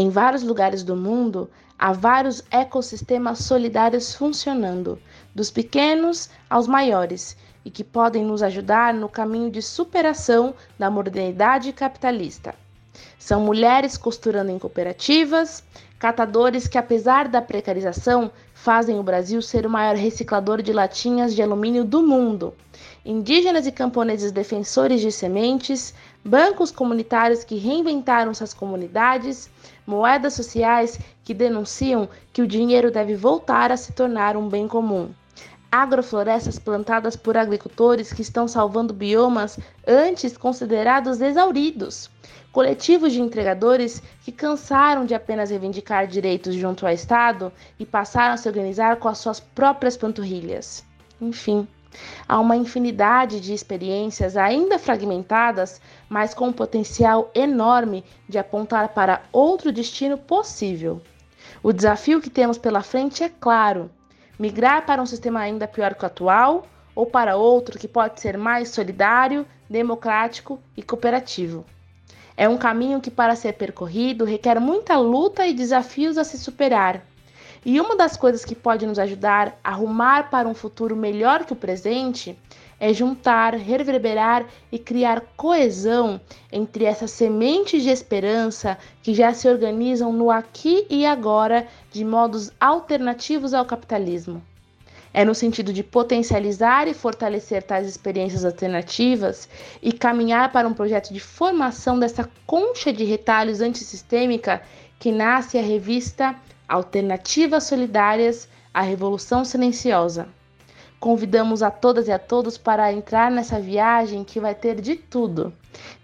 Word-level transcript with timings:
Em 0.00 0.10
vários 0.10 0.44
lugares 0.44 0.84
do 0.84 0.94
mundo, 0.94 1.50
há 1.76 1.92
vários 1.92 2.44
ecossistemas 2.52 3.40
solidários 3.40 4.14
funcionando, 4.14 4.96
dos 5.34 5.50
pequenos 5.50 6.30
aos 6.48 6.68
maiores, 6.68 7.36
e 7.64 7.70
que 7.70 7.82
podem 7.82 8.24
nos 8.24 8.40
ajudar 8.40 8.94
no 8.94 9.08
caminho 9.08 9.50
de 9.50 9.60
superação 9.60 10.54
da 10.78 10.88
modernidade 10.88 11.72
capitalista. 11.72 12.54
São 13.18 13.40
mulheres 13.40 13.96
costurando 13.96 14.52
em 14.52 14.58
cooperativas, 14.58 15.64
catadores 15.98 16.68
que, 16.68 16.78
apesar 16.78 17.26
da 17.26 17.42
precarização, 17.42 18.30
fazem 18.54 19.00
o 19.00 19.02
Brasil 19.02 19.42
ser 19.42 19.66
o 19.66 19.70
maior 19.70 19.96
reciclador 19.96 20.62
de 20.62 20.72
latinhas 20.72 21.34
de 21.34 21.42
alumínio 21.42 21.84
do 21.84 22.02
mundo. 22.02 22.54
Indígenas 23.04 23.66
e 23.66 23.72
camponeses 23.72 24.30
defensores 24.30 25.00
de 25.00 25.10
sementes, 25.10 25.92
bancos 26.24 26.70
comunitários 26.70 27.42
que 27.42 27.56
reinventaram 27.56 28.32
suas 28.32 28.54
comunidades, 28.54 29.50
moedas 29.88 30.34
sociais 30.34 31.00
que 31.24 31.32
denunciam 31.32 32.08
que 32.32 32.42
o 32.42 32.46
dinheiro 32.46 32.90
deve 32.90 33.16
voltar 33.16 33.72
a 33.72 33.76
se 33.76 33.92
tornar 33.92 34.36
um 34.36 34.48
bem 34.48 34.68
comum. 34.68 35.10
Agroflorestas 35.72 36.58
plantadas 36.58 37.16
por 37.16 37.36
agricultores 37.36 38.12
que 38.12 38.22
estão 38.22 38.46
salvando 38.46 38.92
biomas 38.92 39.58
antes 39.86 40.36
considerados 40.36 41.20
exauridos 41.20 42.10
coletivos 42.52 43.12
de 43.12 43.20
entregadores 43.20 44.02
que 44.24 44.32
cansaram 44.32 45.04
de 45.04 45.14
apenas 45.14 45.50
reivindicar 45.50 46.06
direitos 46.06 46.54
junto 46.54 46.86
ao 46.86 46.92
Estado 46.92 47.52
e 47.78 47.86
passaram 47.86 48.34
a 48.34 48.36
se 48.36 48.48
organizar 48.48 48.96
com 48.96 49.08
as 49.08 49.18
suas 49.18 49.38
próprias 49.38 49.96
panturrilhas. 49.96 50.84
Enfim, 51.20 51.68
há 52.28 52.38
uma 52.38 52.56
infinidade 52.56 53.40
de 53.40 53.52
experiências 53.52 54.36
ainda 54.36 54.78
fragmentadas, 54.78 55.80
mas 56.08 56.34
com 56.34 56.48
um 56.48 56.52
potencial 56.52 57.30
enorme 57.34 58.04
de 58.28 58.38
apontar 58.38 58.90
para 58.90 59.22
outro 59.32 59.72
destino 59.72 60.18
possível. 60.18 61.00
O 61.62 61.72
desafio 61.72 62.20
que 62.20 62.30
temos 62.30 62.58
pela 62.58 62.82
frente 62.82 63.22
é 63.24 63.28
claro: 63.28 63.90
migrar 64.38 64.84
para 64.86 65.02
um 65.02 65.06
sistema 65.06 65.40
ainda 65.40 65.66
pior 65.66 65.94
que 65.94 66.04
o 66.04 66.06
atual 66.06 66.66
ou 66.94 67.06
para 67.06 67.36
outro 67.36 67.78
que 67.78 67.86
pode 67.86 68.20
ser 68.20 68.36
mais 68.36 68.70
solidário, 68.70 69.46
democrático 69.68 70.60
e 70.76 70.82
cooperativo. 70.82 71.64
É 72.36 72.48
um 72.48 72.56
caminho 72.56 73.00
que, 73.00 73.10
para 73.10 73.34
ser 73.34 73.54
percorrido, 73.54 74.24
requer 74.24 74.60
muita 74.60 74.96
luta 74.96 75.46
e 75.46 75.52
desafios 75.52 76.16
a 76.16 76.24
se 76.24 76.38
superar. 76.38 77.02
E 77.70 77.78
uma 77.82 77.94
das 77.94 78.16
coisas 78.16 78.46
que 78.46 78.54
pode 78.54 78.86
nos 78.86 78.98
ajudar 78.98 79.60
a 79.62 79.72
rumar 79.72 80.30
para 80.30 80.48
um 80.48 80.54
futuro 80.54 80.96
melhor 80.96 81.44
que 81.44 81.52
o 81.52 81.56
presente 81.56 82.34
é 82.80 82.94
juntar, 82.94 83.52
reverberar 83.52 84.46
e 84.72 84.78
criar 84.78 85.20
coesão 85.36 86.18
entre 86.50 86.86
essas 86.86 87.10
sementes 87.10 87.82
de 87.82 87.90
esperança 87.90 88.78
que 89.02 89.12
já 89.12 89.34
se 89.34 89.46
organizam 89.46 90.10
no 90.14 90.30
aqui 90.30 90.86
e 90.88 91.04
agora 91.04 91.68
de 91.92 92.06
modos 92.06 92.50
alternativos 92.58 93.52
ao 93.52 93.66
capitalismo. 93.66 94.42
É 95.12 95.22
no 95.22 95.34
sentido 95.34 95.70
de 95.70 95.82
potencializar 95.82 96.88
e 96.88 96.94
fortalecer 96.94 97.62
tais 97.62 97.86
experiências 97.86 98.46
alternativas 98.46 99.46
e 99.82 99.92
caminhar 99.92 100.52
para 100.52 100.66
um 100.66 100.72
projeto 100.72 101.12
de 101.12 101.20
formação 101.20 101.98
dessa 101.98 102.26
concha 102.46 102.90
de 102.90 103.04
retalhos 103.04 103.60
antissistêmica 103.60 104.62
que 104.98 105.12
nasce 105.12 105.58
a 105.58 105.62
revista 105.62 106.34
Alternativas 106.68 107.64
Solidárias 107.64 108.48
A 108.74 108.82
Revolução 108.82 109.44
Silenciosa. 109.44 110.28
Convidamos 111.00 111.62
a 111.62 111.70
todas 111.70 112.08
e 112.08 112.12
a 112.12 112.18
todos 112.18 112.58
para 112.58 112.92
entrar 112.92 113.30
nessa 113.30 113.58
viagem 113.58 114.22
que 114.22 114.38
vai 114.38 114.54
ter 114.54 114.80
de 114.80 114.94
tudo: 114.94 115.52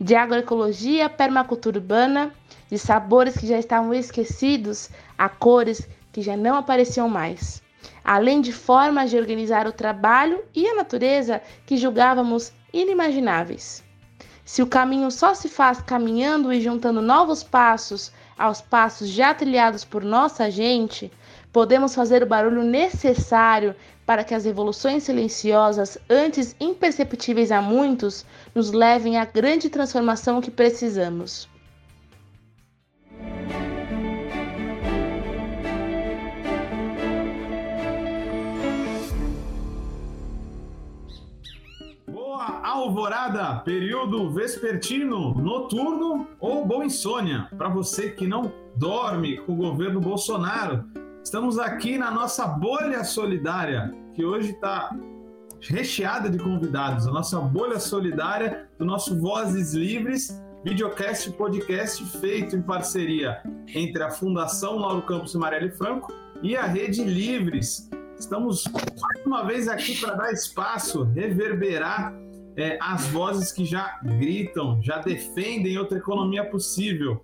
de 0.01 0.15
agroecologia, 0.15 1.11
permacultura 1.11 1.79
urbana, 1.79 2.33
de 2.70 2.79
sabores 2.79 3.37
que 3.37 3.47
já 3.47 3.59
estavam 3.59 3.92
esquecidos 3.92 4.89
a 5.19 5.29
cores 5.29 5.87
que 6.12 6.23
já 6.23 6.37
não 6.37 6.57
apareciam 6.57 7.09
mais 7.09 7.62
além 8.05 8.42
de 8.42 8.53
formas 8.53 9.11
de 9.11 9.17
organizar 9.17 9.67
o 9.67 9.73
trabalho 9.73 10.45
e 10.55 10.69
a 10.69 10.75
natureza 10.75 11.41
que 11.64 11.77
julgávamos 11.77 12.52
inimagináveis. 12.73 13.83
Se 14.45 14.63
o 14.63 14.67
caminho 14.67 15.11
só 15.11 15.33
se 15.33 15.48
faz 15.48 15.81
caminhando 15.81 16.52
e 16.52 16.61
juntando 16.61 17.01
novos 17.01 17.42
passos 17.42 18.13
aos 18.39 18.61
passos 18.61 19.08
já 19.08 19.33
trilhados 19.34 19.84
por 19.84 20.02
nossa 20.02 20.50
gente, 20.50 21.11
podemos 21.52 21.95
fazer 21.95 22.22
o 22.22 22.27
barulho 22.27 22.62
necessário 22.62 23.74
para 24.05 24.24
que 24.24 24.34
as 24.34 24.45
revoluções 24.45 25.05
silenciosas, 25.05 25.96
antes 26.11 26.55
imperceptíveis 26.61 27.50
a 27.50 27.62
muitos, 27.62 28.27
nos 28.55 28.72
levem 28.72 29.17
à 29.17 29.24
grande 29.24 29.70
transformação 29.70 30.40
que 30.40 30.50
precisamos. 30.50 31.48
Alvorada, 42.74 43.61
período 43.61 44.30
vespertino, 44.30 45.33
noturno 45.35 46.27
ou 46.40 46.67
boa 46.67 46.85
insônia. 46.85 47.48
Para 47.57 47.68
você 47.68 48.11
que 48.11 48.27
não 48.27 48.52
dorme 48.77 49.39
com 49.39 49.52
o 49.52 49.57
governo 49.57 50.01
Bolsonaro, 50.01 50.84
estamos 51.23 51.58
aqui 51.58 51.96
na 51.96 52.11
nossa 52.11 52.46
bolha 52.46 53.05
solidária, 53.05 53.95
que 54.13 54.24
hoje 54.24 54.51
está 54.51 54.90
recheada 55.61 56.29
de 56.29 56.39
convidados. 56.39 57.07
A 57.07 57.13
nossa 57.13 57.40
bolha 57.40 57.79
solidária 57.79 58.68
do 58.77 58.84
nosso 58.84 59.20
Vozes 59.20 59.73
Livres, 59.73 60.42
videocast 60.64 61.29
e 61.29 61.33
podcast 61.33 62.05
feito 62.18 62.57
em 62.57 62.63
parceria 62.63 63.40
entre 63.68 64.02
a 64.02 64.11
Fundação 64.11 64.79
Lauro 64.79 65.02
Campos 65.02 65.33
e 65.34 65.39
Marielle 65.39 65.70
Franco 65.70 66.13
e 66.42 66.57
a 66.57 66.64
Rede 66.64 67.05
Livres. 67.05 67.89
Estamos 68.18 68.64
mais 68.73 69.27
uma 69.27 69.45
vez 69.45 69.68
aqui 69.68 70.01
para 70.01 70.14
dar 70.14 70.33
espaço, 70.33 71.05
reverberar 71.14 72.23
é, 72.57 72.79
as 72.81 73.07
vozes 73.09 73.53
que 73.53 73.65
já 73.65 73.98
gritam, 74.03 74.81
já 74.83 74.98
defendem 74.98 75.79
outra 75.79 75.98
economia 75.98 76.45
possível. 76.45 77.20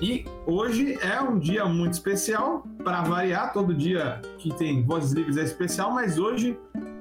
E 0.00 0.24
hoje 0.46 0.98
é 1.00 1.20
um 1.20 1.38
dia 1.38 1.64
muito 1.66 1.92
especial, 1.92 2.66
para 2.82 3.02
variar, 3.02 3.52
todo 3.52 3.72
dia 3.72 4.20
que 4.38 4.52
tem 4.54 4.82
Vozes 4.84 5.12
Livres 5.12 5.36
é 5.36 5.44
especial, 5.44 5.92
mas 5.92 6.18
hoje 6.18 6.58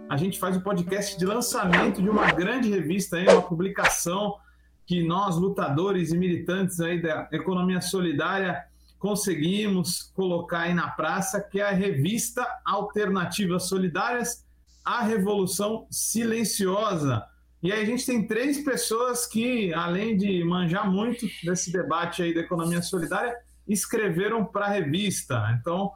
a 0.10 0.18
gente 0.18 0.40
faz 0.40 0.56
o 0.56 0.60
um 0.60 0.62
podcast 0.62 1.18
de 1.18 1.26
lançamento 1.26 2.02
de 2.02 2.10
uma 2.10 2.32
grande 2.32 2.70
revista, 2.70 3.18
aí, 3.18 3.28
uma 3.28 3.42
publicação 3.42 4.36
que 4.86 5.04
nós, 5.04 5.38
lutadores 5.38 6.12
e 6.12 6.18
militantes 6.18 6.80
aí 6.80 7.02
da 7.02 7.28
economia 7.32 7.82
solidária, 7.82 8.64
conseguimos 9.00 10.04
colocar 10.16 10.62
aí 10.62 10.74
na 10.74 10.90
praça, 10.90 11.42
que 11.42 11.60
é 11.60 11.64
a 11.64 11.72
revista 11.72 12.46
Alternativas 12.66 13.64
Solidárias, 13.64 14.46
a 14.86 15.02
Revolução 15.02 15.88
Silenciosa. 15.90 17.26
E 17.64 17.72
aí 17.72 17.82
a 17.82 17.86
gente 17.86 18.06
tem 18.06 18.28
três 18.28 18.62
pessoas 18.62 19.26
que, 19.26 19.74
além 19.74 20.18
de 20.18 20.44
manjar 20.44 20.92
muito 20.92 21.26
desse 21.42 21.72
debate 21.72 22.22
aí 22.22 22.34
da 22.34 22.42
economia 22.42 22.82
solidária, 22.82 23.34
escreveram 23.66 24.44
para 24.44 24.66
a 24.66 24.70
revista. 24.70 25.58
Então, 25.58 25.94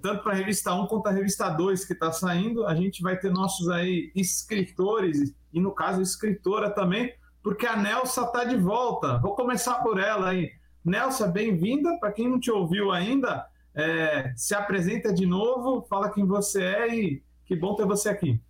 tanto 0.00 0.22
para 0.22 0.32
a 0.32 0.36
revista 0.36 0.72
1 0.72 0.86
quanto 0.86 1.08
a 1.08 1.10
revista 1.10 1.50
2 1.50 1.84
que 1.84 1.92
está 1.92 2.10
saindo, 2.10 2.66
a 2.66 2.74
gente 2.74 3.02
vai 3.02 3.18
ter 3.18 3.30
nossos 3.30 3.68
aí 3.68 4.10
escritores, 4.14 5.34
e 5.52 5.60
no 5.60 5.72
caso 5.72 6.00
escritora 6.00 6.70
também, 6.70 7.12
porque 7.42 7.66
a 7.66 7.76
Nelsa 7.76 8.22
está 8.22 8.44
de 8.44 8.56
volta. 8.56 9.18
Vou 9.18 9.34
começar 9.34 9.82
por 9.82 10.00
ela 10.00 10.30
aí. 10.30 10.50
Nelsa, 10.82 11.28
bem-vinda. 11.28 11.94
Para 11.98 12.12
quem 12.12 12.26
não 12.26 12.40
te 12.40 12.50
ouviu 12.50 12.90
ainda, 12.90 13.46
é, 13.74 14.32
se 14.34 14.54
apresenta 14.54 15.12
de 15.12 15.26
novo, 15.26 15.86
fala 15.90 16.08
quem 16.08 16.24
você 16.24 16.62
é 16.62 16.94
e 16.94 17.22
que 17.44 17.54
bom 17.54 17.74
ter 17.74 17.84
você 17.84 18.08
aqui. 18.08 18.40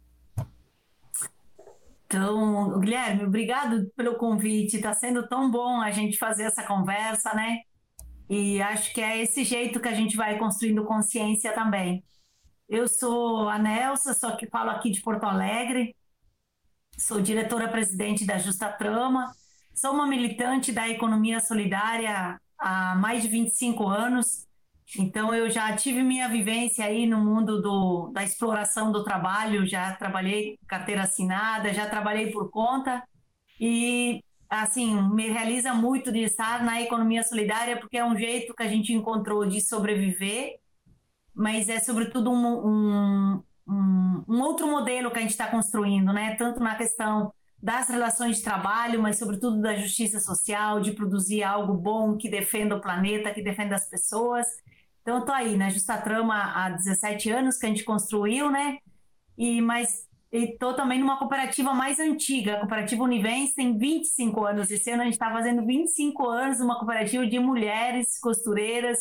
Então, 2.13 2.79
Guilherme, 2.79 3.25
obrigado 3.25 3.91
pelo 3.97 4.17
convite. 4.17 4.77
Está 4.77 4.93
sendo 4.93 5.27
tão 5.27 5.51
bom 5.51 5.81
a 5.81 5.91
gente 5.91 6.19
fazer 6.19 6.43
essa 6.43 6.63
conversa, 6.63 7.33
né? 7.33 7.61
E 8.29 8.61
acho 8.61 8.93
que 8.93 9.01
é 9.01 9.23
esse 9.23 9.43
jeito 9.45 9.81
que 9.81 9.89
a 9.89 9.95
gente 9.95 10.15
vai 10.15 10.39
construindo 10.39 10.85
consciência 10.85 11.55
também. 11.55 12.05
Eu 12.69 12.87
sou 12.87 13.49
a 13.49 13.59
Nelsa, 13.59 14.13
só 14.13 14.37
que 14.37 14.47
falo 14.47 14.69
aqui 14.69 14.91
de 14.91 15.01
Porto 15.01 15.25
Alegre. 15.25 15.97
Sou 16.99 17.19
diretora-presidente 17.19 18.27
da 18.27 18.37
Justa 18.37 18.71
Trama. 18.71 19.33
Sou 19.75 19.93
uma 19.95 20.07
militante 20.07 20.71
da 20.71 20.87
economia 20.91 21.41
solidária 21.41 22.39
há 22.59 22.95
mais 22.95 23.23
de 23.23 23.29
25 23.29 23.89
anos. 23.89 24.47
Então, 24.99 25.35
eu 25.35 25.51
já 25.51 25.75
tive 25.75 26.03
minha 26.03 26.29
vivência 26.29 26.85
aí 26.85 27.07
no 27.07 27.19
mundo 27.19 27.63
do, 27.63 28.11
da 28.13 28.23
exploração 28.23 28.93
do 28.93 29.03
trabalho, 29.03 29.67
já 29.67 29.95
trabalhei 29.95 30.59
carteira 30.67 31.03
assinada, 31.03 31.73
já 31.73 31.89
trabalhei 31.89 32.31
por 32.31 32.51
conta 32.51 33.03
e, 33.59 34.23
assim, 34.51 35.01
me 35.15 35.29
realiza 35.29 35.73
muito 35.73 36.13
de 36.13 36.21
estar 36.21 36.63
na 36.63 36.81
economia 36.83 37.23
solidária 37.23 37.79
porque 37.79 37.97
é 37.97 38.05
um 38.05 38.17
jeito 38.17 38.55
que 38.55 38.63
a 38.63 38.69
gente 38.69 38.93
encontrou 38.93 39.47
de 39.47 39.61
sobreviver, 39.61 40.59
mas 41.35 41.69
é, 41.69 41.81
sobretudo, 41.81 42.31
um, 42.31 42.67
um, 42.67 43.43
um, 43.67 44.25
um 44.29 44.41
outro 44.43 44.67
modelo 44.67 45.11
que 45.11 45.19
a 45.19 45.23
gente 45.23 45.31
está 45.31 45.47
construindo, 45.47 46.13
né? 46.13 46.35
Tanto 46.37 46.61
na 46.61 46.75
questão 46.75 47.33
das 47.63 47.89
relações 47.89 48.39
de 48.39 48.43
trabalho, 48.43 49.01
mas 49.01 49.19
sobretudo 49.19 49.61
da 49.61 49.77
justiça 49.77 50.19
social, 50.19 50.81
de 50.81 50.93
produzir 50.93 51.45
algo 51.45 51.75
bom 51.75 52.17
que 52.17 52.29
defenda 52.29 52.77
o 52.77 52.81
planeta, 52.81 53.33
que 53.33 53.43
defenda 53.43 53.77
as 53.77 53.89
pessoas. 53.89 54.47
Então, 55.03 55.19
eu 55.19 55.25
tô 55.25 55.33
aí, 55.33 55.57
né? 55.57 55.71
Justa 55.71 55.99
Trama 55.99 56.35
há 56.35 56.71
17 56.71 57.31
anos 57.31 57.59
que 57.59 57.67
a 57.67 57.69
gente 57.69 57.85
construiu, 57.85 58.51
né? 58.51 58.79
E, 59.37 59.61
mas 59.61 60.09
estou 60.31 60.75
também 60.75 60.99
numa 60.99 61.19
cooperativa 61.19 61.75
mais 61.75 61.99
antiga, 61.99 62.55
a 62.55 62.61
Cooperativa 62.61 63.03
Univense 63.03 63.55
tem 63.55 63.77
25 63.77 64.45
anos. 64.45 64.71
Esse 64.71 64.91
ano 64.91 65.03
a 65.03 65.05
gente 65.05 65.15
está 65.15 65.31
fazendo 65.31 65.65
25 65.67 66.27
anos, 66.29 66.61
uma 66.61 66.79
cooperativa 66.79 67.27
de 67.27 67.39
mulheres 67.39 68.19
costureiras 68.19 68.99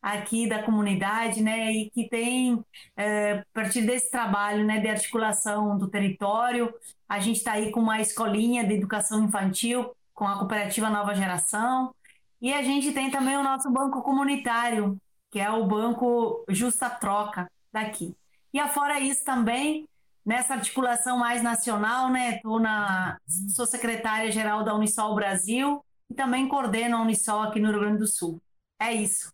aqui 0.00 0.48
da 0.48 0.62
comunidade, 0.64 1.40
né, 1.40 1.70
e 1.70 1.90
que 1.90 2.08
tem, 2.08 2.60
é, 2.96 3.34
a 3.34 3.44
partir 3.54 3.82
desse 3.82 4.10
trabalho, 4.10 4.64
né, 4.64 4.80
de 4.80 4.88
articulação 4.88 5.78
do 5.78 5.88
território, 5.88 6.74
a 7.08 7.20
gente 7.20 7.36
está 7.36 7.52
aí 7.52 7.70
com 7.70 7.78
uma 7.78 8.00
escolinha 8.00 8.66
de 8.66 8.74
educação 8.74 9.22
infantil 9.24 9.94
com 10.12 10.26
a 10.26 10.36
cooperativa 10.38 10.90
Nova 10.90 11.14
Geração, 11.14 11.94
e 12.40 12.52
a 12.52 12.62
gente 12.62 12.92
tem 12.92 13.12
também 13.12 13.36
o 13.36 13.44
nosso 13.44 13.70
banco 13.70 14.02
comunitário, 14.02 15.00
que 15.32 15.40
é 15.40 15.50
o 15.50 15.66
banco 15.66 16.44
Justa 16.50 16.90
Troca 16.90 17.50
daqui. 17.72 18.14
E 18.52 18.60
afora 18.60 19.00
isso 19.00 19.24
também, 19.24 19.88
nessa 20.24 20.52
articulação 20.52 21.16
mais 21.16 21.42
nacional, 21.42 22.10
né, 22.10 22.38
tô 22.42 22.60
na, 22.60 23.16
sou 23.48 23.66
secretária-geral 23.66 24.62
da 24.62 24.74
Unisol 24.74 25.14
Brasil 25.14 25.82
e 26.10 26.14
também 26.14 26.46
coordeno 26.46 26.98
a 26.98 27.00
Unisol 27.00 27.40
aqui 27.40 27.58
no 27.58 27.70
Rio 27.70 27.80
Grande 27.80 27.98
do 27.98 28.06
Sul. 28.06 28.38
É 28.78 28.92
isso. 28.92 29.32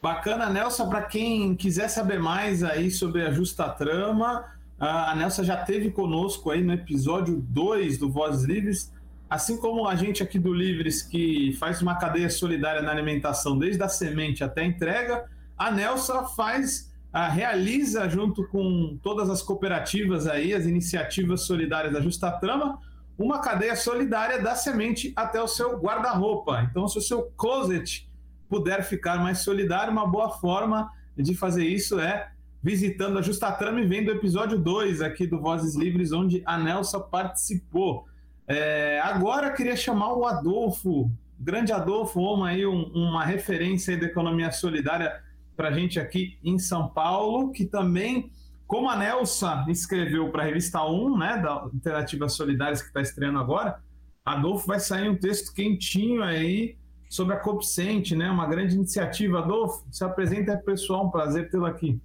Bacana, 0.00 0.48
Nelson, 0.48 0.88
para 0.88 1.02
quem 1.02 1.56
quiser 1.56 1.88
saber 1.88 2.20
mais 2.20 2.62
aí 2.62 2.88
sobre 2.88 3.26
a 3.26 3.32
Justa 3.32 3.68
Trama, 3.68 4.44
a 4.78 5.12
Nelson 5.16 5.42
já 5.42 5.56
teve 5.56 5.90
conosco 5.90 6.52
aí 6.52 6.62
no 6.62 6.72
episódio 6.72 7.40
2 7.40 7.98
do 7.98 8.08
Vozes 8.08 8.44
Livres, 8.44 8.92
assim 9.28 9.56
como 9.56 9.86
a 9.86 9.94
gente 9.94 10.22
aqui 10.22 10.38
do 10.38 10.52
Livres 10.52 11.02
que 11.02 11.52
faz 11.58 11.82
uma 11.82 11.96
cadeia 11.96 12.30
solidária 12.30 12.82
na 12.82 12.90
alimentação 12.90 13.58
desde 13.58 13.82
a 13.82 13.88
semente 13.88 14.42
até 14.42 14.62
a 14.62 14.66
entrega, 14.66 15.24
a 15.56 15.70
Nelson 15.70 16.24
faz, 16.28 16.92
a, 17.12 17.28
realiza 17.28 18.08
junto 18.08 18.46
com 18.48 18.98
todas 19.02 19.28
as 19.28 19.42
cooperativas 19.42 20.26
aí, 20.26 20.54
as 20.54 20.66
iniciativas 20.66 21.42
solidárias 21.42 21.92
da 21.92 22.00
Justa 22.00 22.30
Trama, 22.30 22.78
uma 23.18 23.40
cadeia 23.40 23.74
solidária 23.74 24.40
da 24.40 24.54
semente 24.54 25.12
até 25.16 25.42
o 25.42 25.48
seu 25.48 25.76
guarda-roupa. 25.78 26.62
Então, 26.70 26.86
se 26.86 26.98
o 26.98 27.02
seu 27.02 27.22
closet 27.36 28.08
puder 28.48 28.82
ficar 28.84 29.18
mais 29.18 29.40
solidário, 29.40 29.92
uma 29.92 30.06
boa 30.06 30.30
forma 30.30 30.90
de 31.16 31.34
fazer 31.34 31.66
isso 31.66 31.98
é 31.98 32.30
visitando 32.62 33.18
a 33.18 33.22
Justatrama 33.22 33.80
e 33.80 33.86
vendo 33.86 34.08
o 34.08 34.12
episódio 34.12 34.58
2 34.58 35.00
aqui 35.00 35.26
do 35.26 35.40
Vozes 35.40 35.74
Livres, 35.74 36.12
onde 36.12 36.42
a 36.44 36.58
Nelsa 36.58 36.98
participou. 36.98 38.06
É, 38.48 39.00
agora 39.04 39.52
queria 39.52 39.76
chamar 39.76 40.14
o 40.14 40.24
Adolfo, 40.24 41.10
grande 41.38 41.72
Adolfo 41.72 42.20
Oma, 42.20 42.48
aí, 42.48 42.64
um, 42.66 42.84
uma 42.94 43.24
referência 43.24 43.94
aí 43.94 44.00
da 44.00 44.06
economia 44.06 44.50
solidária 44.50 45.22
para 45.54 45.68
a 45.68 45.72
gente 45.72 46.00
aqui 46.00 46.38
em 46.42 46.58
São 46.58 46.88
Paulo, 46.88 47.52
que 47.52 47.64
também, 47.66 48.32
como 48.66 48.88
a 48.88 48.96
Nelsa 48.96 49.66
escreveu 49.68 50.30
para 50.30 50.42
a 50.42 50.46
revista 50.46 50.82
1, 50.82 51.18
né, 51.18 51.36
da 51.36 51.50
Alternativas 51.50 52.32
Solidárias 52.32 52.80
que 52.80 52.88
está 52.88 53.02
estreando 53.02 53.38
agora, 53.38 53.80
Adolfo 54.24 54.66
vai 54.66 54.80
sair 54.80 55.08
um 55.08 55.16
texto 55.16 55.52
quentinho 55.52 56.22
aí 56.22 56.76
sobre 57.08 57.34
a 57.34 57.38
Copcente, 57.38 58.14
né? 58.14 58.30
Uma 58.30 58.46
grande 58.46 58.74
iniciativa. 58.74 59.38
Adolfo, 59.38 59.86
se 59.90 60.04
apresenta 60.04 60.56
pessoal, 60.58 61.06
um 61.06 61.10
prazer 61.10 61.50
tê-lo 61.50 61.64
aqui. 61.64 61.98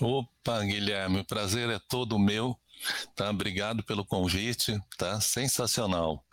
Opa, 0.00 0.60
Guilherme, 0.60 1.20
o 1.20 1.24
prazer 1.24 1.70
é 1.70 1.78
todo 1.88 2.18
meu, 2.18 2.56
tá? 3.14 3.30
Obrigado 3.30 3.82
pelo 3.84 4.04
convite, 4.04 4.78
tá? 4.96 5.20
Sensacional, 5.20 6.24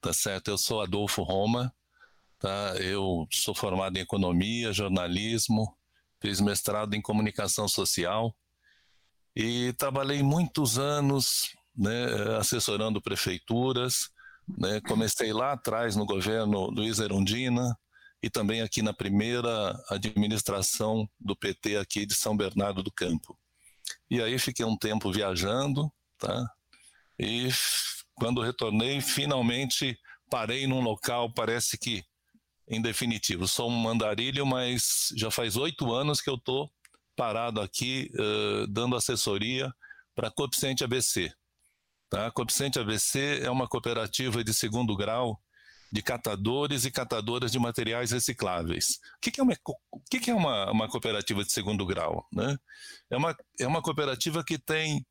tá 0.00 0.12
certo? 0.12 0.48
Eu 0.48 0.58
sou 0.58 0.80
Adolfo 0.80 1.22
Roma, 1.22 1.72
tá? 2.38 2.74
Eu 2.78 3.26
sou 3.30 3.54
formado 3.54 3.96
em 3.96 4.00
economia, 4.00 4.72
jornalismo, 4.72 5.76
fiz 6.20 6.40
mestrado 6.40 6.94
em 6.94 7.02
comunicação 7.02 7.68
social 7.68 8.34
e 9.34 9.72
trabalhei 9.74 10.22
muitos 10.22 10.78
anos, 10.78 11.56
né, 11.76 12.36
assessorando 12.38 13.00
prefeituras, 13.00 14.10
né? 14.56 14.80
Comecei 14.80 15.32
lá 15.32 15.52
atrás 15.52 15.94
no 15.94 16.06
governo 16.06 16.70
Luiz 16.70 16.98
Erundina 16.98 17.78
e 18.22 18.28
também 18.28 18.62
aqui 18.62 18.82
na 18.82 18.92
primeira 18.92 19.78
administração 19.90 21.08
do 21.20 21.36
PT 21.36 21.76
aqui 21.76 22.04
de 22.04 22.14
São 22.14 22.36
Bernardo 22.36 22.82
do 22.82 22.90
Campo. 22.90 23.38
E 24.10 24.20
aí 24.20 24.38
fiquei 24.38 24.64
um 24.64 24.76
tempo 24.76 25.12
viajando, 25.12 25.92
tá? 26.18 26.50
E 27.18 27.48
quando 28.14 28.42
retornei, 28.42 29.00
finalmente 29.00 29.98
parei 30.30 30.66
num 30.66 30.80
local, 30.80 31.32
parece 31.32 31.78
que, 31.78 32.04
em 32.68 32.82
definitivo, 32.82 33.48
sou 33.48 33.70
um 33.70 33.76
mandarilho, 33.76 34.44
mas 34.44 35.08
já 35.16 35.30
faz 35.30 35.56
oito 35.56 35.92
anos 35.92 36.20
que 36.20 36.28
eu 36.28 36.34
estou 36.34 36.70
parado 37.16 37.60
aqui 37.60 38.10
uh, 38.14 38.66
dando 38.68 38.94
assessoria 38.94 39.72
para 40.14 40.28
a 40.28 40.30
Coeficiente 40.30 40.84
ABC, 40.84 41.32
Tá? 42.08 42.26
A 42.26 42.30
Coeficiente 42.30 42.78
ABC 42.78 43.40
é 43.42 43.50
uma 43.50 43.68
cooperativa 43.68 44.42
de 44.42 44.54
segundo 44.54 44.96
grau 44.96 45.40
de 45.90 46.02
catadores 46.02 46.84
e 46.84 46.90
catadoras 46.90 47.50
de 47.50 47.58
materiais 47.58 48.10
recicláveis. 48.10 48.98
O 49.16 49.20
que, 49.20 49.30
que 49.30 49.40
é, 49.40 49.42
uma, 49.42 49.54
que, 50.10 50.20
que 50.20 50.30
é 50.30 50.34
uma, 50.34 50.70
uma, 50.70 50.88
cooperativa 50.88 51.42
de 51.44 51.52
segundo 51.52 51.84
grau? 51.86 52.26
Né? 52.32 52.56
É, 53.10 53.16
uma, 53.16 53.36
é 53.58 53.66
uma 53.66 53.82
cooperativa 53.82 54.44
que 54.44 54.58
tem 54.58 55.06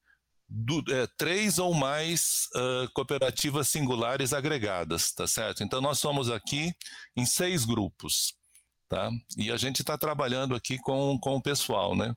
do, 0.49 0.83
é, 0.93 1.07
três 1.17 1.59
ou 1.59 1.73
mais 1.73 2.47
uh, 2.55 2.91
cooperativas 2.93 3.67
singulares 3.67 4.31
agregadas, 4.33 5.11
tá 5.11 5.27
certo? 5.27 5.63
Então 5.63 5.81
nós 5.81 5.99
somos 5.99 6.29
aqui 6.29 6.73
em 7.15 7.25
seis 7.25 7.65
grupos, 7.65 8.33
tá? 8.87 9.09
E 9.37 9.51
a 9.51 9.57
gente 9.57 9.81
está 9.81 9.97
trabalhando 9.97 10.55
aqui 10.55 10.77
com, 10.77 11.19
com 11.19 11.35
o 11.35 11.41
pessoal, 11.41 11.95
né? 11.95 12.15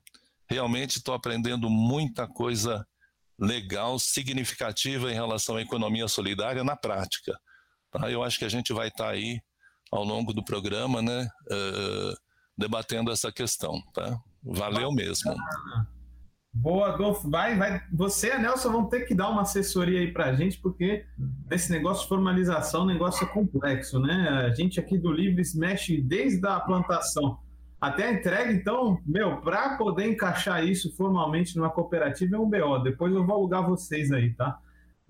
Realmente 0.49 0.97
estou 0.97 1.13
aprendendo 1.13 1.69
muita 1.69 2.27
coisa 2.27 2.85
legal, 3.39 3.97
significativa 3.97 5.11
em 5.11 5.15
relação 5.15 5.55
à 5.55 5.61
economia 5.61 6.07
solidária 6.07 6.63
na 6.63 6.75
prática. 6.75 7.37
Tá? 7.89 8.09
Eu 8.09 8.23
acho 8.23 8.37
que 8.37 8.45
a 8.45 8.49
gente 8.49 8.71
vai 8.71 8.87
estar 8.87 9.05
tá 9.05 9.09
aí 9.11 9.41
ao 9.91 10.03
longo 10.03 10.33
do 10.33 10.43
programa, 10.43 11.01
né, 11.01 11.27
uh, 11.51 12.15
debatendo 12.57 13.11
essa 13.11 13.31
questão. 13.31 13.81
Tá? 13.93 14.17
Valeu 14.43 14.91
mesmo. 14.91 15.35
Boa, 16.53 16.93
Adolfo. 16.93 17.29
Vai, 17.29 17.57
vai. 17.57 17.81
Você 17.93 18.27
e 18.27 18.31
a 18.31 18.39
Nelson 18.39 18.71
vão 18.71 18.85
ter 18.85 19.01
que 19.01 19.15
dar 19.15 19.29
uma 19.29 19.43
assessoria 19.43 19.99
aí 19.99 20.11
para 20.11 20.25
a 20.25 20.33
gente, 20.33 20.59
porque 20.59 21.05
esse 21.49 21.71
negócio 21.71 22.03
de 22.03 22.09
formalização, 22.09 22.85
negócio 22.85 23.25
é 23.25 23.27
complexo, 23.27 23.99
né? 23.99 24.27
A 24.45 24.53
gente 24.53 24.79
aqui 24.79 24.97
do 24.97 25.11
Livres 25.11 25.55
mexe 25.55 26.01
desde 26.01 26.45
a 26.45 26.59
plantação 26.59 27.39
até 27.81 28.09
a 28.09 28.13
entrega, 28.13 28.53
então, 28.53 29.01
meu, 29.03 29.37
para 29.37 29.75
poder 29.75 30.07
encaixar 30.07 30.63
isso 30.63 30.95
formalmente 30.95 31.57
numa 31.57 31.71
cooperativa 31.71 32.35
é 32.35 32.39
um 32.39 32.47
BO. 32.47 32.77
Depois 32.83 33.11
eu 33.11 33.25
vou 33.25 33.37
alugar 33.37 33.67
vocês 33.67 34.11
aí, 34.11 34.31
tá? 34.35 34.59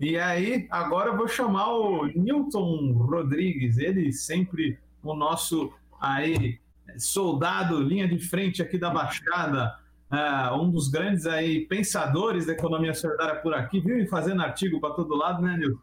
E 0.00 0.16
aí, 0.16 0.66
agora 0.70 1.10
eu 1.10 1.16
vou 1.16 1.28
chamar 1.28 1.68
o 1.68 2.06
Newton 2.06 2.92
Rodrigues, 2.94 3.76
ele 3.76 4.10
sempre 4.10 4.78
o 5.02 5.14
nosso 5.14 5.70
aí 6.00 6.58
soldado, 6.96 7.82
linha 7.82 8.08
de 8.08 8.18
frente 8.18 8.62
aqui 8.62 8.78
da 8.78 8.88
Baixada, 8.88 9.74
uh, 10.12 10.54
um 10.60 10.70
dos 10.70 10.88
grandes 10.88 11.26
aí 11.26 11.66
pensadores 11.66 12.46
da 12.46 12.52
economia 12.52 12.94
solidária 12.94 13.36
por 13.36 13.54
aqui, 13.54 13.80
vive 13.80 14.06
fazendo 14.06 14.42
artigo 14.42 14.80
para 14.80 14.94
todo 14.94 15.16
lado, 15.16 15.42
né, 15.42 15.56
Newton? 15.56 15.80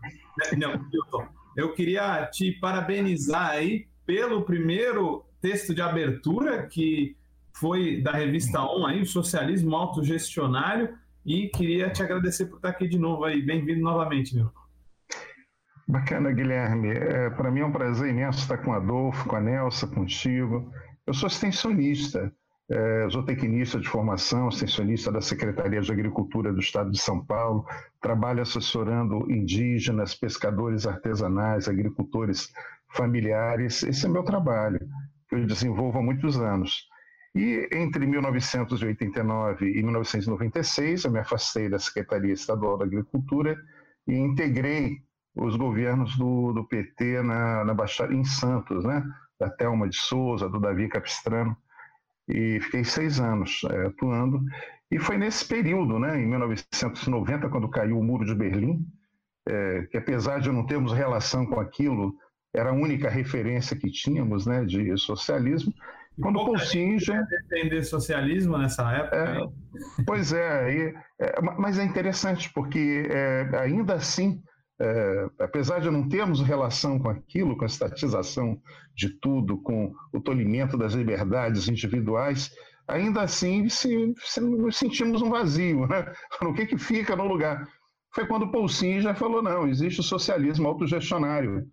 Né, 0.58 0.68
Newton? 0.92 1.28
Eu 1.58 1.74
queria 1.74 2.26
te 2.28 2.52
parabenizar 2.54 3.50
aí 3.50 3.88
pelo 4.06 4.44
primeiro 4.44 5.26
texto 5.42 5.74
de 5.74 5.82
abertura 5.82 6.68
que 6.68 7.18
foi 7.56 8.02
da 8.02 8.12
revista 8.12 8.62
On 8.62 8.86
aí, 8.86 9.02
o 9.02 9.06
Socialismo 9.06 9.76
Autogestionário, 9.76 10.98
e 11.26 11.50
queria 11.50 11.90
te 11.90 12.02
agradecer 12.02 12.46
por 12.46 12.58
estar 12.58 12.70
aqui 12.70 12.88
de 12.88 12.98
novo 12.98 13.26
aí. 13.26 13.42
Bem-vindo 13.42 13.82
novamente, 13.82 14.36
meu. 14.36 14.50
Bacana, 15.88 16.32
Guilherme. 16.32 16.92
É, 16.92 17.30
Para 17.32 17.52
mim 17.52 17.62
é 17.62 17.66
um 17.66 17.72
prazer 17.72 18.10
imenso 18.10 18.40
estar 18.40 18.60
com 18.60 18.72
o 18.72 18.74
Adolfo, 18.74 19.28
com 19.28 19.36
a 19.36 19.42
Nelsa, 19.42 19.88
contigo. 19.88 20.72
Eu 21.06 21.14
sou 21.14 21.28
extensionista, 21.28 22.32
é, 22.70 23.08
zootecnista 23.10 23.80
de 23.80 23.88
formação, 23.88 24.50
extensionista 24.50 25.12
da 25.12 25.22
Secretaria 25.22 25.82
de 25.82 25.92
Agricultura 25.92 26.54
do 26.54 26.60
Estado 26.60 26.92
de 26.92 27.00
São 27.00 27.26
Paulo, 27.26 27.66
trabalho 28.00 28.42
assessorando 28.42 29.30
indígenas, 29.32 30.14
pescadores 30.14 30.86
artesanais, 30.86 31.68
agricultores 31.68 32.52
familiares. 32.90 33.82
Esse 33.84 34.06
é 34.06 34.10
meu 34.10 34.24
trabalho 34.24 34.80
que 35.28 35.36
eu 35.36 35.46
desenvolvo 35.46 36.00
há 36.00 36.04
muitos 36.04 36.40
anos. 36.40 36.88
E 37.36 37.68
entre 37.72 38.06
1989 38.06 39.66
e 39.66 39.84
1996, 39.84 41.06
eu 41.06 41.12
me 41.12 41.20
afastei 41.20 41.70
da 41.70 41.80
Secretaria 41.80 42.34
Estadual 42.34 42.78
da 42.78 42.86
Agricultura 42.86 43.56
e 44.08 44.14
integrei 44.16 44.98
os 45.36 45.56
governos 45.56 46.18
do, 46.18 46.54
do 46.54 46.68
PT 46.68 47.22
na, 47.22 47.64
na 47.64 47.74
Baixada, 47.74 48.14
em 48.14 48.24
Santos, 48.24 48.84
né? 48.84 49.04
da 49.40 49.50
Thelma 49.50 49.88
de 49.88 49.96
Souza, 49.96 50.50
do 50.50 50.60
Davi 50.60 50.90
Capistrano, 50.90 51.56
e 52.30 52.60
fiquei 52.62 52.84
seis 52.84 53.20
anos 53.20 53.62
é, 53.70 53.88
atuando. 53.88 54.40
E 54.92 55.00
foi 55.00 55.18
nesse 55.18 55.46
período, 55.46 56.00
né, 56.00 56.20
em 56.20 56.28
1990, 56.28 57.50
quando 57.50 57.70
caiu 57.70 58.00
o 58.00 58.04
Muro 58.04 58.26
de 58.26 58.36
Berlim, 58.36 58.86
é, 59.48 59.88
que 59.90 59.98
apesar 59.98 60.40
de 60.40 60.52
não 60.52 60.66
termos 60.66 60.94
relação 60.94 61.46
com 61.46 61.60
aquilo, 61.60 62.16
era 62.54 62.70
a 62.70 62.74
única 62.74 63.10
referência 63.10 63.76
que 63.76 63.92
tínhamos 63.92 64.46
né, 64.46 64.64
de 64.64 64.96
socialismo. 64.98 65.74
Quando 66.22 66.44
Paul 66.44 66.60
Singer... 66.60 67.26
defender 67.28 67.84
socialismo 67.84 68.58
nessa 68.58 68.92
época? 68.92 69.16
É, 69.16 70.04
pois 70.06 70.34
é, 70.34 70.74
e, 70.74 70.96
é, 71.20 71.42
mas 71.42 71.80
é 71.80 71.84
interessante 71.84 72.52
porque 72.54 73.08
é, 73.10 73.50
ainda 73.58 73.94
assim, 73.94 74.42
é, 74.80 75.30
apesar 75.40 75.82
de 75.82 75.90
não 75.90 76.08
termos 76.08 76.42
relação 76.42 76.98
com 76.98 77.10
aquilo, 77.10 77.58
com 77.58 77.64
a 77.64 77.68
estatização 77.68 78.62
de 78.96 79.10
tudo, 79.20 79.58
com 79.62 79.94
o 80.14 80.22
tolimento 80.22 80.78
das 80.78 80.94
liberdades 80.94 81.68
individuais, 81.68 82.50
ainda 82.88 83.22
assim 83.22 83.68
se, 83.68 84.14
se, 84.18 84.40
nos 84.40 84.78
sentimos 84.78 85.22
um 85.22 85.30
vazio. 85.30 85.86
Né? 85.88 86.12
O 86.42 86.54
que, 86.54 86.66
que 86.66 86.78
fica 86.78 87.16
no 87.16 87.28
lugar? 87.28 87.68
Foi 88.16 88.26
quando 88.26 88.52
Paul 88.52 88.70
Singer 88.70 89.16
falou, 89.16 89.42
não, 89.42 89.68
existe 89.68 90.00
o 90.00 90.04
socialismo 90.04 90.68
autogestionário, 90.68 91.68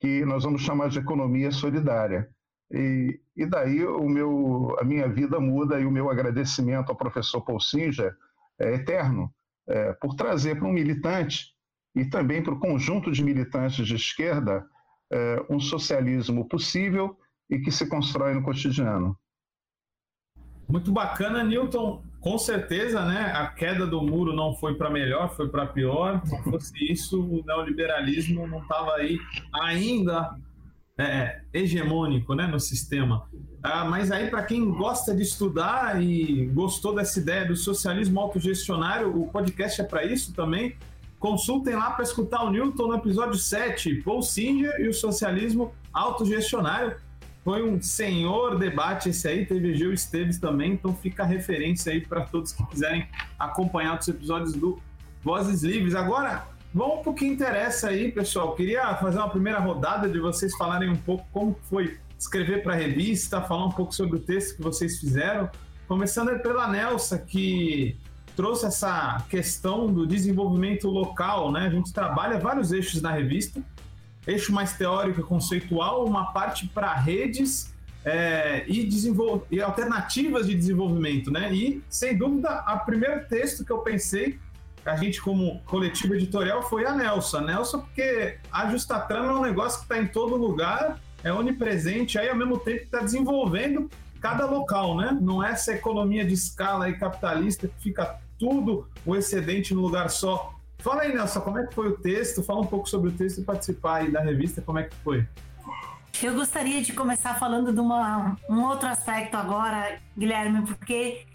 que 0.00 0.24
nós 0.24 0.44
vamos 0.44 0.62
chamar 0.62 0.88
de 0.88 0.98
economia 0.98 1.50
solidária. 1.50 2.28
E, 2.70 3.20
e 3.36 3.46
daí 3.46 3.84
o 3.84 4.08
meu, 4.08 4.76
a 4.80 4.84
minha 4.84 5.08
vida 5.08 5.38
muda 5.38 5.78
e 5.78 5.84
o 5.84 5.90
meu 5.90 6.08
agradecimento 6.08 6.90
ao 6.90 6.96
professor 6.96 7.42
Paul 7.42 7.60
Singer 7.60 8.16
é 8.58 8.74
eterno, 8.74 9.30
é, 9.68 9.92
por 9.94 10.14
trazer 10.14 10.56
para 10.56 10.68
um 10.68 10.72
militante 10.72 11.53
e 11.94 12.04
também 12.04 12.42
para 12.42 12.54
o 12.54 12.58
conjunto 12.58 13.10
de 13.10 13.22
militantes 13.22 13.86
de 13.86 13.94
esquerda 13.94 14.66
é, 15.12 15.44
um 15.48 15.60
socialismo 15.60 16.48
possível 16.48 17.16
e 17.48 17.58
que 17.58 17.70
se 17.70 17.88
constrói 17.88 18.34
no 18.34 18.42
cotidiano. 18.42 19.16
Muito 20.68 20.90
bacana, 20.90 21.44
Newton. 21.44 22.02
Com 22.20 22.38
certeza, 22.38 23.04
né? 23.04 23.32
A 23.34 23.48
queda 23.48 23.86
do 23.86 24.00
muro 24.00 24.34
não 24.34 24.54
foi 24.54 24.74
para 24.74 24.88
melhor, 24.88 25.36
foi 25.36 25.48
para 25.48 25.66
pior. 25.66 26.22
Se 26.24 26.42
fosse 26.42 26.92
isso, 26.92 27.22
o 27.22 27.44
neoliberalismo 27.44 28.46
não 28.46 28.62
estava 28.62 28.94
aí 28.94 29.18
ainda 29.52 30.34
é, 30.98 31.42
hegemônico 31.52 32.34
né, 32.34 32.46
no 32.46 32.58
sistema. 32.58 33.28
Ah, 33.62 33.84
mas 33.84 34.10
aí, 34.10 34.30
para 34.30 34.42
quem 34.42 34.70
gosta 34.70 35.14
de 35.14 35.22
estudar 35.22 36.02
e 36.02 36.46
gostou 36.46 36.94
dessa 36.94 37.20
ideia 37.20 37.44
do 37.44 37.56
socialismo 37.56 38.18
autogestionário, 38.20 39.20
o 39.20 39.28
podcast 39.28 39.80
é 39.80 39.84
para 39.84 40.04
isso 40.04 40.32
também. 40.32 40.76
Consultem 41.24 41.74
lá 41.74 41.90
para 41.90 42.02
escutar 42.02 42.44
o 42.44 42.50
Newton 42.50 42.88
no 42.88 42.96
episódio 42.96 43.38
7, 43.38 44.02
Paul 44.02 44.20
Singer 44.20 44.78
e 44.78 44.88
o 44.88 44.92
socialismo 44.92 45.72
autogestionário. 45.90 46.98
Foi 47.42 47.66
um 47.66 47.80
senhor 47.80 48.58
debate 48.58 49.08
esse 49.08 49.26
aí, 49.26 49.46
teve 49.46 49.74
Gil 49.74 49.94
Esteves 49.94 50.38
também, 50.38 50.72
então 50.72 50.94
fica 50.94 51.22
a 51.22 51.26
referência 51.26 51.94
aí 51.94 52.02
para 52.02 52.26
todos 52.26 52.52
que 52.52 52.62
quiserem 52.66 53.08
acompanhar 53.38 53.98
os 53.98 54.06
episódios 54.06 54.52
do 54.52 54.78
Vozes 55.22 55.62
Livres. 55.62 55.94
Agora, 55.94 56.46
Vamos 56.74 57.02
para 57.02 57.10
o 57.12 57.14
que 57.14 57.24
interessa 57.24 57.88
aí, 57.88 58.10
pessoal. 58.10 58.56
Queria 58.56 58.94
fazer 58.96 59.18
uma 59.18 59.30
primeira 59.30 59.60
rodada 59.60 60.08
de 60.08 60.18
vocês 60.18 60.54
falarem 60.56 60.90
um 60.90 60.96
pouco 60.96 61.24
como 61.32 61.56
foi 61.70 62.00
escrever 62.18 62.64
para 62.64 62.72
a 62.72 62.76
revista, 62.76 63.40
falar 63.40 63.66
um 63.66 63.70
pouco 63.70 63.94
sobre 63.94 64.16
o 64.16 64.20
texto 64.20 64.56
que 64.56 64.62
vocês 64.62 64.98
fizeram. 64.98 65.48
Começando 65.86 66.36
pela 66.42 66.66
Nelsa, 66.66 67.16
que 67.16 67.96
trouxe 68.36 68.66
essa 68.66 69.24
questão 69.28 69.92
do 69.92 70.06
desenvolvimento 70.06 70.88
local, 70.88 71.52
né? 71.52 71.66
A 71.66 71.70
gente 71.70 71.92
trabalha 71.92 72.38
vários 72.38 72.72
eixos 72.72 73.00
na 73.00 73.10
revista, 73.10 73.62
eixo 74.26 74.52
mais 74.52 74.72
teórico 74.72 75.20
e 75.20 75.24
conceitual, 75.24 76.04
uma 76.04 76.32
parte 76.32 76.66
para 76.68 76.92
redes 76.94 77.72
é, 78.04 78.64
e, 78.68 78.88
e 79.50 79.60
alternativas 79.60 80.46
de 80.46 80.54
desenvolvimento, 80.54 81.30
né? 81.30 81.52
E, 81.54 81.82
sem 81.88 82.16
dúvida, 82.16 82.64
o 82.68 82.78
primeiro 82.80 83.26
texto 83.28 83.64
que 83.64 83.70
eu 83.70 83.78
pensei 83.78 84.38
a 84.84 84.96
gente, 84.96 85.20
como 85.20 85.60
coletivo 85.64 86.14
editorial, 86.14 86.62
foi 86.62 86.84
a 86.84 86.94
Nelson. 86.94 87.38
A 87.38 87.40
Nelson, 87.40 87.80
porque 87.80 88.36
a 88.52 88.70
Justatrama 88.70 89.32
é 89.32 89.34
um 89.34 89.40
negócio 89.40 89.78
que 89.78 89.84
está 89.86 89.98
em 89.98 90.06
todo 90.06 90.36
lugar, 90.36 91.00
é 91.22 91.32
onipresente, 91.32 92.18
aí 92.18 92.28
ao 92.28 92.36
mesmo 92.36 92.58
tempo 92.58 92.82
está 92.82 93.00
desenvolvendo 93.00 93.90
cada 94.20 94.44
local, 94.44 94.96
né? 94.96 95.16
Não 95.20 95.42
é 95.42 95.52
essa 95.52 95.72
economia 95.72 96.24
de 96.24 96.34
escala 96.34 96.88
e 96.88 96.98
capitalista 96.98 97.66
que 97.66 97.82
fica 97.82 98.18
tudo 98.38 98.88
o 99.04 99.14
excedente 99.14 99.74
no 99.74 99.80
lugar 99.80 100.10
só. 100.10 100.54
Fala 100.78 101.02
aí, 101.02 101.14
Nelson, 101.14 101.40
como 101.40 101.58
é 101.58 101.66
que 101.66 101.74
foi 101.74 101.88
o 101.88 101.96
texto? 101.96 102.42
Fala 102.42 102.60
um 102.60 102.66
pouco 102.66 102.88
sobre 102.88 103.10
o 103.10 103.12
texto 103.12 103.40
e 103.40 103.44
participar 103.44 103.96
aí 103.96 104.10
da 104.10 104.20
revista, 104.20 104.60
como 104.60 104.78
é 104.78 104.84
que 104.84 104.94
foi? 104.96 105.26
Eu 106.22 106.34
gostaria 106.34 106.80
de 106.82 106.92
começar 106.92 107.34
falando 107.34 107.72
de 107.72 107.80
uma, 107.80 108.36
um 108.48 108.62
outro 108.62 108.88
aspecto 108.88 109.36
agora, 109.36 109.98
Guilherme, 110.16 110.62
porque 110.66 111.26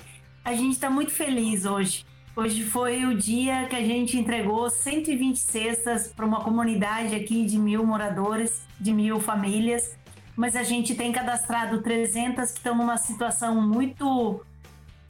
a 0.43 0.53
gente 0.53 0.73
está 0.73 0.89
muito 0.89 1.11
feliz 1.11 1.65
hoje 1.65 2.05
Hoje 2.39 2.63
foi 2.63 3.05
o 3.05 3.17
dia 3.17 3.65
que 3.65 3.75
a 3.75 3.83
gente 3.83 4.17
entregou 4.17 4.69
120 4.69 5.37
cestas 5.37 6.07
para 6.07 6.25
uma 6.25 6.41
comunidade 6.41 7.13
aqui 7.13 7.43
de 7.43 7.59
mil 7.59 7.85
moradores, 7.85 8.61
de 8.79 8.93
mil 8.93 9.19
famílias, 9.19 9.97
mas 10.37 10.55
a 10.55 10.63
gente 10.63 10.95
tem 10.95 11.11
cadastrado 11.11 11.81
300 11.81 12.49
que 12.51 12.57
estão 12.59 12.77
numa 12.77 12.95
situação 12.95 13.61
muito 13.61 14.41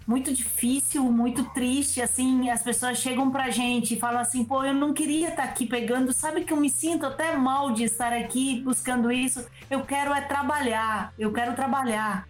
muito 0.09 0.33
difícil, 0.33 1.03
muito 1.03 1.43
triste, 1.51 2.01
assim, 2.01 2.49
as 2.49 2.63
pessoas 2.63 2.97
chegam 2.97 3.29
pra 3.29 3.51
gente 3.51 3.93
e 3.93 3.99
falam 3.99 4.19
assim, 4.19 4.43
pô, 4.43 4.63
eu 4.63 4.73
não 4.73 4.91
queria 4.91 5.29
estar 5.29 5.43
tá 5.43 5.49
aqui 5.49 5.67
pegando, 5.67 6.11
sabe 6.11 6.43
que 6.43 6.51
eu 6.51 6.57
me 6.57 6.67
sinto 6.67 7.05
até 7.05 7.37
mal 7.37 7.73
de 7.73 7.83
estar 7.83 8.11
aqui 8.11 8.59
buscando 8.61 9.11
isso, 9.11 9.45
eu 9.69 9.85
quero 9.85 10.11
é 10.11 10.21
trabalhar, 10.21 11.13
eu 11.19 11.31
quero 11.31 11.53
trabalhar. 11.53 12.27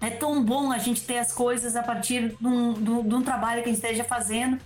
É 0.00 0.10
tão 0.10 0.42
bom 0.44 0.72
a 0.72 0.78
gente 0.78 1.02
ter 1.02 1.18
as 1.18 1.32
coisas 1.32 1.76
a 1.76 1.84
partir 1.84 2.30
de 2.30 2.46
um, 2.48 2.72
de 2.72 3.14
um 3.14 3.22
trabalho 3.22 3.62
que 3.62 3.68
a 3.68 3.72
gente 3.72 3.80
esteja 3.80 4.02
fazendo. 4.02 4.58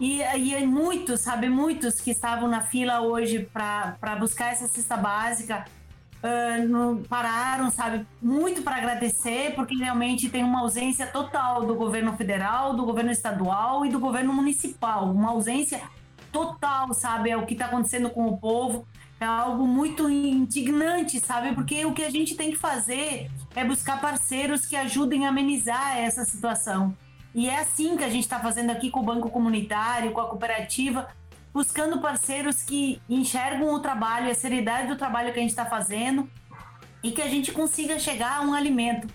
E, 0.00 0.22
e 0.22 0.66
muitos, 0.66 1.20
sabe, 1.20 1.48
muitos 1.48 2.00
que 2.00 2.10
estavam 2.10 2.48
na 2.48 2.62
fila 2.62 3.00
hoje 3.00 3.48
para 3.52 4.16
buscar 4.18 4.50
essa 4.50 4.66
cesta 4.66 4.96
básica 4.96 5.64
uh, 6.22 6.68
no, 6.68 7.02
pararam, 7.08 7.70
sabe, 7.70 8.06
muito 8.20 8.62
para 8.62 8.76
agradecer, 8.76 9.54
porque 9.54 9.74
realmente 9.74 10.28
tem 10.28 10.44
uma 10.44 10.60
ausência 10.60 11.06
total 11.06 11.66
do 11.66 11.74
governo 11.74 12.16
federal, 12.16 12.74
do 12.74 12.84
governo 12.84 13.10
estadual 13.10 13.84
e 13.84 13.90
do 13.90 13.98
governo 13.98 14.32
municipal. 14.32 15.10
Uma 15.10 15.30
ausência 15.30 15.80
total, 16.32 16.92
sabe, 16.94 17.30
é 17.30 17.36
o 17.36 17.46
que 17.46 17.54
está 17.54 17.66
acontecendo 17.66 18.10
com 18.10 18.26
o 18.26 18.38
povo 18.38 18.86
é 19.20 19.26
algo 19.26 19.66
muito 19.66 20.08
indignante, 20.08 21.20
sabe? 21.20 21.54
Porque 21.54 21.84
o 21.84 21.92
que 21.92 22.02
a 22.02 22.10
gente 22.10 22.34
tem 22.34 22.50
que 22.50 22.56
fazer 22.56 23.30
é 23.54 23.62
buscar 23.62 24.00
parceiros 24.00 24.64
que 24.64 24.74
ajudem 24.74 25.26
a 25.26 25.28
amenizar 25.28 25.98
essa 25.98 26.24
situação. 26.24 26.96
E 27.34 27.48
é 27.48 27.60
assim 27.60 27.96
que 27.98 28.02
a 28.02 28.08
gente 28.08 28.22
está 28.22 28.40
fazendo 28.40 28.70
aqui 28.70 28.90
com 28.90 29.00
o 29.00 29.04
Banco 29.04 29.30
Comunitário, 29.30 30.10
com 30.12 30.20
a 30.20 30.26
cooperativa, 30.26 31.06
buscando 31.52 32.00
parceiros 32.00 32.62
que 32.62 33.00
enxergam 33.08 33.74
o 33.74 33.80
trabalho, 33.80 34.30
a 34.30 34.34
seriedade 34.34 34.88
do 34.88 34.96
trabalho 34.96 35.32
que 35.32 35.38
a 35.38 35.42
gente 35.42 35.50
está 35.50 35.66
fazendo 35.66 36.28
e 37.02 37.10
que 37.10 37.22
a 37.22 37.28
gente 37.28 37.52
consiga 37.52 37.98
chegar 37.98 38.38
a 38.38 38.40
um 38.42 38.54
alimento. 38.54 39.08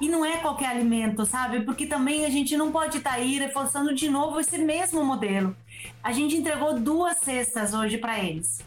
E 0.00 0.08
não 0.08 0.24
é 0.24 0.38
qualquer 0.38 0.68
alimento, 0.68 1.24
sabe? 1.24 1.60
Porque 1.60 1.86
também 1.86 2.24
a 2.24 2.30
gente 2.30 2.56
não 2.56 2.72
pode 2.72 2.98
estar 2.98 3.10
tá 3.10 3.16
aí 3.16 3.38
reforçando 3.38 3.94
de 3.94 4.08
novo 4.08 4.40
esse 4.40 4.58
mesmo 4.58 5.04
modelo. 5.04 5.56
A 6.02 6.12
gente 6.12 6.36
entregou 6.36 6.78
duas 6.78 7.18
cestas 7.18 7.74
hoje 7.74 7.98
para 7.98 8.18
eles 8.18 8.62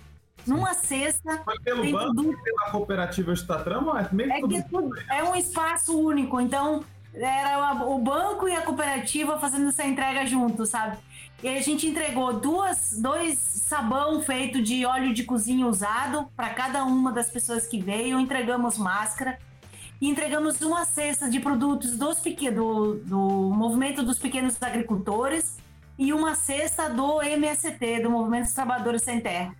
numa 0.48 0.74
cesta. 0.74 1.44
Mas 1.46 1.60
pelo 1.60 1.92
banco 1.92 2.16
tudo... 2.16 2.42
pela 2.42 2.72
cooperativa 2.72 3.34
Estatrama, 3.34 4.00
é 4.00 4.16
meio 4.16 4.32
é 4.32 4.40
tudo... 4.40 4.64
tudo... 4.70 4.96
É 5.12 5.24
um 5.24 5.36
espaço 5.36 6.00
único, 6.00 6.40
então 6.40 6.84
era 7.14 7.74
o 7.86 8.00
banco 8.00 8.48
e 8.48 8.56
a 8.56 8.62
cooperativa 8.62 9.38
fazendo 9.38 9.70
essa 9.70 9.84
entrega 9.84 10.26
junto, 10.26 10.66
sabe? 10.66 10.98
E 11.42 11.48
a 11.48 11.62
gente 11.62 11.86
entregou 11.86 12.34
duas, 12.34 12.98
dois 13.00 13.38
sabão 13.38 14.22
feito 14.22 14.62
de 14.62 14.86
óleo 14.86 15.14
de 15.14 15.24
cozinha 15.24 15.68
usado 15.68 16.28
para 16.36 16.50
cada 16.50 16.84
uma 16.84 17.12
das 17.12 17.30
pessoas 17.30 17.68
que 17.68 17.80
veio, 17.80 18.20
entregamos 18.20 18.78
máscara 18.78 19.38
e 20.02 20.10
entregamos 20.10 20.60
uma 20.62 20.84
cesta 20.86 21.30
de 21.30 21.40
produtos 21.40 21.98
dos 21.98 22.22
do, 22.54 22.96
do 23.06 23.20
movimento 23.54 24.02
dos 24.02 24.18
pequenos 24.18 24.62
agricultores 24.62 25.58
e 25.98 26.12
uma 26.14 26.36
cesta 26.36 26.90
do 26.90 27.22
MST, 27.22 28.02
do 28.02 28.10
Movimento 28.10 28.46
dos 28.46 28.54
Trabalhadores 28.54 29.04
Sem 29.04 29.20
Terra 29.20 29.56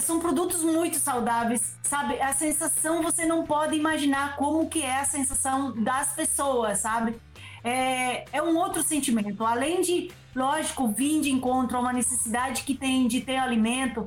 são 0.00 0.20
produtos 0.20 0.62
muito 0.62 0.98
saudáveis, 0.98 1.74
sabe? 1.82 2.20
A 2.20 2.32
sensação 2.34 3.02
você 3.02 3.24
não 3.24 3.46
pode 3.46 3.74
imaginar 3.74 4.36
como 4.36 4.68
que 4.68 4.82
é 4.82 5.00
a 5.00 5.04
sensação 5.06 5.72
das 5.72 6.12
pessoas, 6.12 6.80
sabe? 6.80 7.16
É, 7.64 8.24
é 8.30 8.42
um 8.42 8.56
outro 8.56 8.82
sentimento. 8.82 9.44
Além 9.44 9.80
de, 9.80 10.10
lógico, 10.38 10.88
vir 10.88 11.20
de 11.20 11.30
encontro 11.30 11.76
a 11.76 11.80
uma 11.80 11.92
necessidade 11.92 12.62
que 12.62 12.74
tem 12.74 13.08
de 13.08 13.20
ter 13.20 13.36
alimento, 13.36 14.06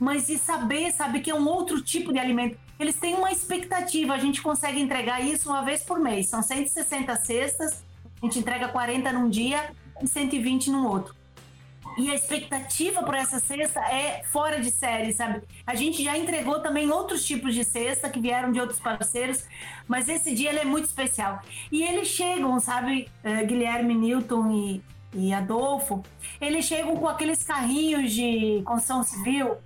mas 0.00 0.26
de 0.26 0.38
saber, 0.38 0.90
sabe, 0.90 1.20
que 1.20 1.30
é 1.30 1.34
um 1.34 1.46
outro 1.46 1.82
tipo 1.82 2.12
de 2.12 2.18
alimento. 2.18 2.58
Eles 2.80 2.96
têm 2.96 3.14
uma 3.14 3.30
expectativa, 3.30 4.14
a 4.14 4.18
gente 4.18 4.40
consegue 4.42 4.80
entregar 4.80 5.20
isso 5.20 5.50
uma 5.50 5.62
vez 5.62 5.82
por 5.82 5.98
mês. 5.98 6.28
São 6.28 6.42
160 6.42 7.14
cestas, 7.16 7.84
a 8.20 8.26
gente 8.26 8.38
entrega 8.38 8.68
40 8.68 9.12
num 9.12 9.28
dia 9.28 9.70
e 10.02 10.08
120 10.08 10.70
no 10.70 10.88
outro. 10.88 11.14
E 11.96 12.10
a 12.10 12.14
expectativa 12.14 13.02
por 13.02 13.14
essa 13.14 13.38
cesta 13.38 13.80
é 13.80 14.22
fora 14.24 14.60
de 14.60 14.70
série, 14.70 15.14
sabe? 15.14 15.42
A 15.66 15.74
gente 15.74 16.04
já 16.04 16.16
entregou 16.16 16.60
também 16.60 16.90
outros 16.90 17.24
tipos 17.24 17.54
de 17.54 17.64
cesta 17.64 18.10
que 18.10 18.20
vieram 18.20 18.52
de 18.52 18.60
outros 18.60 18.78
parceiros, 18.78 19.44
mas 19.88 20.06
esse 20.06 20.34
dia 20.34 20.50
ele 20.50 20.58
é 20.58 20.64
muito 20.64 20.84
especial. 20.84 21.40
E 21.72 21.82
eles 21.82 22.08
chegam, 22.08 22.60
sabe, 22.60 23.08
uh, 23.24 23.46
Guilherme, 23.46 23.94
Newton 23.94 24.50
e, 24.50 24.82
e 25.16 25.32
Adolfo, 25.32 26.02
eles 26.40 26.64
chegam 26.66 26.96
com 26.96 27.08
aqueles 27.08 27.42
carrinhos 27.42 28.12
de 28.12 28.62
construção 28.64 29.02
civil, 29.02 29.56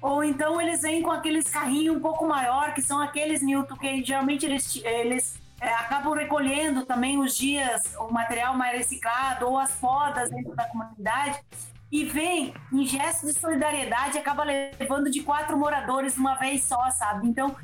ou 0.00 0.22
então 0.22 0.60
eles 0.60 0.82
vêm 0.82 1.02
com 1.02 1.10
aqueles 1.10 1.48
carrinhos 1.48 1.96
um 1.96 2.00
pouco 2.00 2.26
maior, 2.26 2.74
que 2.74 2.82
são 2.82 3.00
aqueles, 3.00 3.42
Newton, 3.42 3.76
que 3.76 4.04
geralmente 4.04 4.44
eles, 4.44 4.76
eles 4.84 5.40
é, 5.60 5.72
acabam 5.74 6.12
recolhendo 6.12 6.84
também 6.84 7.18
os 7.18 7.36
dias, 7.36 7.94
o 7.98 8.12
material 8.12 8.54
mais 8.54 8.76
reciclado, 8.76 9.48
ou 9.48 9.58
as 9.58 9.72
podas 9.72 10.30
dentro 10.30 10.54
da 10.54 10.64
comunidade, 10.64 11.40
e 11.90 12.04
vem 12.04 12.54
em 12.72 12.86
gesto 12.86 13.26
de 13.26 13.32
solidariedade, 13.32 14.18
acaba 14.18 14.44
levando 14.44 15.10
de 15.10 15.22
quatro 15.22 15.56
moradores 15.56 16.16
uma 16.16 16.34
vez 16.34 16.62
só, 16.64 16.90
sabe? 16.90 17.26
Então, 17.26 17.56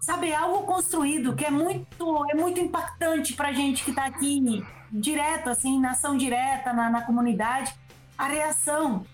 sabe, 0.00 0.30
é 0.30 0.36
algo 0.36 0.62
construído 0.62 1.34
que 1.34 1.44
é 1.44 1.50
muito, 1.50 2.26
é 2.30 2.34
muito 2.34 2.60
impactante 2.60 3.34
pra 3.34 3.52
gente 3.52 3.84
que 3.84 3.92
tá 3.92 4.06
aqui 4.06 4.64
direto, 4.92 5.50
assim, 5.50 5.78
na 5.80 5.92
ação 5.92 6.16
direta, 6.16 6.72
na, 6.72 6.90
na 6.90 7.02
comunidade. 7.02 7.74
A 8.16 8.26
reação 8.26 9.04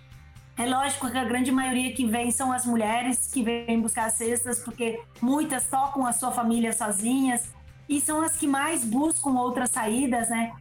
é 0.56 0.66
lógico 0.66 1.10
que 1.10 1.18
a 1.18 1.24
grande 1.24 1.50
maioria 1.50 1.92
que 1.92 2.06
vem 2.06 2.30
são 2.30 2.52
as 2.52 2.64
mulheres 2.64 3.30
que 3.32 3.42
vêm 3.42 3.80
buscar 3.80 4.10
cestas, 4.10 4.60
porque 4.60 5.00
muitas 5.20 5.66
tocam 5.66 6.06
a 6.06 6.12
sua 6.12 6.30
família 6.30 6.72
sozinhas 6.72 7.52
e 7.88 8.00
são 8.00 8.22
as 8.22 8.36
que 8.36 8.46
mais 8.46 8.84
buscam 8.84 9.30
outras 9.30 9.70
saídas, 9.70 10.30
né? 10.30 10.52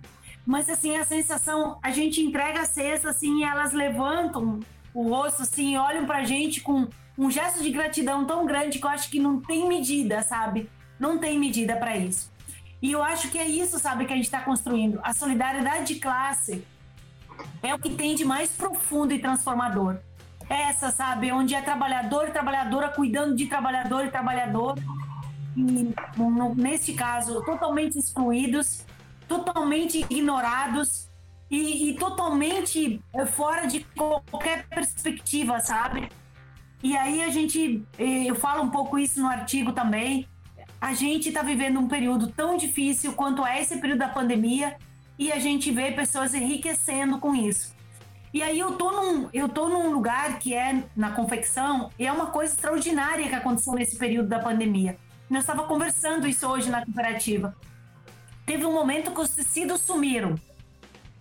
Mas 0.45 0.67
assim, 0.67 0.97
a 0.97 1.05
sensação, 1.05 1.77
a 1.81 1.91
gente 1.91 2.21
entrega 2.21 2.61
a 2.61 2.65
cesta 2.65 3.11
assim, 3.11 3.39
e 3.39 3.43
elas 3.43 3.71
levantam 3.71 4.59
o 4.93 5.09
rosto 5.09 5.43
assim, 5.43 5.77
olham 5.77 6.05
pra 6.05 6.23
gente 6.23 6.59
com 6.61 6.87
um 7.17 7.29
gesto 7.29 7.61
de 7.61 7.69
gratidão 7.69 8.25
tão 8.25 8.45
grande 8.45 8.79
que 8.79 8.85
eu 8.85 8.89
acho 8.89 9.09
que 9.09 9.19
não 9.19 9.39
tem 9.39 9.67
medida, 9.67 10.23
sabe? 10.23 10.69
Não 10.99 11.19
tem 11.19 11.39
medida 11.39 11.75
para 11.75 11.95
isso. 11.95 12.32
E 12.83 12.91
eu 12.91 13.01
acho 13.01 13.29
que 13.29 13.37
é 13.37 13.47
isso, 13.47 13.79
sabe, 13.79 14.03
que 14.03 14.11
a 14.11 14.15
gente 14.17 14.25
está 14.25 14.41
construindo. 14.41 14.99
A 15.03 15.13
solidariedade 15.13 15.93
de 15.93 16.01
classe 16.01 16.67
é 17.61 17.73
o 17.73 17.79
que 17.79 17.89
tem 17.91 18.13
de 18.13 18.25
mais 18.25 18.51
profundo 18.51 19.13
e 19.13 19.19
transformador. 19.19 19.99
Essa, 20.49 20.91
sabe, 20.91 21.31
onde 21.31 21.55
é 21.55 21.61
trabalhador 21.61 22.27
e 22.27 22.31
trabalhadora 22.31 22.89
cuidando 22.89 23.37
de 23.37 23.47
trabalhador 23.47 24.03
e 24.05 24.11
trabalhador, 24.11 24.77
e, 25.55 25.93
no, 26.17 26.53
neste 26.55 26.91
caso, 26.91 27.41
totalmente 27.45 27.97
excluídos, 27.97 28.85
totalmente 29.29 30.05
ignorados 30.09 31.07
e, 31.49 31.89
e 31.89 31.93
totalmente 31.95 33.01
eh, 33.13 33.25
fora 33.25 33.65
de 33.65 33.85
qualquer 33.95 34.67
perspectiva, 34.67 35.61
sabe? 35.61 36.09
E 36.83 36.97
aí 36.97 37.23
a 37.23 37.29
gente, 37.29 37.81
eh, 37.97 38.25
eu 38.25 38.35
falo 38.35 38.61
um 38.61 38.69
pouco 38.69 38.99
isso 38.99 39.21
no 39.21 39.27
artigo 39.27 39.71
também, 39.71 40.27
a 40.83 40.93
gente 40.93 41.29
está 41.29 41.41
vivendo 41.41 41.79
um 41.79 41.87
período 41.87 42.27
tão 42.27 42.57
difícil 42.57 43.13
quanto 43.13 43.45
é 43.45 43.61
esse 43.61 43.77
período 43.77 43.99
da 43.99 44.09
pandemia 44.09 44.75
e 45.17 45.31
a 45.31 45.39
gente 45.39 45.71
vê 45.71 45.93
pessoas 45.93 46.33
enriquecendo 46.33 47.19
com 47.19 47.33
isso. 47.33 47.73
E 48.33 48.43
aí 48.43 48.59
eu 48.59 48.73
tô 48.73 48.91
num, 48.91 49.29
eu 49.33 49.47
tô 49.47 49.69
num 49.69 49.93
lugar 49.93 50.39
que 50.39 50.53
é 50.53 50.83
na 50.93 51.11
confecção 51.11 51.89
e 51.97 52.05
é 52.05 52.11
uma 52.11 52.25
coisa 52.25 52.53
extraordinária 52.53 53.29
que 53.29 53.33
aconteceu 53.33 53.71
nesse 53.75 53.97
período 53.97 54.27
da 54.27 54.39
pandemia. 54.39 54.97
Nós 55.29 55.43
estava 55.43 55.63
conversando 55.63 56.27
isso 56.27 56.45
hoje 56.45 56.69
na 56.69 56.83
cooperativa. 56.83 57.55
Teve 58.45 58.65
um 58.65 58.73
momento 58.73 59.11
que 59.11 59.21
os 59.21 59.29
tecidos 59.29 59.79
sumiram. 59.79 60.35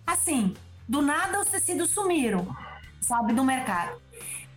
Assim, 0.05 0.53
do 0.85 1.01
nada 1.01 1.39
os 1.39 1.47
tecidos 1.47 1.89
sumiram, 1.89 2.53
sabe, 2.99 3.31
do 3.31 3.45
mercado. 3.45 3.97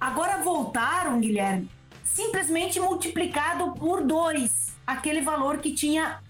Agora 0.00 0.42
voltaram, 0.42 1.20
Guilherme, 1.20 1.70
simplesmente 2.02 2.80
multiplicado 2.80 3.70
por 3.74 4.02
dois 4.02 4.66
aquele 4.86 5.20
valor 5.20 5.58
que 5.58 5.72
tinha 5.72 6.20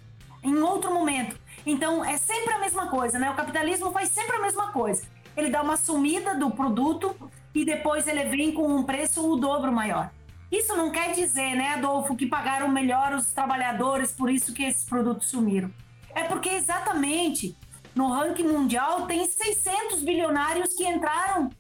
em 0.43 0.57
outro 0.59 0.93
momento. 0.93 1.39
Então, 1.65 2.05
é 2.05 2.17
sempre 2.17 2.55
a 2.55 2.59
mesma 2.59 2.89
coisa, 2.89 3.19
né? 3.19 3.31
O 3.31 3.35
capitalismo 3.35 3.91
faz 3.91 4.09
sempre 4.09 4.37
a 4.37 4.41
mesma 4.41 4.73
coisa. 4.73 5.07
Ele 5.37 5.51
dá 5.51 5.63
uma 5.63 5.77
sumida 5.77 6.35
do 6.35 6.51
produto 6.51 7.15
e 7.55 7.65
depois 7.65 8.07
ele 8.07 8.25
vem 8.25 8.53
com 8.53 8.67
um 8.67 8.85
preço 8.85 9.29
o 9.29 9.37
dobro 9.37 9.73
maior. 9.73 10.11
Isso 10.51 10.77
não 10.77 10.91
quer 10.91 11.13
dizer, 11.13 11.57
né, 11.57 11.75
Adolfo, 11.75 12.15
que 12.15 12.27
pagaram 12.27 12.69
melhor 12.69 13.13
os 13.13 13.33
trabalhadores, 13.33 14.13
por 14.13 14.31
isso 14.31 14.55
que 14.55 14.63
esses 14.63 14.85
produtos 14.85 15.29
sumiram. 15.29 15.71
É 16.15 16.23
porque 16.23 16.49
exatamente 16.49 17.57
no 17.95 18.09
ranking 18.09 18.47
mundial 18.47 19.07
tem 19.07 19.27
600 19.27 20.03
bilionários 20.03 20.75
que 20.75 20.87
entraram 20.87 21.51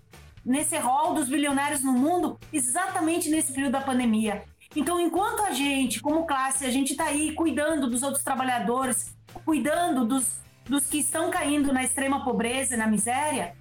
nesse 0.44 0.78
rol 0.78 1.14
dos 1.14 1.28
bilionários 1.28 1.82
no 1.82 1.92
mundo 1.92 2.38
exatamente 2.52 3.28
nesse 3.28 3.52
período 3.52 3.72
da 3.72 3.80
pandemia. 3.80 4.44
Então, 4.76 5.00
enquanto 5.00 5.40
a 5.40 5.52
gente, 5.52 6.00
como 6.00 6.26
classe, 6.26 6.66
a 6.66 6.70
gente 6.70 6.90
está 6.90 7.06
aí 7.06 7.32
cuidando 7.32 7.88
dos 7.88 8.02
outros 8.02 8.22
trabalhadores, 8.22 9.16
cuidando 9.42 10.04
dos, 10.04 10.38
dos 10.66 10.86
que 10.86 10.98
estão 10.98 11.30
caindo 11.30 11.72
na 11.72 11.82
extrema 11.82 12.22
pobreza 12.22 12.74
e 12.74 12.76
na 12.76 12.86
miséria, 12.86 13.56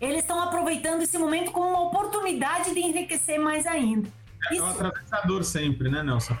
eles 0.00 0.18
estão 0.18 0.40
aproveitando 0.42 1.02
esse 1.02 1.16
momento 1.16 1.52
como 1.52 1.68
uma 1.68 1.82
oportunidade 1.82 2.74
de 2.74 2.80
enriquecer 2.80 3.38
mais 3.38 3.64
ainda. 3.64 4.08
É, 4.50 4.54
Isso... 4.54 4.64
um 4.64 4.70
atravessador 4.70 5.44
sempre, 5.44 5.88
né, 5.88 6.02
Nelson? 6.02 6.36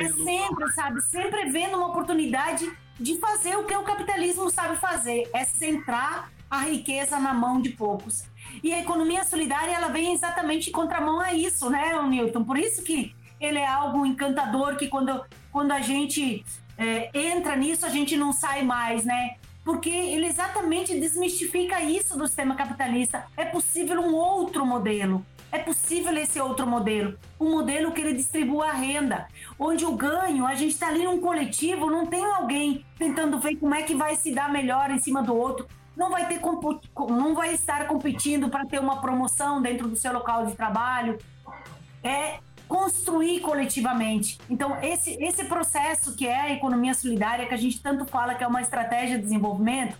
É 0.00 0.08
sempre, 0.08 0.72
sabe? 0.72 1.00
Sempre 1.00 1.48
vendo 1.50 1.76
uma 1.76 1.86
oportunidade 1.86 2.70
de 2.98 3.16
fazer 3.18 3.56
o 3.56 3.64
que 3.64 3.74
o 3.76 3.84
capitalismo 3.84 4.50
sabe 4.50 4.76
fazer, 4.76 5.30
é 5.32 5.44
centrar 5.44 6.32
a 6.50 6.62
riqueza 6.62 7.18
na 7.20 7.32
mão 7.32 7.60
de 7.60 7.70
poucos. 7.70 8.24
E 8.60 8.74
a 8.74 8.80
economia 8.80 9.22
solidária, 9.22 9.70
ela 9.70 9.88
vem 9.88 10.12
exatamente 10.12 10.68
em 10.68 10.72
contramão 10.72 11.20
a 11.20 11.32
isso, 11.32 11.70
né, 11.70 11.94
Newton? 12.02 12.42
Por 12.42 12.58
isso 12.58 12.82
que 12.82 13.14
ele 13.40 13.58
é 13.58 13.66
algo 13.66 14.04
encantador, 14.04 14.76
que 14.76 14.88
quando, 14.88 15.24
quando 15.50 15.72
a 15.72 15.80
gente 15.80 16.44
é, 16.76 17.10
entra 17.12 17.56
nisso, 17.56 17.86
a 17.86 17.88
gente 17.88 18.16
não 18.16 18.32
sai 18.32 18.62
mais, 18.62 19.04
né? 19.04 19.36
Porque 19.64 19.90
ele 19.90 20.26
exatamente 20.26 20.98
desmistifica 20.98 21.80
isso 21.80 22.18
do 22.18 22.26
sistema 22.26 22.54
capitalista. 22.54 23.26
É 23.36 23.44
possível 23.44 24.00
um 24.00 24.14
outro 24.14 24.64
modelo. 24.66 25.24
É 25.52 25.58
possível 25.58 26.16
esse 26.16 26.40
outro 26.40 26.64
modelo, 26.64 27.18
um 27.38 27.50
modelo 27.50 27.90
que 27.90 28.00
ele 28.00 28.12
distribua 28.12 28.68
a 28.68 28.72
renda, 28.72 29.26
onde 29.58 29.84
o 29.84 29.96
ganho, 29.96 30.46
a 30.46 30.54
gente 30.54 30.70
está 30.70 30.86
ali 30.86 31.02
num 31.02 31.20
coletivo, 31.20 31.90
não 31.90 32.06
tem 32.06 32.24
alguém 32.24 32.84
tentando 32.96 33.36
ver 33.40 33.56
como 33.56 33.74
é 33.74 33.82
que 33.82 33.92
vai 33.92 34.14
se 34.14 34.32
dar 34.32 34.48
melhor 34.48 34.92
em 34.92 35.00
cima 35.00 35.24
do 35.24 35.34
outro, 35.34 35.66
não 35.96 36.08
vai 36.08 36.28
ter 36.28 36.40
não 37.10 37.34
vai 37.34 37.52
estar 37.52 37.88
competindo 37.88 38.48
para 38.48 38.64
ter 38.64 38.78
uma 38.78 39.00
promoção 39.00 39.60
dentro 39.60 39.88
do 39.88 39.96
seu 39.96 40.12
local 40.12 40.46
de 40.46 40.54
trabalho. 40.54 41.18
É 42.02 42.38
construir 42.70 43.40
coletivamente. 43.40 44.38
Então, 44.48 44.80
esse, 44.80 45.20
esse 45.20 45.44
processo 45.46 46.14
que 46.14 46.24
é 46.24 46.40
a 46.40 46.52
economia 46.52 46.94
solidária, 46.94 47.44
que 47.44 47.52
a 47.52 47.56
gente 47.56 47.82
tanto 47.82 48.06
fala 48.06 48.36
que 48.36 48.44
é 48.44 48.46
uma 48.46 48.62
estratégia 48.62 49.16
de 49.16 49.24
desenvolvimento, 49.24 49.98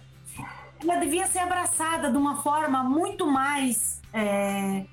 ela 0.81 0.95
devia 0.95 1.27
ser 1.27 1.41
abraçada 1.41 2.09
de 2.09 2.17
uma 2.17 2.37
forma 2.37 2.85
muito 2.85 3.27
mais. 3.27 4.01
É, 4.15 4.85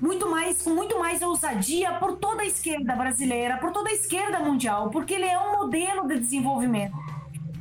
muito 0.00 0.28
mais, 0.28 0.62
com 0.62 0.70
muito 0.70 0.98
mais 0.98 1.22
ousadia 1.22 1.92
por 1.92 2.16
toda 2.16 2.42
a 2.42 2.46
esquerda 2.46 2.96
brasileira, 2.96 3.58
por 3.58 3.70
toda 3.70 3.90
a 3.90 3.92
esquerda 3.92 4.40
mundial, 4.40 4.90
porque 4.90 5.14
ele 5.14 5.24
é 5.26 5.38
um 5.38 5.52
modelo 5.58 6.08
de 6.08 6.18
desenvolvimento 6.18 6.94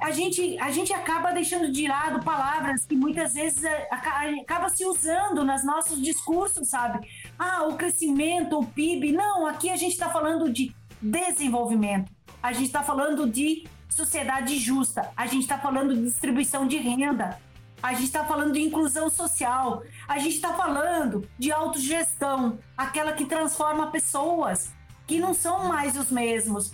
a 0.04 0.12
gente, 0.12 0.60
a 0.60 0.70
gente 0.70 0.92
acaba 0.92 1.32
deixando 1.32 1.72
de 1.72 1.88
lado 1.88 2.22
palavras 2.26 2.86
que 2.86 2.94
muitas 2.94 3.34
vezes 3.34 3.64
é, 3.64 3.88
acaba 3.90 4.68
se 4.68 4.86
usando 4.86 5.46
nos 5.46 5.64
nossos 5.64 6.02
discursos, 6.02 6.68
sabe? 6.68 7.08
Ah, 7.46 7.64
o 7.68 7.76
crescimento, 7.76 8.58
o 8.58 8.66
PIB. 8.66 9.12
Não, 9.12 9.46
aqui 9.46 9.70
a 9.70 9.76
gente 9.76 9.92
está 9.92 10.10
falando 10.10 10.50
de 10.50 10.74
desenvolvimento. 11.02 12.10
A 12.42 12.54
gente 12.54 12.68
está 12.68 12.82
falando 12.82 13.30
de 13.30 13.68
sociedade 13.90 14.58
justa. 14.58 15.12
A 15.14 15.28
gente 15.28 15.42
está 15.42 15.58
falando 15.58 15.94
de 15.94 16.04
distribuição 16.04 16.66
de 16.66 16.78
renda. 16.78 17.38
A 17.82 17.92
gente 17.92 18.06
está 18.06 18.24
falando 18.24 18.54
de 18.54 18.62
inclusão 18.62 19.10
social. 19.10 19.84
A 20.08 20.20
gente 20.20 20.36
está 20.36 20.54
falando 20.54 21.28
de 21.38 21.52
autogestão, 21.52 22.60
aquela 22.78 23.12
que 23.12 23.26
transforma 23.26 23.92
pessoas 23.92 24.72
que 25.06 25.20
não 25.20 25.34
são 25.34 25.66
mais 25.66 25.98
os 25.98 26.10
mesmos, 26.10 26.72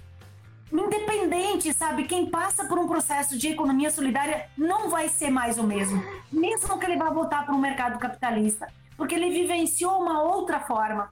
independente, 0.71 1.73
sabe? 1.73 2.03
Quem 2.03 2.29
passa 2.29 2.65
por 2.65 2.77
um 2.77 2.88
processo 2.88 3.36
de 3.36 3.47
economia 3.47 3.89
solidária 3.89 4.47
não 4.55 4.88
vai 4.91 5.10
ser 5.10 5.32
mais 5.32 5.58
o 5.58 5.63
mesmo, 5.63 5.99
mesmo 6.32 6.77
que 6.77 6.86
ele 6.86 6.95
vá 6.95 7.10
voltar 7.10 7.43
para 7.43 7.55
o 7.55 7.60
mercado 7.60 7.97
capitalista, 7.97 8.67
porque 8.99 9.15
ele 9.15 9.31
vivenciou 9.31 9.99
uma 9.99 10.21
outra 10.21 10.59
forma. 10.59 11.09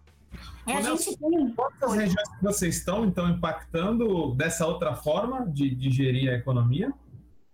E 0.68 0.74
a 0.74 0.82
gente 0.82 1.18
tem. 1.18 1.54
Quantas 1.56 1.94
regiões 1.94 2.30
que 2.38 2.44
vocês 2.44 2.76
estão, 2.76 3.06
então, 3.06 3.30
impactando 3.30 4.36
dessa 4.36 4.68
outra 4.68 4.94
forma 4.94 5.48
de, 5.48 5.74
de 5.74 5.90
gerir 5.90 6.30
a 6.30 6.36
economia? 6.36 6.94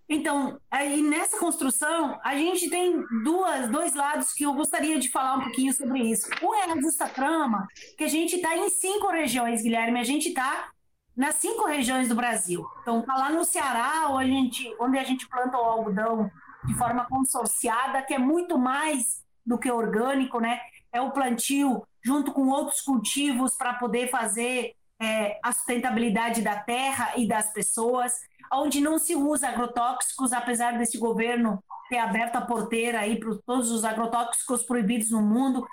Então, 0.09 0.59
aí 0.69 1.01
nessa 1.01 1.39
construção, 1.39 2.19
a 2.23 2.35
gente 2.35 2.69
tem 2.69 3.03
duas, 3.23 3.69
dois 3.69 3.93
lados 3.93 4.33
que 4.33 4.43
eu 4.43 4.53
gostaria 4.53 4.99
de 4.99 5.09
falar 5.09 5.37
um 5.37 5.43
pouquinho 5.43 5.73
sobre 5.73 5.99
isso. 5.99 6.27
Um 6.41 6.53
é 6.55 6.71
a 6.71 6.81
justa 6.81 7.07
trama, 7.07 7.67
que 7.95 8.03
a 8.03 8.09
gente 8.09 8.35
está 8.35 8.57
em 8.57 8.69
cinco 8.69 9.07
regiões, 9.11 9.61
Guilherme. 9.61 9.99
A 9.99 10.03
gente 10.03 10.29
está 10.29 10.69
nas 11.15 11.35
cinco 11.35 11.65
regiões 11.67 12.09
do 12.09 12.15
Brasil. 12.15 12.65
Então, 12.81 13.03
tá 13.03 13.15
lá 13.15 13.29
no 13.31 13.45
Ceará, 13.45 14.07
onde 14.09 14.25
a 14.25 14.33
gente, 14.33 14.75
onde 14.79 14.97
a 14.97 15.03
gente 15.03 15.29
planta 15.29 15.57
o 15.57 15.61
algodão 15.61 16.29
de 16.65 16.73
forma 16.73 17.05
consorciada, 17.05 18.01
que 18.01 18.13
é 18.13 18.19
muito 18.19 18.57
mais 18.57 19.22
do 19.45 19.57
que 19.57 19.71
orgânico, 19.71 20.39
né? 20.39 20.59
É 20.91 21.01
o 21.01 21.11
plantio 21.11 21.85
junto 22.03 22.31
com 22.31 22.47
outros 22.47 22.81
cultivos 22.81 23.55
para 23.55 23.73
poder 23.73 24.09
fazer 24.09 24.75
é, 25.01 25.39
a 25.43 25.51
sustentabilidade 25.51 26.41
da 26.41 26.55
terra 26.55 27.13
e 27.17 27.27
das 27.27 27.51
pessoas, 27.51 28.13
onde 28.51 28.79
não 28.79 28.97
se 28.97 29.15
usa 29.15 29.49
agrotóxicos, 29.49 30.33
apesar 30.33 30.77
desse 30.77 30.97
governo 30.97 31.63
ter 31.89 31.97
aberto 31.97 32.35
a 32.35 32.41
porteira 32.41 32.99
aí 32.99 33.19
para 33.19 33.35
todos 33.45 33.71
os 33.71 33.83
agrotóxicos 33.83 34.63
proibidos 34.63 35.11
no 35.11 35.21
mundo. 35.21 35.67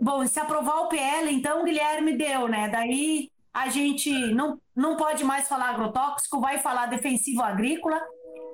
Bom, 0.00 0.26
se 0.26 0.38
aprovar 0.40 0.80
o 0.80 0.88
PL, 0.88 1.32
então 1.32 1.64
Guilherme 1.64 2.16
deu, 2.16 2.48
né? 2.48 2.68
Daí 2.68 3.30
a 3.52 3.68
gente 3.68 4.10
não, 4.32 4.58
não 4.74 4.96
pode 4.96 5.24
mais 5.24 5.46
falar 5.46 5.70
agrotóxico, 5.70 6.40
vai 6.40 6.58
falar 6.58 6.86
defensivo 6.86 7.42
agrícola, 7.42 8.00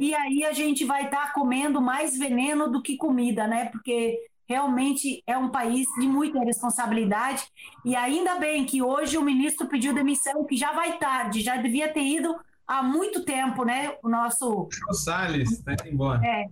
e 0.01 0.15
aí 0.15 0.45
a 0.45 0.53
gente 0.53 0.85
vai 0.85 1.05
estar 1.05 1.27
tá 1.29 1.33
comendo 1.33 1.81
mais 1.81 2.19
veneno 2.19 2.71
do 2.71 2.83
que 2.83 2.97
comida, 2.97 3.47
né? 3.47 3.67
Porque 3.67 4.19
realmente 4.49 5.23
é 5.27 5.37
um 5.37 5.51
país 5.51 5.87
de 5.99 6.07
muita 6.07 6.41
responsabilidade. 6.41 7.45
E 7.85 7.95
ainda 7.95 8.37
bem 8.37 8.65
que 8.65 8.83
hoje 8.83 9.19
o 9.19 9.23
ministro 9.23 9.69
pediu 9.69 9.93
demissão, 9.93 10.45
que 10.45 10.57
já 10.57 10.73
vai 10.73 10.99
tarde, 10.99 11.43
já 11.43 11.57
devia 11.57 11.93
ter 11.93 12.03
ido 12.03 12.35
há 12.67 12.83
muito 12.83 13.25
tempo, 13.25 13.65
né? 13.65 13.95
O 14.03 14.09
nosso. 14.09 14.69
O 14.89 14.95
Salles, 14.95 15.63
tá 15.63 15.73
indo 15.73 15.89
embora. 15.89 16.25
É, 16.27 16.47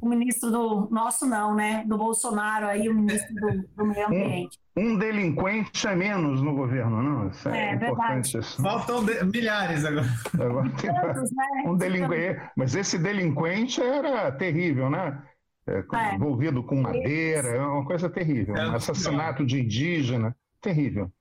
o 0.00 0.08
ministro 0.08 0.50
do. 0.50 0.88
Nosso 0.90 1.26
não, 1.26 1.54
né? 1.54 1.84
Do 1.86 1.96
Bolsonaro, 1.96 2.66
aí, 2.66 2.88
o 2.88 2.94
ministro 2.94 3.34
do, 3.34 3.64
do 3.76 3.86
Meio 3.86 4.06
Ambiente. 4.06 4.58
Um, 4.76 4.92
um, 4.92 4.98
delinquente 4.98 5.86
é 5.86 5.94
menos 5.94 6.40
no 6.42 6.54
governo, 6.54 7.02
não? 7.02 7.28
Isso 7.28 7.48
é, 7.48 7.70
é 7.70 7.74
importante. 7.74 8.38
Isso. 8.38 8.62
Faltam 8.62 9.04
de... 9.04 9.24
milhares 9.24 9.84
agora. 9.84 10.06
agora 10.34 10.70
tem... 10.70 10.94
Tantos, 10.94 11.30
né? 11.32 11.64
um 11.66 11.76
delinquente. 11.76 12.40
Mas 12.56 12.74
esse 12.74 12.98
delinquente 12.98 13.80
era 13.80 14.30
terrível, 14.32 14.90
né? 14.90 15.20
É, 15.66 15.84
é. 15.92 16.14
envolvido 16.14 16.62
com 16.62 16.76
madeira, 16.76 17.48
é 17.48 17.60
uma 17.60 17.84
coisa 17.84 18.08
terrível. 18.08 18.56
É, 18.56 18.68
um 18.68 18.74
assassinato 18.74 19.44
de 19.44 19.60
indígena, 19.60 20.36
terrível. 20.60 21.12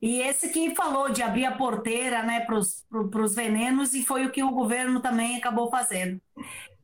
E 0.00 0.20
esse 0.20 0.50
que 0.50 0.74
falou 0.74 1.10
de 1.10 1.22
abrir 1.22 1.46
a 1.46 1.56
porteira 1.56 2.22
né, 2.22 2.40
para 2.40 2.58
os 2.58 3.34
venenos, 3.34 3.94
e 3.94 4.02
foi 4.02 4.26
o 4.26 4.30
que 4.30 4.42
o 4.42 4.50
governo 4.50 5.00
também 5.00 5.36
acabou 5.36 5.70
fazendo. 5.70 6.20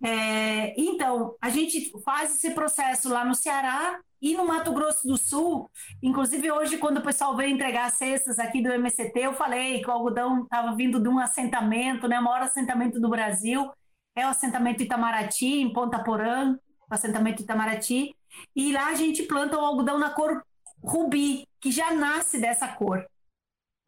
É, 0.02 0.74
então, 0.80 1.36
a 1.40 1.50
gente 1.50 1.92
faz 2.04 2.32
esse 2.32 2.50
processo 2.54 3.08
lá 3.08 3.24
no 3.24 3.34
Ceará 3.34 4.00
e 4.20 4.34
no 4.34 4.46
Mato 4.46 4.72
Grosso 4.72 5.06
do 5.06 5.18
Sul. 5.18 5.70
Inclusive, 6.02 6.50
hoje, 6.50 6.78
quando 6.78 6.98
o 6.98 7.02
pessoal 7.02 7.36
veio 7.36 7.54
entregar 7.54 7.86
as 7.86 7.94
cestas 7.94 8.38
aqui 8.38 8.62
do 8.62 8.72
MCT, 8.72 9.12
eu 9.20 9.34
falei 9.34 9.82
que 9.82 9.88
o 9.88 9.92
algodão 9.92 10.44
estava 10.44 10.74
vindo 10.74 11.00
de 11.00 11.08
um 11.08 11.18
assentamento, 11.18 12.08
né, 12.08 12.18
o 12.18 12.24
maior 12.24 12.42
assentamento 12.42 12.98
do 12.98 13.10
Brasil, 13.10 13.70
é 14.14 14.26
o 14.26 14.30
assentamento 14.30 14.82
Itamaraty, 14.82 15.60
em 15.60 15.72
Ponta 15.72 16.02
Porã, 16.02 16.58
o 16.90 16.94
assentamento 16.94 17.42
Itamaraty, 17.42 18.14
e 18.54 18.72
lá 18.72 18.88
a 18.88 18.94
gente 18.94 19.22
planta 19.24 19.56
o 19.56 19.64
algodão 19.64 19.98
na 19.98 20.10
cor 20.10 20.42
rubi, 20.82 21.46
que 21.60 21.70
já 21.70 21.92
nasce 21.92 22.40
dessa 22.40 22.68
cor. 22.68 23.06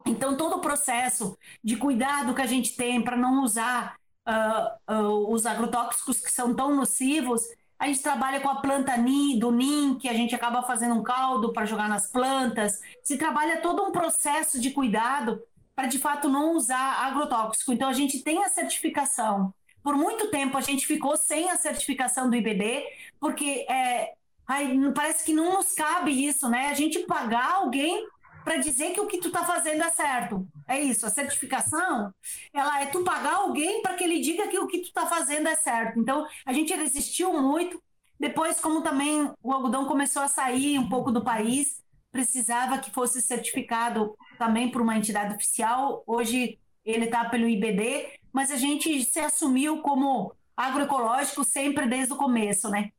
Então, 0.05 0.37
todo 0.37 0.57
o 0.57 0.61
processo 0.61 1.37
de 1.63 1.75
cuidado 1.77 2.33
que 2.33 2.41
a 2.41 2.45
gente 2.45 2.75
tem 2.75 3.01
para 3.01 3.17
não 3.17 3.43
usar 3.43 3.95
uh, 4.27 4.93
uh, 4.93 5.33
os 5.33 5.45
agrotóxicos 5.45 6.21
que 6.21 6.31
são 6.31 6.55
tão 6.55 6.75
nocivos, 6.75 7.41
a 7.77 7.87
gente 7.87 8.01
trabalha 8.01 8.39
com 8.39 8.47
a 8.47 8.61
planta 8.61 8.95
NIM, 8.95 9.37
do 9.37 9.51
NIM, 9.51 9.97
que 9.97 10.07
a 10.07 10.13
gente 10.13 10.33
acaba 10.33 10.63
fazendo 10.63 10.95
um 10.95 11.03
caldo 11.03 11.51
para 11.51 11.65
jogar 11.65 11.89
nas 11.89 12.09
plantas. 12.09 12.79
Se 13.03 13.17
trabalha 13.17 13.61
todo 13.61 13.83
um 13.83 13.91
processo 13.91 14.61
de 14.61 14.71
cuidado 14.71 15.41
para, 15.75 15.87
de 15.87 15.99
fato, 15.99 16.29
não 16.29 16.55
usar 16.55 17.05
agrotóxico. 17.05 17.73
Então, 17.73 17.89
a 17.89 17.93
gente 17.93 18.23
tem 18.23 18.43
a 18.43 18.49
certificação 18.49 19.53
por 19.85 19.95
muito 19.95 20.31
tempo 20.31 20.57
a 20.57 20.61
gente 20.61 20.87
ficou 20.87 21.15
sem 21.15 21.47
a 21.51 21.57
certificação 21.57 22.27
do 22.27 22.35
IBD, 22.35 22.83
porque 23.19 23.67
é, 23.69 24.15
ai, 24.47 24.75
parece 24.95 25.23
que 25.23 25.31
não 25.31 25.53
nos 25.53 25.73
cabe 25.73 26.25
isso, 26.25 26.49
né? 26.49 26.69
A 26.69 26.73
gente 26.73 27.05
pagar 27.05 27.57
alguém 27.57 28.03
para 28.43 28.57
dizer 28.57 28.93
que 28.93 28.99
o 28.99 29.05
que 29.05 29.19
tu 29.19 29.29
tá 29.29 29.43
fazendo 29.43 29.83
é 29.83 29.91
certo. 29.91 30.47
É 30.67 30.81
isso, 30.81 31.05
a 31.05 31.11
certificação, 31.11 32.11
ela 32.51 32.81
é 32.81 32.87
tu 32.87 33.03
pagar 33.03 33.35
alguém 33.35 33.83
para 33.83 33.93
que 33.93 34.03
ele 34.03 34.19
diga 34.21 34.47
que 34.47 34.57
o 34.57 34.65
que 34.65 34.79
tu 34.79 34.91
tá 34.91 35.05
fazendo 35.05 35.47
é 35.47 35.55
certo. 35.55 35.99
Então, 35.99 36.25
a 36.43 36.51
gente 36.51 36.73
resistiu 36.73 37.31
muito. 37.39 37.79
Depois, 38.19 38.59
como 38.59 38.81
também 38.81 39.31
o 39.43 39.53
algodão 39.53 39.85
começou 39.85 40.23
a 40.23 40.27
sair 40.27 40.79
um 40.79 40.89
pouco 40.89 41.11
do 41.11 41.23
país, 41.23 41.83
precisava 42.11 42.79
que 42.79 42.89
fosse 42.89 43.21
certificado 43.21 44.17
também 44.39 44.71
por 44.71 44.81
uma 44.81 44.97
entidade 44.97 45.35
oficial. 45.35 46.03
Hoje 46.07 46.57
ele 46.83 47.05
está 47.05 47.25
pelo 47.25 47.47
IBD, 47.47 48.07
mas 48.35 48.51
a 48.51 48.57
gente 48.57 49.01
se 49.05 49.17
assumiu 49.17 49.81
como 49.81 50.33
agroecológico 50.57 51.41
sempre 51.45 51.87
desde 51.87 52.11
o 52.11 52.17
começo, 52.17 52.69
né? 52.69 52.89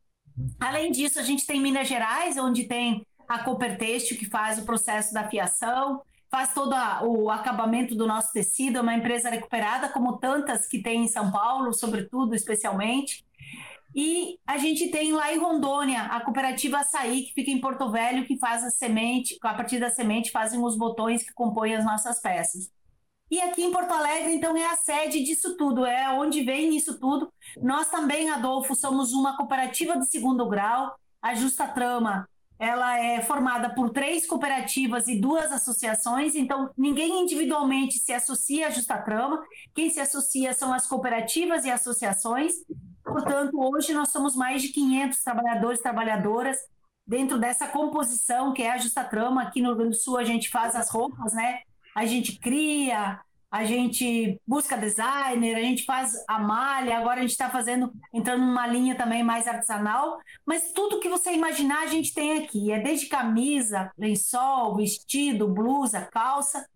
Além 0.59 0.91
disso, 0.91 1.19
a 1.19 1.23
gente 1.23 1.47
tem 1.47 1.61
Minas 1.61 1.87
Gerais, 1.87 2.39
onde 2.39 2.65
tem 2.65 3.07
a 3.29 3.41
Cooper 3.41 3.77
Têxtil, 3.77 4.17
que 4.17 4.25
faz 4.25 4.59
o 4.59 4.65
processo 4.65 5.13
da 5.13 5.29
fiação, 5.29 6.01
faz 6.31 6.55
todo 6.55 6.73
a, 6.73 7.03
o 7.05 7.31
acabamento 7.31 7.95
do 7.95 8.07
nosso 8.07 8.33
tecido, 8.33 8.79
é 8.79 8.81
uma 8.81 8.95
empresa 8.95 9.29
recuperada, 9.29 9.91
como 9.91 10.17
tantas 10.17 10.67
que 10.67 10.81
tem 10.81 11.05
em 11.05 11.09
São 11.09 11.31
Paulo, 11.31 11.71
sobretudo, 11.75 12.35
especialmente. 12.35 13.23
E 13.95 14.39
a 14.47 14.57
gente 14.57 14.91
tem 14.91 15.13
lá 15.13 15.35
em 15.35 15.39
Rondônia 15.39 16.05
a 16.05 16.19
cooperativa 16.23 16.79
Açaí, 16.79 17.25
que 17.25 17.35
fica 17.35 17.51
em 17.51 17.61
Porto 17.61 17.91
Velho, 17.91 18.25
que 18.25 18.39
faz 18.39 18.65
a 18.65 18.71
semente, 18.71 19.37
a 19.43 19.53
partir 19.53 19.79
da 19.79 19.91
semente 19.91 20.31
fazem 20.31 20.65
os 20.65 20.79
botões 20.79 21.23
que 21.23 21.35
compõem 21.35 21.75
as 21.75 21.85
nossas 21.85 22.23
peças. 22.23 22.75
E 23.31 23.41
aqui 23.41 23.65
em 23.65 23.73
Porto 23.73 23.91
Alegre, 23.93 24.35
então, 24.35 24.57
é 24.57 24.67
a 24.67 24.77
sede 24.77 25.23
disso 25.25 25.57
tudo, 25.57 25.85
é 25.85 26.09
onde 26.11 26.45
vem 26.45 26.77
isso 26.77 26.99
tudo. 26.99 27.33
Nós 27.61 27.89
também, 27.91 28.31
Adolfo, 28.31 28.75
somos 28.75 29.13
uma 29.13 29.37
cooperativa 29.37 29.99
de 29.99 30.07
segundo 30.07 30.49
grau. 30.49 30.95
A 31.21 31.35
Justa 31.35 31.67
Trama, 31.67 32.29
ela 32.59 32.99
é 32.99 33.21
formada 33.21 33.71
por 33.71 33.91
três 33.91 34.27
cooperativas 34.27 35.09
e 35.09 35.21
duas 35.21 35.51
associações, 35.51 36.35
então 36.37 36.71
ninguém 36.77 37.23
individualmente 37.23 37.99
se 37.99 38.13
associa 38.13 38.69
à 38.69 38.71
Justa 38.71 38.97
Trama. 38.99 39.45
Quem 39.75 39.91
se 39.91 40.01
associa 40.01 40.55
são 40.55 40.73
as 40.73 40.87
cooperativas 40.87 41.65
e 41.65 41.71
associações. 41.71 42.55
Portanto, 43.05 43.61
hoje 43.61 43.93
nós 43.93 44.11
somos 44.11 44.37
mais 44.37 44.63
de 44.63 44.69
500 44.69 45.23
trabalhadores 45.23 45.81
e 45.81 45.83
trabalhadoras 45.83 46.57
dentro 47.07 47.39
dessa 47.39 47.67
composição 47.67 48.53
que 48.53 48.63
é 48.63 48.71
a 48.71 48.79
Justa 48.79 49.05
Trama. 49.05 49.43
Aqui 49.43 49.61
no 49.61 49.69
Rio 49.69 49.77
Grande 49.79 49.97
do 49.97 50.03
Sul 50.03 50.17
a 50.17 50.25
gente 50.25 50.49
faz 50.49 50.75
as 50.75 50.89
roupas, 50.91 51.35
né? 51.35 51.61
A 51.97 52.05
gente 52.05 52.39
cria, 52.39 53.19
a 53.51 53.65
gente 53.65 54.39
busca 54.47 54.77
designer, 54.77 55.57
a 55.57 55.63
gente 55.63 55.87
faz 55.87 56.13
a 56.29 56.39
malha, 56.39 56.99
agora 56.99 57.21
a 57.21 57.23
gente 57.23 57.31
está 57.31 57.49
fazendo, 57.49 57.91
entrando 58.13 58.45
numa 58.45 58.67
linha 58.67 58.95
também 58.95 59.23
mais 59.23 59.47
artesanal, 59.47 60.19
mas 60.45 60.73
tudo 60.75 61.01
que 61.01 61.09
você 61.09 61.33
imaginar 61.33 61.85
a 61.85 61.87
gente 61.87 62.13
tem 62.13 62.45
aqui, 62.45 62.71
é 62.71 62.79
desde 62.79 63.07
camisa, 63.07 63.91
lençol, 63.97 64.77
vestido, 64.77 65.49
blusa, 65.49 66.03
calça, 66.13 66.69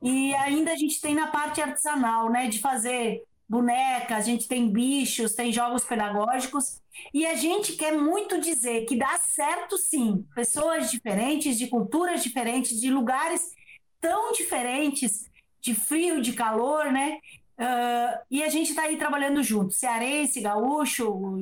e 0.00 0.32
ainda 0.36 0.70
a 0.70 0.76
gente 0.76 1.00
tem 1.00 1.16
na 1.16 1.26
parte 1.26 1.60
artesanal, 1.60 2.30
né, 2.30 2.46
de 2.46 2.60
fazer 2.60 3.24
bonecas, 3.48 4.18
a 4.18 4.20
gente 4.20 4.46
tem 4.46 4.70
bichos, 4.70 5.34
tem 5.34 5.52
jogos 5.52 5.84
pedagógicos, 5.84 6.80
e 7.12 7.26
a 7.26 7.34
gente 7.34 7.72
quer 7.72 7.92
muito 7.92 8.40
dizer 8.40 8.84
que 8.84 8.94
dá 8.94 9.18
certo 9.18 9.76
sim, 9.76 10.24
pessoas 10.32 10.92
diferentes, 10.92 11.58
de 11.58 11.66
culturas 11.66 12.22
diferentes, 12.22 12.80
de 12.80 12.88
lugares 12.88 13.52
tão 14.04 14.32
diferentes 14.32 15.30
de 15.62 15.74
frio, 15.74 16.20
de 16.20 16.34
calor, 16.34 16.92
né? 16.92 17.16
Uh, 17.58 18.20
e 18.30 18.42
a 18.42 18.50
gente 18.50 18.68
está 18.68 18.82
aí 18.82 18.98
trabalhando 18.98 19.42
junto, 19.42 19.72
cearense, 19.72 20.42
gaúcho, 20.42 21.38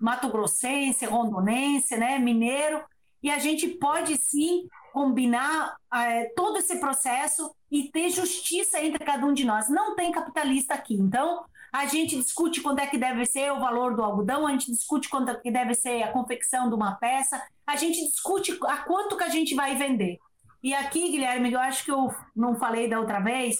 mato 0.00 0.28
grossense, 0.28 1.04
rondonense, 1.04 1.96
né, 1.96 2.18
mineiro, 2.18 2.82
e 3.22 3.30
a 3.30 3.38
gente 3.38 3.68
pode 3.68 4.16
sim 4.16 4.66
combinar 4.92 5.76
uh, 5.94 6.34
todo 6.34 6.58
esse 6.58 6.80
processo 6.80 7.54
e 7.70 7.84
ter 7.84 8.10
justiça 8.10 8.82
entre 8.82 9.04
cada 9.04 9.24
um 9.24 9.32
de 9.32 9.44
nós. 9.44 9.68
Não 9.68 9.94
tem 9.94 10.10
capitalista 10.10 10.74
aqui, 10.74 10.94
então 10.94 11.44
a 11.72 11.86
gente 11.86 12.16
discute 12.16 12.60
quanto 12.60 12.80
é 12.80 12.86
que 12.88 12.98
deve 12.98 13.24
ser 13.26 13.52
o 13.52 13.60
valor 13.60 13.94
do 13.94 14.02
algodão, 14.02 14.44
a 14.44 14.50
gente 14.50 14.72
discute 14.72 15.08
quanto 15.08 15.30
é 15.30 15.34
que 15.36 15.52
deve 15.52 15.74
ser 15.74 16.02
a 16.02 16.10
confecção 16.10 16.68
de 16.68 16.74
uma 16.74 16.96
peça, 16.96 17.40
a 17.64 17.76
gente 17.76 18.04
discute 18.04 18.58
a 18.64 18.78
quanto 18.78 19.16
que 19.16 19.24
a 19.24 19.28
gente 19.28 19.54
vai 19.54 19.76
vender. 19.76 20.18
E 20.62 20.72
aqui, 20.74 21.10
Guilherme, 21.10 21.52
eu 21.52 21.60
acho 21.60 21.84
que 21.84 21.90
eu 21.90 22.10
não 22.36 22.54
falei 22.54 22.88
da 22.88 23.00
outra 23.00 23.18
vez, 23.18 23.56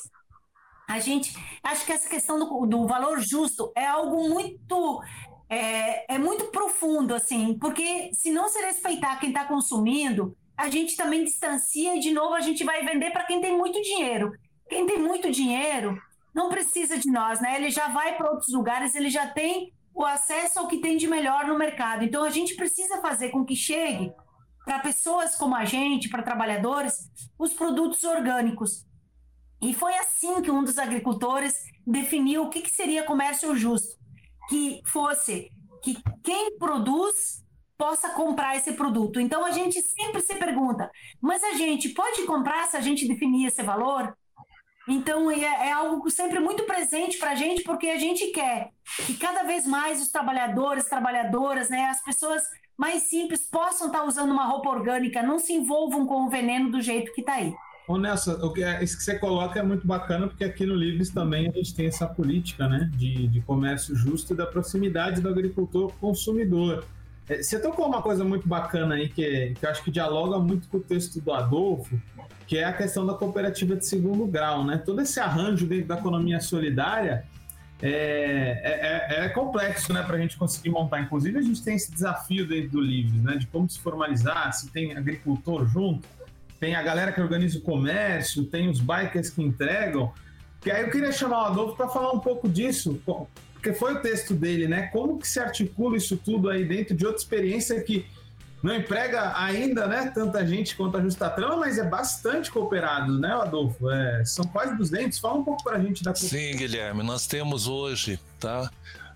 a 0.88 0.99
gente 0.99 1.35
acho 1.62 1.85
que 1.85 1.93
essa 1.93 2.09
questão 2.09 2.38
do, 2.38 2.67
do 2.67 2.87
valor 2.87 3.19
justo 3.21 3.73
é 3.75 3.87
algo 3.87 4.29
muito 4.29 5.03
é, 5.49 6.15
é, 6.15 6.19
muito 6.19 6.47
profundo, 6.47 7.15
assim, 7.15 7.59
porque 7.59 8.11
se 8.15 8.31
não 8.31 8.49
se 8.49 8.59
respeitar 8.61 9.19
quem 9.19 9.31
está 9.31 9.45
consumindo, 9.45 10.37
a 10.57 10.69
gente 10.71 10.97
também 10.97 11.25
distancia 11.25 11.97
e 11.97 12.01
de 12.01 12.11
novo 12.11 12.35
a 12.35 12.41
gente 12.41 12.65
vai 12.65 12.85
vender 12.85 13.11
para 13.11 13.25
quem 13.25 13.41
tem 13.41 13.57
muito 13.57 13.81
dinheiro. 13.83 14.33
Quem 14.69 14.87
tem 14.87 14.99
muito 14.99 15.31
dinheiro 15.31 16.01
não 16.35 16.49
precisa 16.49 16.97
de 16.97 17.11
nós, 17.11 17.41
né? 17.41 17.57
Ele 17.57 17.71
já 17.71 17.88
vai 17.88 18.17
para 18.17 18.31
outros 18.31 18.53
lugares, 18.53 18.95
ele 18.95 19.11
já 19.11 19.27
tem 19.27 19.73
o 19.95 20.05
acesso 20.05 20.59
ao 20.59 20.69
que 20.69 20.79
tem 20.79 20.97
de 20.97 21.07
melhor 21.07 21.47
no 21.47 21.59
mercado. 21.59 22.05
Então 22.05 22.25
a 22.25 22.31
gente 22.31 22.55
precisa 22.55 23.01
fazer 23.03 23.29
com 23.29 23.45
que 23.45 23.57
chegue 23.57 24.12
para 24.64 24.79
pessoas 24.79 25.37
como 25.37 25.57
a 25.57 25.64
gente, 25.64 26.09
para 26.09 26.22
trabalhadores, 26.22 27.11
os 27.38 27.53
produtos 27.53 28.05
orgânicos. 28.05 28.87
E 29.61 29.72
foi 29.75 29.94
assim 29.94 30.42
que 30.42 30.51
um 30.51 30.64
dos 30.64 30.79
agricultores 30.79 31.55
definiu 31.87 32.44
o 32.44 32.51
que, 32.51 32.62
que 32.62 32.70
seria 32.70 33.05
comércio 33.05 33.55
justo, 33.57 33.96
que 34.48 34.81
fosse 34.87 35.51
que 35.83 35.96
quem 36.22 36.57
produz 36.59 37.42
possa 37.77 38.11
comprar 38.11 38.57
esse 38.57 38.72
produto. 38.75 39.20
Então 39.20 39.44
a 39.44 39.51
gente 39.51 39.83
sempre 39.83 40.20
se 40.20 40.35
pergunta, 40.37 40.90
mas 41.20 41.42
a 41.42 41.55
gente 41.55 41.88
pode 41.90 42.22
comprar 42.25 42.68
se 42.68 42.77
a 42.77 42.81
gente 42.81 43.09
definir 43.09 43.46
esse 43.46 43.62
valor? 43.62 44.16
Então 44.88 45.31
é, 45.31 45.40
é 45.40 45.72
algo 45.72 46.09
sempre 46.11 46.38
muito 46.40 46.64
presente 46.64 47.18
para 47.18 47.31
a 47.31 47.35
gente, 47.35 47.62
porque 47.62 47.88
a 47.88 47.98
gente 47.98 48.29
quer 48.29 48.70
que 49.07 49.16
cada 49.16 49.42
vez 49.42 49.66
mais 49.66 50.01
os 50.01 50.09
trabalhadores, 50.09 50.85
trabalhadoras, 50.85 51.68
né, 51.68 51.87
as 51.87 52.03
pessoas 52.03 52.42
mais 52.77 53.05
simples 53.05 53.47
possam 53.51 53.89
estar 53.89 54.05
usando 54.05 54.31
uma 54.31 54.47
roupa 54.47 54.71
orgânica, 54.71 55.23
não 55.23 55.39
se 55.39 55.53
envolvam 55.53 56.07
com 56.07 56.27
o 56.27 56.29
veneno 56.29 56.71
do 56.71 56.81
jeito 56.81 57.13
que 57.13 57.21
está 57.21 57.35
aí. 57.35 57.55
Ô 57.87 57.99
Nelson, 57.99 58.33
o 58.35 58.53
que, 58.53 58.63
é, 58.63 58.83
isso 58.83 58.97
que 58.97 59.03
você 59.03 59.19
coloca 59.19 59.59
é 59.59 59.63
muito 59.63 59.87
bacana, 59.87 60.29
porque 60.29 60.45
aqui 60.45 60.65
no 60.65 60.75
Livres 60.75 61.11
também 61.11 61.49
a 61.49 61.53
gente 61.53 61.75
tem 61.75 61.87
essa 61.87 62.07
política 62.07 62.69
né, 62.69 62.89
de, 62.95 63.27
de 63.27 63.41
comércio 63.41 63.95
justo 63.97 64.33
e 64.33 64.37
da 64.37 64.47
proximidade 64.47 65.21
do 65.21 65.29
agricultor 65.29 65.93
consumidor. 66.01 66.85
É, 67.29 67.43
você 67.43 67.59
tocou 67.59 67.87
uma 67.87 68.01
coisa 68.01 68.25
muito 68.25 68.49
bacana 68.49 68.95
aí, 68.95 69.09
que, 69.09 69.55
que 69.59 69.67
eu 69.67 69.71
acho 69.71 69.83
que 69.83 69.91
dialoga 69.91 70.39
muito 70.39 70.69
com 70.69 70.77
o 70.77 70.81
texto 70.81 71.21
do 71.21 71.33
Adolfo, 71.33 72.01
que 72.47 72.57
é 72.57 72.65
a 72.65 72.73
questão 72.73 73.05
da 73.05 73.15
cooperativa 73.15 73.75
de 73.75 73.85
segundo 73.85 74.27
grau. 74.27 74.65
Né? 74.65 74.79
Todo 74.79 75.01
esse 75.01 75.19
arranjo 75.19 75.67
dentro 75.67 75.89
da 75.89 75.99
economia 75.99 76.41
solidária 76.41 77.25
é, 77.83 77.88
é, 77.90 79.23
é, 79.23 79.25
é 79.27 79.29
complexo 79.29 79.92
né, 79.92 80.03
para 80.03 80.16
a 80.16 80.21
gente 80.21 80.37
conseguir 80.37 80.71
montar. 80.71 81.01
Inclusive, 81.01 81.38
a 81.38 81.42
gente 81.42 81.62
tem 81.62 81.75
esse 81.75 81.92
desafio 81.92 82.47
dentro 82.47 82.71
do 82.71 82.81
Livres, 82.81 83.21
né, 83.23 83.37
de 83.37 83.47
como 83.49 83.68
se 83.68 83.79
formalizar, 83.81 84.53
se 84.53 84.71
tem 84.71 84.97
agricultor 84.97 85.66
junto 85.66 86.07
tem 86.62 86.77
a 86.77 86.83
galera 86.83 87.11
que 87.11 87.21
organiza 87.21 87.59
o 87.59 87.61
comércio, 87.61 88.45
tem 88.45 88.71
os 88.71 88.79
bikers 88.79 89.31
que 89.31 89.42
entregam. 89.42 90.12
E 90.64 90.71
aí 90.71 90.83
eu 90.83 90.90
queria 90.92 91.11
chamar 91.11 91.42
o 91.42 91.47
Adolfo 91.47 91.77
para 91.77 91.88
falar 91.88 92.12
um 92.12 92.21
pouco 92.21 92.49
disso, 92.49 93.03
porque 93.53 93.73
foi 93.73 93.95
o 93.95 94.01
texto 94.01 94.33
dele, 94.33 94.68
né? 94.68 94.83
Como 94.83 95.18
que 95.18 95.27
se 95.27 95.40
articula 95.40 95.97
isso 95.97 96.16
tudo 96.16 96.49
aí 96.49 96.64
dentro 96.64 96.95
de 96.95 97.05
outra 97.05 97.21
experiência 97.21 97.83
que 97.83 98.07
não 98.62 98.75
emprega 98.75 99.37
ainda, 99.37 99.87
né, 99.87 100.12
tanta 100.14 100.46
gente 100.46 100.77
quanto 100.77 100.96
a 100.96 101.03
Justa 101.03 101.29
Trama, 101.29 101.57
mas 101.57 101.79
é 101.79 101.85
bastante 101.85 102.51
cooperado, 102.51 103.18
né, 103.18 103.33
Adolfo? 103.33 103.90
É, 103.90 104.25
são 104.25 104.44
quase 104.44 104.77
200. 104.77 105.18
Fala 105.18 105.38
um 105.38 105.44
pouco 105.44 105.64
para 105.64 105.79
a 105.79 105.81
gente 105.81 106.03
da 106.03 106.14
Sim, 106.14 106.57
Guilherme, 106.57 107.03
nós 107.03 107.27
temos 107.27 107.66
hoje, 107.66 108.20
tá? 108.38 108.70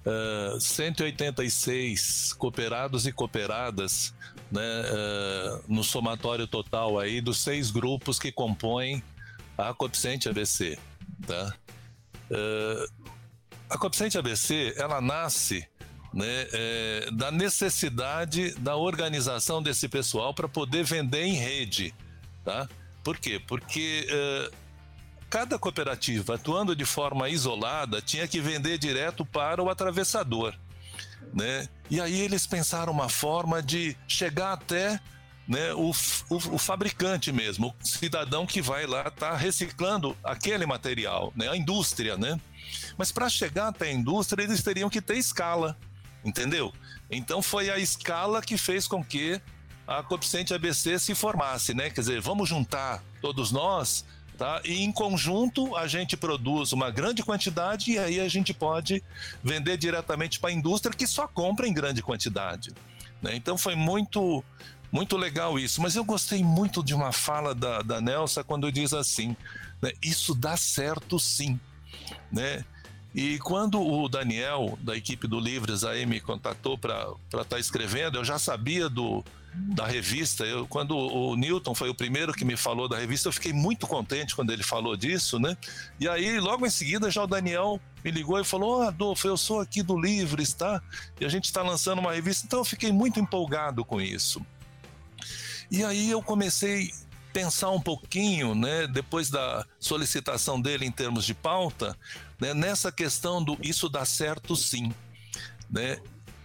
Uh, 0.05 0.61
186 0.61 2.33
cooperados 2.35 3.07
e 3.07 3.13
cooperadas 3.13 4.15
né, 4.51 4.61
uh, 4.61 5.65
no 5.67 5.83
somatório 5.83 6.47
total 6.47 6.99
aí 6.99 7.21
dos 7.21 7.39
seis 7.39 7.73
grupos 7.73 8.19
que 8.19 8.31
compõem 8.31 9.03
a 9.59 9.75
coeficiente 9.75 10.29
ABC. 10.29 10.79
Tá? 11.27 11.55
Uh, 12.31 13.07
a 13.69 13.79
coeficiente 13.79 14.17
ABC 14.17 14.75
ela 14.77 15.01
nasce 15.01 15.67
né, 16.17 16.47
é, 16.53 17.11
da 17.13 17.31
necessidade 17.31 18.53
da 18.55 18.75
organização 18.75 19.63
desse 19.63 19.89
pessoal 19.89 20.35
para 20.35 20.49
poder 20.49 20.83
vender 20.83 21.23
em 21.23 21.35
rede. 21.35 21.95
Tá? 22.45 22.69
Por 23.05 23.19
quê? 23.19 23.41
Porque 23.47 24.09
uh, 24.11 24.55
cada 25.31 25.59
cooperativa, 25.59 26.35
atuando 26.35 26.75
de 26.75 26.85
forma 26.85 27.29
isolada, 27.29 28.03
tinha 28.03 28.27
que 28.27 28.41
vender 28.41 28.79
direto 28.79 29.25
para 29.25 29.63
o 29.63 29.71
atravessador 29.71 30.55
né? 31.33 31.69
E 31.91 32.01
aí 32.01 32.21
eles 32.21 32.47
pensaram 32.47 32.93
uma 32.93 33.09
forma 33.09 33.63
de 33.63 33.97
chegar 34.09 34.53
até 34.53 35.01
né, 35.47 35.73
o, 35.75 35.91
o, 36.29 36.37
o, 36.55 36.59
fabricante 36.59 37.31
mesmo, 37.31 37.75
o 37.83 37.87
cidadão 37.87 38.45
que 38.45 38.61
vai 38.61 38.85
lá 38.85 39.03
estar 39.03 39.31
tá 39.31 39.37
reciclando 39.37 40.17
aquele 40.25 40.67
material, 40.67 41.33
né, 41.37 41.49
a 41.49 41.57
indústria, 41.57 42.17
né? 42.17 42.41
Mas 42.99 43.13
para 43.13 43.29
chegar 43.29 43.69
até 43.69 43.87
a 43.87 43.93
indústria 43.93 44.43
eles 44.43 44.63
teriam 44.63 44.91
que 44.91 45.01
ter 45.01 45.17
escala, 45.17 45.79
entendeu? 46.27 46.73
Então 47.11 47.41
foi 47.41 47.71
a 47.71 47.79
escala 47.79 48.43
que 48.43 48.59
fez 48.59 48.87
com 48.87 49.03
que 49.03 49.41
a 49.87 50.03
coeficiente 50.03 50.53
ABC 50.53 50.99
se 50.99 51.15
formasse, 51.15 51.73
né? 51.73 51.89
Quer 51.89 52.01
dizer, 52.01 52.21
vamos 52.21 52.49
juntar 52.49 53.03
todos 53.23 53.53
nós 53.53 54.05
Tá? 54.37 54.61
E 54.67 54.83
em 54.83 54.93
conjunto 54.93 55.75
a 55.77 55.87
gente 55.87 56.15
produz 56.15 56.73
uma 56.73 56.91
grande 56.91 57.23
quantidade 57.23 57.93
e 57.93 57.99
aí 57.99 58.21
a 58.21 58.29
gente 58.29 58.53
pode 58.53 59.03
vender 59.43 59.79
diretamente 59.79 60.39
para 60.39 60.51
a 60.51 60.53
indústria 60.53 60.95
que 60.95 61.07
só 61.07 61.27
compra 61.27 61.67
em 61.67 61.73
grande 61.73 62.03
quantidade. 62.03 62.71
Né? 63.23 63.35
Então 63.35 63.57
foi 63.57 63.75
muito 63.75 64.45
muito 64.93 65.17
legal 65.17 65.59
isso. 65.59 65.81
Mas 65.81 65.97
eu 65.97 66.05
gostei 66.05 66.45
muito 66.45 66.85
de 66.85 66.95
uma 66.95 67.13
fala 67.13 67.55
da, 67.55 67.81
da 67.81 67.99
Nelsa 67.99 68.45
quando 68.45 68.71
diz 68.71 68.93
assim: 68.93 69.35
né? 69.81 69.93
isso 70.03 70.35
dá 70.35 70.55
certo 70.55 71.19
sim. 71.19 71.59
Né? 72.31 72.63
E 73.17 73.39
quando 73.39 73.81
o 73.81 74.07
Daniel, 74.11 74.79
da 74.83 74.95
equipe 74.95 75.27
do 75.27 75.41
Livres, 75.41 75.85
aí 75.85 76.05
me 76.05 76.21
contatou 76.21 76.77
para 76.77 77.15
estar 77.25 77.45
tá 77.45 77.59
escrevendo, 77.59 78.19
eu 78.19 78.25
já 78.27 78.39
sabia 78.39 78.91
do, 78.91 79.25
da 79.55 79.87
revista. 79.87 80.45
Eu, 80.45 80.67
quando 80.67 80.95
o 80.95 81.35
Newton 81.35 81.75
foi 81.75 81.89
o 81.89 81.95
primeiro 81.95 82.35
que 82.35 82.45
me 82.45 82.59
falou 82.59 82.87
da 82.87 82.99
revista, 82.99 83.31
eu 83.31 83.33
fiquei 83.33 83.55
muito 83.55 83.87
contente 83.87 84.37
quando 84.37 84.53
ele 84.53 84.63
falou 84.63 84.95
disso, 84.99 85.39
né? 85.39 85.57
E 85.99 86.07
aí, 86.07 86.39
logo 86.39 86.67
em 86.67 86.71
seguida, 86.71 87.11
já 87.11 87.25
o 87.25 87.27
Daniel 87.27 87.81
me 88.05 88.11
ligou 88.11 88.39
e 88.39 88.45
falou: 88.45 88.81
oh, 88.81 88.83
Adolfo, 88.83 89.27
eu 89.27 89.39
sou 89.39 89.61
aqui 89.61 89.83
do 89.83 89.99
Livres, 89.99 90.53
tá? 90.53 90.83
E 91.19 91.25
a 91.25 91.29
gente 91.31 91.47
está 91.47 91.63
lançando 91.63 92.01
uma 92.01 92.13
revista, 92.13 92.45
então 92.45 92.59
eu 92.59 92.67
fiquei 92.67 92.93
muito 92.93 93.19
empolgado 93.19 93.83
com 93.83 93.99
isso. 93.99 94.45
E 95.71 95.83
aí 95.83 96.11
eu 96.11 96.23
comecei 96.23 96.91
a 96.91 97.33
pensar 97.33 97.71
um 97.71 97.81
pouquinho, 97.81 98.55
né, 98.55 98.87
depois 98.87 99.31
da 99.31 99.65
solicitação 99.81 100.61
dele 100.61 100.85
em 100.85 100.93
termos 100.93 101.25
de 101.25 101.35
pauta, 101.35 101.97
né, 102.41 102.55
nessa 102.55 102.93
questão 102.93 103.43
do 103.43 103.57
isso 103.63 103.89
dá 103.89 104.05
certo 104.05 104.57
sim, 104.57 104.93
né? 105.71 105.99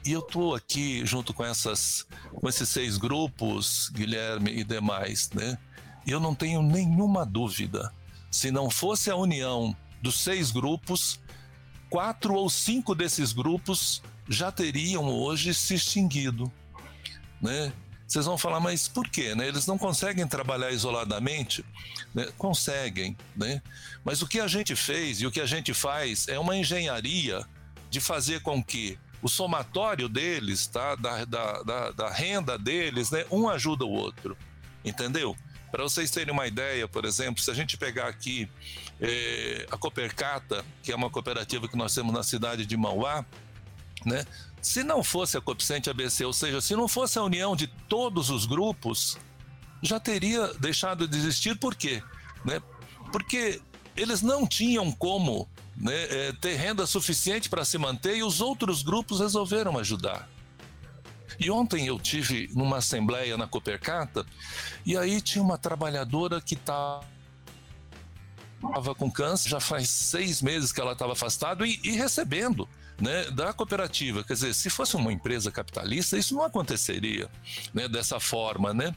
E 0.06 0.14
eu 0.14 0.22
estou 0.22 0.56
aqui 0.56 1.06
junto 1.06 1.34
com 1.34 1.46
essas, 1.46 2.08
com 2.34 2.50
esses 2.50 2.68
seis 2.70 2.98
grupos, 2.98 3.90
Guilherme 3.90 4.52
e 4.52 4.64
demais, 4.64 5.30
né? 5.32 5.58
E 6.06 6.12
eu 6.12 6.20
não 6.20 6.34
tenho 6.34 6.64
nenhuma 6.64 7.24
dúvida. 7.24 7.94
Se 8.32 8.50
não 8.50 8.70
fosse 8.70 9.12
a 9.12 9.16
união 9.16 9.76
dos 10.02 10.20
seis 10.20 10.50
grupos, 10.50 11.20
quatro 11.90 12.34
ou 12.34 12.50
cinco 12.50 12.96
desses 12.96 13.32
grupos 13.32 14.02
já 14.28 14.52
teriam 14.52 15.08
hoje 15.08 15.54
se 15.54 15.76
extinguido, 15.76 16.52
né? 17.40 17.72
Vocês 18.12 18.26
vão 18.26 18.38
falar, 18.38 18.60
mas 18.60 18.90
por 18.90 19.08
quê? 19.08 19.34
Né? 19.34 19.48
Eles 19.48 19.66
não 19.66 19.78
conseguem 19.78 20.28
trabalhar 20.28 20.70
isoladamente? 20.72 21.64
Né? 22.14 22.28
Conseguem, 22.38 23.16
né? 23.34 23.62
Mas 24.04 24.22
o 24.22 24.28
que 24.28 24.42
a 24.42 24.50
gente 24.50 24.76
fez 24.76 25.22
e 25.22 25.26
o 25.26 25.32
que 25.32 25.40
a 25.40 25.46
gente 25.46 25.74
faz 25.74 26.28
é 26.28 26.38
uma 26.38 26.58
engenharia 26.58 27.48
de 27.90 28.02
fazer 28.02 28.42
com 28.42 28.62
que 28.62 29.00
o 29.22 29.30
somatório 29.30 30.10
deles, 30.10 30.68
tá? 30.68 30.94
da, 30.96 31.24
da, 31.24 31.64
da, 31.64 31.92
da 31.92 32.10
renda 32.10 32.58
deles, 32.58 33.12
né? 33.12 33.26
um 33.32 33.48
ajuda 33.48 33.86
o 33.86 33.90
outro, 33.90 34.38
entendeu? 34.84 35.34
Para 35.72 35.84
vocês 35.84 36.12
terem 36.12 36.34
uma 36.34 36.46
ideia, 36.46 36.90
por 36.90 37.06
exemplo, 37.06 37.42
se 37.42 37.50
a 37.50 37.54
gente 37.54 37.78
pegar 37.78 38.10
aqui 38.10 38.46
eh, 39.00 39.66
a 39.72 39.78
Copercata, 39.78 40.66
que 40.84 40.92
é 40.92 40.96
uma 40.98 41.10
cooperativa 41.10 41.66
que 41.66 41.78
nós 41.78 41.96
temos 41.96 42.14
na 42.14 42.24
cidade 42.24 42.66
de 42.66 42.76
Mauá, 42.76 43.26
né? 44.06 44.26
Se 44.62 44.84
não 44.84 45.04
fosse 45.04 45.38
a 45.38 45.42
coeficiente 45.42 45.90
ABC, 45.90 46.24
ou 46.24 46.34
seja, 46.34 46.62
se 46.62 46.76
não 46.76 46.88
fosse 46.88 47.18
a 47.18 47.24
união 47.24 47.56
de 47.56 47.68
todos 47.68 48.30
os 48.30 48.46
grupos, 48.46 49.18
já 49.82 50.00
teria 50.00 50.54
deixado 50.60 51.08
de 51.08 51.18
existir. 51.18 51.58
Por 51.58 51.76
quê? 51.76 52.04
Né? 52.46 52.62
Porque 53.12 53.60
eles 53.96 54.22
não 54.22 54.46
tinham 54.46 54.92
como 54.92 55.50
né, 55.76 55.94
é, 55.94 56.34
ter 56.34 56.56
renda 56.56 56.86
suficiente 56.86 57.50
para 57.50 57.66
se 57.66 57.78
manter 57.78 58.18
e 58.18 58.24
os 58.24 58.40
outros 58.40 58.84
grupos 58.84 59.20
resolveram 59.20 59.78
ajudar. 59.80 60.30
E 61.40 61.50
ontem 61.50 61.88
eu 61.88 62.00
tive 62.00 62.50
numa 62.54 62.78
assembleia 62.78 63.36
na 63.38 63.48
Copercata 63.48 64.26
e 64.86 64.96
aí 64.96 65.20
tinha 65.22 65.44
uma 65.44 65.58
trabalhadora 65.58 66.40
que 66.40 66.54
estava 66.54 67.04
com 68.96 69.10
câncer, 69.10 69.50
já 69.50 69.60
faz 69.60 69.90
seis 69.90 70.42
meses 70.42 70.72
que 70.72 70.80
ela 70.80 70.92
estava 70.94 71.14
afastada 71.14 71.66
e, 71.66 71.80
e 71.84 71.92
recebendo. 71.92 72.70
Né, 73.00 73.32
da 73.32 73.52
cooperativa. 73.52 74.24
Quer 74.24 74.34
dizer, 74.34 74.54
se 74.54 74.70
fosse 74.70 74.96
uma 74.96 75.12
empresa 75.12 75.52
capitalista, 75.52 76.20
isso 76.20 76.36
não 76.36 76.44
aconteceria 76.44 77.28
né, 77.74 77.88
dessa 77.88 78.20
forma. 78.20 78.76
Né? 78.76 78.96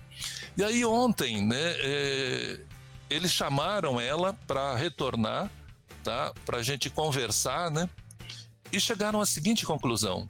E 0.59 0.62
aí, 0.62 0.85
ontem, 0.85 1.42
né, 1.42 1.74
é, 1.78 2.61
eles 3.09 3.33
chamaram 3.33 3.98
ela 3.98 4.35
para 4.46 4.76
retornar 4.76 5.50
tá? 6.04 6.33
Para 6.44 6.59
a 6.59 6.62
gente 6.62 6.90
conversar, 6.90 7.70
né? 7.70 7.88
E 8.70 8.78
chegaram 8.78 9.20
à 9.20 9.26
seguinte 9.26 9.66
conclusão: 9.66 10.28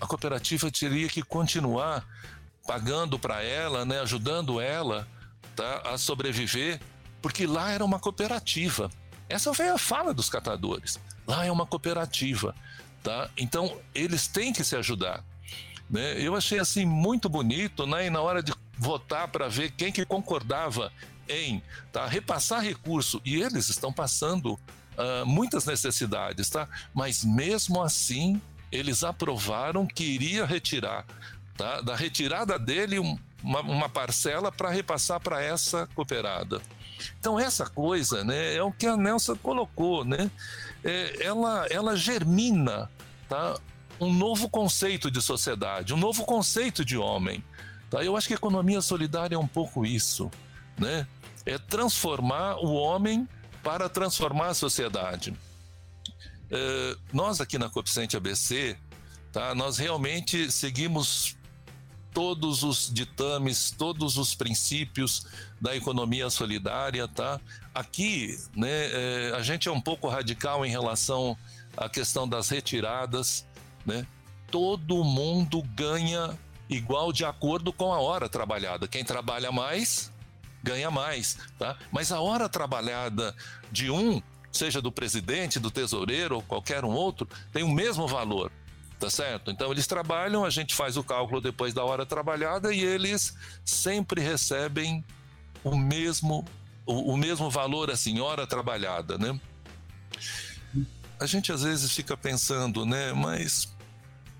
a 0.00 0.06
cooperativa 0.06 0.70
teria 0.70 1.08
que 1.08 1.22
continuar 1.22 2.04
pagando 2.66 3.18
para 3.18 3.42
ela, 3.42 3.84
né? 3.86 4.00
Ajudando 4.00 4.60
ela, 4.60 5.08
tá? 5.56 5.82
A 5.92 5.96
sobreviver, 5.96 6.80
porque 7.22 7.46
lá 7.46 7.70
era 7.70 7.84
uma 7.84 8.00
cooperativa. 8.00 8.90
Essa 9.28 9.54
foi 9.54 9.68
a 9.68 9.78
fala 9.78 10.12
dos 10.12 10.28
catadores. 10.28 10.98
Lá 11.28 11.44
é 11.44 11.52
uma 11.52 11.66
cooperativa, 11.66 12.54
tá? 13.02 13.28
Então 13.36 13.78
eles 13.94 14.26
têm 14.26 14.50
que 14.50 14.64
se 14.64 14.74
ajudar. 14.74 15.22
Né? 15.88 16.18
Eu 16.18 16.34
achei 16.34 16.58
assim 16.58 16.86
muito 16.86 17.28
bonito, 17.28 17.86
né? 17.86 18.06
E 18.06 18.10
na 18.10 18.22
hora 18.22 18.42
de 18.42 18.54
votar 18.78 19.28
para 19.28 19.46
ver 19.46 19.70
quem 19.72 19.92
que 19.92 20.06
concordava 20.06 20.90
em 21.28 21.62
tá, 21.92 22.06
repassar 22.06 22.62
recurso 22.62 23.20
e 23.24 23.42
eles 23.42 23.68
estão 23.68 23.92
passando 23.92 24.54
uh, 24.54 25.26
muitas 25.26 25.66
necessidades, 25.66 26.48
tá? 26.48 26.66
Mas 26.94 27.22
mesmo 27.22 27.82
assim 27.82 28.40
eles 28.72 29.04
aprovaram 29.04 29.86
que 29.86 30.04
iria 30.04 30.46
retirar 30.46 31.04
tá? 31.56 31.82
da 31.82 31.94
retirada 31.94 32.58
dele 32.58 32.98
uma, 33.42 33.60
uma 33.60 33.88
parcela 33.88 34.50
para 34.50 34.70
repassar 34.70 35.20
para 35.20 35.42
essa 35.42 35.86
cooperada. 35.94 36.60
Então 37.18 37.38
essa 37.38 37.66
coisa, 37.66 38.24
né, 38.24 38.54
é 38.54 38.62
o 38.62 38.72
que 38.72 38.86
a 38.86 38.96
Nelson 38.96 39.36
colocou, 39.36 40.04
né? 40.04 40.30
É, 40.84 41.24
ela, 41.24 41.66
ela 41.70 41.96
germina, 41.96 42.90
tá? 43.28 43.58
Um 44.00 44.12
novo 44.12 44.48
conceito 44.48 45.10
de 45.10 45.20
sociedade, 45.20 45.92
um 45.92 45.96
novo 45.96 46.24
conceito 46.24 46.84
de 46.84 46.96
homem. 46.96 47.42
Tá? 47.90 48.04
Eu 48.04 48.16
acho 48.16 48.28
que 48.28 48.34
a 48.34 48.36
economia 48.36 48.80
solidária 48.80 49.34
é 49.34 49.38
um 49.38 49.46
pouco 49.46 49.84
isso, 49.84 50.30
né? 50.78 51.06
É 51.44 51.58
transformar 51.58 52.56
o 52.56 52.72
homem 52.74 53.28
para 53.62 53.88
transformar 53.88 54.48
a 54.48 54.54
sociedade. 54.54 55.34
É, 56.50 56.96
nós 57.12 57.40
aqui 57.40 57.58
na 57.58 57.68
Coeficiente 57.68 58.16
ABC, 58.16 58.76
tá? 59.32 59.54
Nós 59.54 59.78
realmente 59.78 60.50
seguimos 60.50 61.36
todos 62.12 62.62
os 62.62 62.92
ditames, 62.92 63.70
todos 63.70 64.16
os 64.16 64.34
princípios 64.34 65.26
da 65.60 65.76
economia 65.76 66.30
solidária, 66.30 67.06
tá? 67.06 67.40
Aqui, 67.78 68.36
né, 68.56 68.68
é, 68.68 69.32
a 69.36 69.42
gente 69.42 69.68
é 69.68 69.70
um 69.70 69.80
pouco 69.80 70.08
radical 70.08 70.66
em 70.66 70.68
relação 70.68 71.38
à 71.76 71.88
questão 71.88 72.28
das 72.28 72.48
retiradas, 72.48 73.46
né? 73.86 74.04
Todo 74.50 75.04
mundo 75.04 75.62
ganha 75.76 76.36
igual 76.68 77.12
de 77.12 77.24
acordo 77.24 77.72
com 77.72 77.92
a 77.92 78.00
hora 78.00 78.28
trabalhada. 78.28 78.88
Quem 78.88 79.04
trabalha 79.04 79.52
mais 79.52 80.10
ganha 80.60 80.90
mais, 80.90 81.38
tá? 81.56 81.76
Mas 81.92 82.10
a 82.10 82.20
hora 82.20 82.48
trabalhada 82.48 83.32
de 83.70 83.92
um, 83.92 84.20
seja 84.50 84.82
do 84.82 84.90
presidente, 84.90 85.60
do 85.60 85.70
tesoureiro 85.70 86.34
ou 86.34 86.42
qualquer 86.42 86.84
um 86.84 86.90
outro, 86.90 87.28
tem 87.52 87.62
o 87.62 87.68
mesmo 87.68 88.08
valor 88.08 88.50
tá 88.98 89.08
certo? 89.08 89.52
Então 89.52 89.70
eles 89.70 89.86
trabalham, 89.86 90.44
a 90.44 90.50
gente 90.50 90.74
faz 90.74 90.96
o 90.96 91.04
cálculo 91.04 91.40
depois 91.40 91.72
da 91.72 91.84
hora 91.84 92.04
trabalhada 92.04 92.74
e 92.74 92.80
eles 92.80 93.32
sempre 93.64 94.20
recebem 94.20 95.04
o 95.62 95.76
mesmo 95.76 96.44
o, 96.88 97.16
mesmo 97.16 97.50
valor 97.50 97.90
assim, 97.90 98.18
hora 98.20 98.46
trabalhada, 98.46 99.18
né? 99.18 99.38
A 101.20 101.26
gente 101.26 101.52
às 101.52 101.62
vezes 101.62 101.92
fica 101.92 102.16
pensando, 102.16 102.86
né, 102.86 103.12
mas 103.12 103.76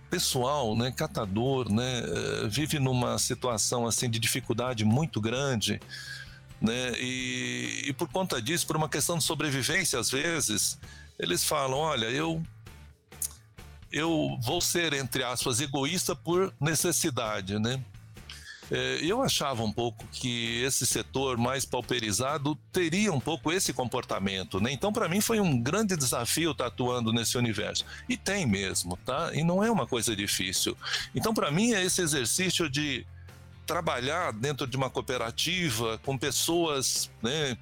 pessoal, 0.08 0.74
né, 0.74 0.90
catador, 0.90 1.70
né, 1.70 2.00
eh, 2.00 2.48
vive 2.48 2.78
numa 2.78 3.18
situação 3.18 3.86
assim 3.86 4.08
de 4.08 4.18
dificuldade 4.18 4.84
muito 4.84 5.20
grande, 5.20 5.78
né, 6.60 6.92
e, 6.98 7.84
e 7.88 7.92
por 7.92 8.08
conta 8.08 8.40
disso, 8.40 8.66
por 8.66 8.76
uma 8.76 8.88
questão 8.88 9.18
de 9.18 9.24
sobrevivência 9.24 9.98
às 9.98 10.10
vezes, 10.10 10.78
eles 11.18 11.44
falam, 11.44 11.78
olha, 11.78 12.06
eu 12.06 12.42
eu 13.90 14.38
vou 14.42 14.60
ser, 14.60 14.92
entre 14.92 15.24
aspas, 15.24 15.60
egoísta 15.60 16.14
por 16.14 16.54
necessidade, 16.60 17.58
né? 17.58 17.82
É, 18.70 18.98
eu 19.02 19.22
achava 19.22 19.62
um 19.62 19.72
pouco 19.72 20.06
que 20.12 20.62
esse 20.62 20.86
setor 20.86 21.36
mais 21.38 21.64
pauperizado 21.64 22.54
teria 22.70 23.12
um 23.12 23.20
pouco 23.20 23.50
esse 23.50 23.72
comportamento, 23.72 24.60
né? 24.60 24.70
Então, 24.72 24.92
para 24.92 25.08
mim, 25.08 25.20
foi 25.20 25.40
um 25.40 25.58
grande 25.60 25.96
desafio 25.96 26.50
estar 26.50 26.66
atuando 26.66 27.12
nesse 27.12 27.38
universo. 27.38 27.84
E 28.08 28.16
tem 28.16 28.46
mesmo, 28.46 28.96
tá? 29.04 29.30
E 29.32 29.42
não 29.42 29.64
é 29.64 29.70
uma 29.70 29.86
coisa 29.86 30.14
difícil. 30.14 30.76
Então, 31.14 31.32
para 31.32 31.50
mim, 31.50 31.72
é 31.72 31.82
esse 31.82 32.02
exercício 32.02 32.68
de 32.68 33.06
trabalhar 33.66 34.32
dentro 34.32 34.66
de 34.66 34.76
uma 34.76 34.90
cooperativa 34.90 35.98
com 36.04 36.16
pessoas, 36.16 37.10
né? 37.22 37.56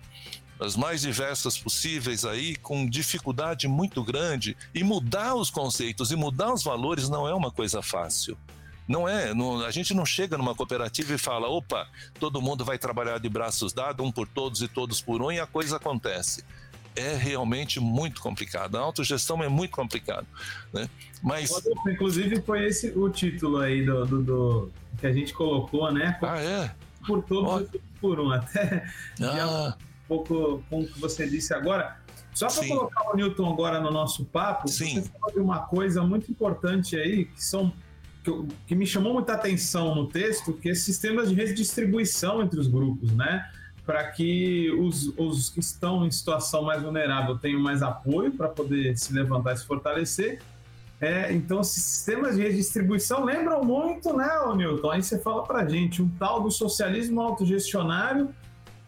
as 0.59 0.75
mais 0.75 1.03
diversas 1.03 1.59
possíveis 1.59 2.25
aí, 2.25 2.57
com 2.57 2.89
dificuldade 2.89 3.69
muito 3.69 4.03
grande, 4.03 4.57
e 4.75 4.83
mudar 4.83 5.35
os 5.35 5.51
conceitos 5.51 6.11
e 6.11 6.17
mudar 6.17 6.53
os 6.53 6.63
valores 6.63 7.09
não 7.09 7.29
é 7.29 7.35
uma 7.35 7.51
coisa 7.51 7.83
fácil. 7.83 8.39
Não 8.89 9.09
é, 9.09 9.35
não, 9.35 9.65
a 9.65 9.71
gente 9.71 9.93
não 9.95 10.07
chega 10.07 10.39
numa 10.39 10.55
cooperativa 10.55 11.15
e 11.15 11.19
fala, 11.19 11.49
opa, 11.49 11.89
todo 12.21 12.41
mundo 12.41 12.65
vai 12.65 12.79
trabalhar 12.79 13.19
de 13.19 13.29
braços 13.29 13.73
dados, 13.73 14.05
um 14.05 14.13
por 14.13 14.29
todos 14.29 14.63
e 14.63 14.69
todos 14.69 15.01
por 15.01 15.21
um, 15.23 15.33
e 15.33 15.41
a 15.41 15.47
coisa 15.47 15.77
acontece. 15.77 16.45
É 16.95 17.15
realmente 17.15 17.79
muito 17.79 18.23
complicado. 18.23 18.77
A 18.77 18.81
autogestão 18.81 19.43
é 19.43 19.49
muito 19.49 19.73
complicado. 19.73 20.27
Né? 20.73 20.89
Mas. 21.23 21.51
Inclusive, 21.87 22.41
foi 22.41 22.65
esse 22.67 22.91
o 22.97 23.11
título 23.11 23.59
aí 23.59 23.85
do, 23.85 24.07
do, 24.07 24.23
do 24.23 24.73
que 24.99 25.07
a 25.07 25.13
gente 25.13 25.35
colocou, 25.35 25.93
né? 25.93 26.19
Ah, 26.23 26.41
é? 26.41 26.71
Por 27.07 27.23
todos 27.23 27.69
e 27.75 27.79
por 28.01 28.19
um. 28.19 28.31
Até. 28.31 28.91
Ah 29.21 29.77
pouco 30.09 30.63
com 30.71 30.81
o 30.81 30.87
que 30.87 30.99
você 30.99 31.29
disse 31.29 31.53
agora. 31.55 31.99
Só 32.35 32.49
para 32.49 32.69
colocar 32.69 33.13
o 33.13 33.17
Newton 33.17 33.51
agora 33.51 33.81
no 33.81 33.91
nosso 33.91 34.25
papo, 34.27 34.69
Sim. 34.69 35.01
você 35.01 35.09
falou 35.09 35.33
de 35.33 35.41
uma 35.41 35.61
coisa 35.61 36.03
muito 36.03 36.31
importante 36.31 36.97
aí, 36.97 37.25
que 37.25 37.43
são 37.43 37.73
que, 38.27 38.57
que, 38.69 38.75
me 38.75 38.87
chamou 38.87 39.15
muita 39.15 39.35
atenção 39.35 39.95
no 39.95 40.09
texto, 40.09 40.53
que 40.53 40.71
é 40.71 40.75
sistemas 40.75 41.29
de 41.29 41.35
redistribuição 41.37 42.43
entre 42.43 42.59
os 42.59 42.67
grupos, 42.67 43.13
né? 43.13 43.49
Para 43.85 44.11
que 44.11 44.69
os, 44.73 45.13
os 45.17 45.49
que 45.49 45.61
estão 45.61 46.05
em 46.05 46.11
situação 46.11 46.65
mais 46.65 46.83
vulnerável 46.83 47.39
tenham 47.39 47.61
mais 47.61 47.83
apoio 47.83 48.33
para 48.33 48.49
poder 48.49 48.99
se 48.99 49.13
levantar 49.13 49.55
e 49.55 49.59
se 49.59 49.67
fortalecer. 49.67 50.41
É, 51.01 51.33
então, 51.33 51.63
sistemas 51.63 52.37
de 52.37 52.43
redistribuição 52.43 53.23
lembram 53.23 53.63
muito, 53.63 54.17
né, 54.17 54.29
Newton? 54.57 54.91
Aí 54.91 55.03
você 55.03 55.19
fala 55.19 55.45
para 55.45 55.69
gente, 55.69 56.03
um 56.03 56.09
tal 56.09 56.43
do 56.43 56.51
socialismo 56.51 57.21
autogestionário 57.21 58.35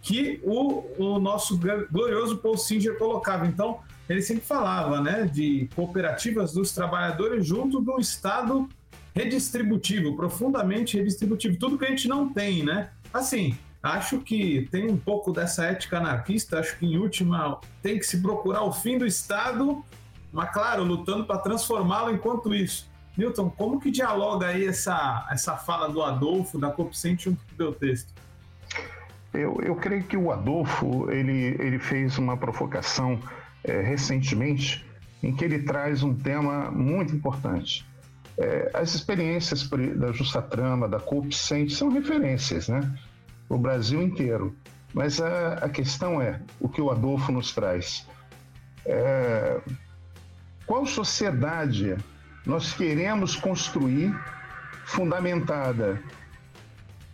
que 0.01 0.41
o, 0.43 0.85
o 0.99 1.19
nosso 1.21 1.61
glorioso 1.91 2.39
Paul 2.39 2.57
Singer 2.57 2.99
colocava. 2.99 3.47
Então, 3.47 3.81
ele 4.09 4.23
sempre 4.23 4.45
falava 4.45 5.01
né, 5.01 5.27
de 5.27 5.69
cooperativas 5.77 6.53
dos 6.53 6.73
trabalhadores 6.73 7.47
junto 7.47 7.81
do 7.81 8.01
Estado 8.01 8.69
redistributivo, 9.19 10.15
profundamente 10.15 10.97
redistributivo, 10.97 11.59
tudo 11.59 11.77
que 11.77 11.85
a 11.85 11.91
gente 11.91 12.07
não 12.07 12.29
tem, 12.33 12.65
né? 12.65 12.91
Assim, 13.13 13.59
acho 13.83 14.21
que 14.21 14.69
tem 14.71 14.89
um 14.89 14.97
pouco 14.97 15.33
dessa 15.33 15.65
ética 15.65 15.99
anarquista, 15.99 16.61
acho 16.61 16.79
que 16.79 16.87
em 16.87 16.97
última 16.97 17.61
tem 17.83 17.99
que 17.99 18.07
se 18.07 18.23
procurar 18.23 18.63
o 18.63 18.73
fim 18.73 18.97
do 18.97 19.05
Estado, 19.05 19.85
mas 20.33 20.53
claro, 20.53 20.85
lutando 20.85 21.25
para 21.25 21.39
transformá-lo 21.39 22.13
enquanto 22.13 22.55
isso. 22.55 22.89
Milton, 23.17 23.51
como 23.51 23.81
que 23.81 23.91
dialoga 23.91 24.47
aí 24.47 24.67
essa, 24.67 25.27
essa 25.33 25.57
fala 25.57 25.89
do 25.89 26.01
Adolfo, 26.01 26.57
da 26.57 26.71
Copcent 26.71 27.25
junto 27.25 27.45
com 27.45 27.53
o 27.55 27.57
teu 27.57 27.73
texto? 27.73 28.15
Eu, 29.35 29.59
eu 29.61 29.75
creio 29.75 30.05
que 30.05 30.17
o 30.17 30.31
Adolfo 30.31 31.11
ele, 31.11 31.57
ele 31.59 31.81
fez 31.81 32.19
uma 32.19 32.37
provocação 32.37 33.19
é, 33.65 33.81
recentemente 33.81 34.87
em 35.21 35.35
que 35.35 35.45
ele 35.45 35.59
traz 35.59 36.05
um 36.05 36.15
tema 36.15 36.71
muito 36.71 37.13
importante. 37.13 37.88
É, 38.39 38.71
as 38.73 38.95
experiências 38.95 39.69
da 39.97 40.13
Justa 40.13 40.41
Trama, 40.41 40.89
da 40.89 41.01
Coopcent, 41.01 41.71
são 41.71 41.89
referências, 41.89 42.69
né? 42.69 42.89
O 43.49 43.59
Brasil 43.59 44.01
inteiro. 44.01 44.57
Mas 44.95 45.21
a, 45.21 45.55
a 45.55 45.69
questão 45.69 46.23
é 46.23 46.41
o 46.61 46.69
que 46.69 46.81
o 46.81 46.91
Adolfo 46.91 47.33
nos 47.33 47.53
traz. 47.53 48.07
É, 48.87 49.61
qual 50.65 50.87
sociedade 50.87 51.97
nós 52.47 52.73
queremos 52.73 53.37
construir 53.37 54.15
fundamentada 54.87 56.03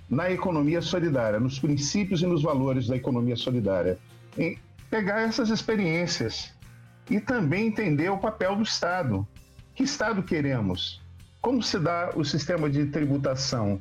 na 0.09 0.31
economia 0.31 0.81
solidária, 0.81 1.41
nos 1.41 1.59
princípios 1.59 2.23
e 2.23 2.27
nos 2.27 2.43
valores 2.43 2.87
da 2.87 2.97
economia 2.97 3.35
solidária. 3.35 3.99
Em 4.39 4.59
pegar 4.91 5.23
essas 5.23 5.51
experiências 5.51 6.53
e 7.11 7.19
também 7.19 7.67
entender 7.67 8.11
o 8.11 8.19
papel 8.19 8.57
do 8.57 8.63
Estado. 8.63 9.27
Que 9.75 9.83
Estado 9.83 10.23
queremos? 10.23 11.04
Como 11.45 11.63
se 11.63 11.79
dá 11.79 12.11
o 12.17 12.25
sistema 12.25 12.71
de 12.71 12.87
tributação? 12.87 13.79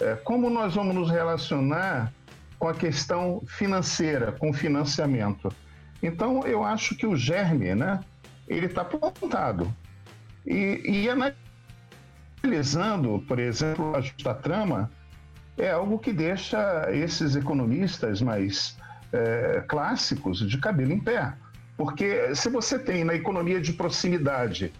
É, 0.00 0.14
como 0.14 0.48
nós 0.48 0.74
vamos 0.74 0.94
nos 0.94 1.10
relacionar 1.10 2.10
com 2.58 2.66
a 2.66 2.72
questão 2.72 3.42
financeira, 3.46 4.32
com 4.32 4.48
o 4.48 4.54
financiamento? 4.54 5.54
Então, 6.02 6.46
eu 6.46 6.64
acho 6.64 6.96
que 6.96 7.06
o 7.06 7.14
germe, 7.14 7.74
né, 7.74 8.00
ele 8.48 8.64
está 8.64 8.80
apontado. 8.80 9.70
E, 10.46 10.80
e 10.82 11.08
analisando, 12.42 13.22
por 13.28 13.38
exemplo, 13.38 13.94
a 13.94 14.00
justa 14.00 14.32
trama, 14.32 14.90
é 15.58 15.72
algo 15.72 15.98
que 15.98 16.10
deixa 16.10 16.86
esses 16.90 17.36
economistas 17.36 18.22
mais 18.22 18.78
é, 19.12 19.62
clássicos 19.68 20.38
de 20.38 20.56
cabelo 20.56 20.92
em 20.92 21.00
pé. 21.00 21.34
Porque 21.76 22.34
se 22.34 22.48
você 22.48 22.78
tem 22.78 23.04
na 23.04 23.14
economia 23.14 23.60
de 23.60 23.74
proximidade 23.74 24.72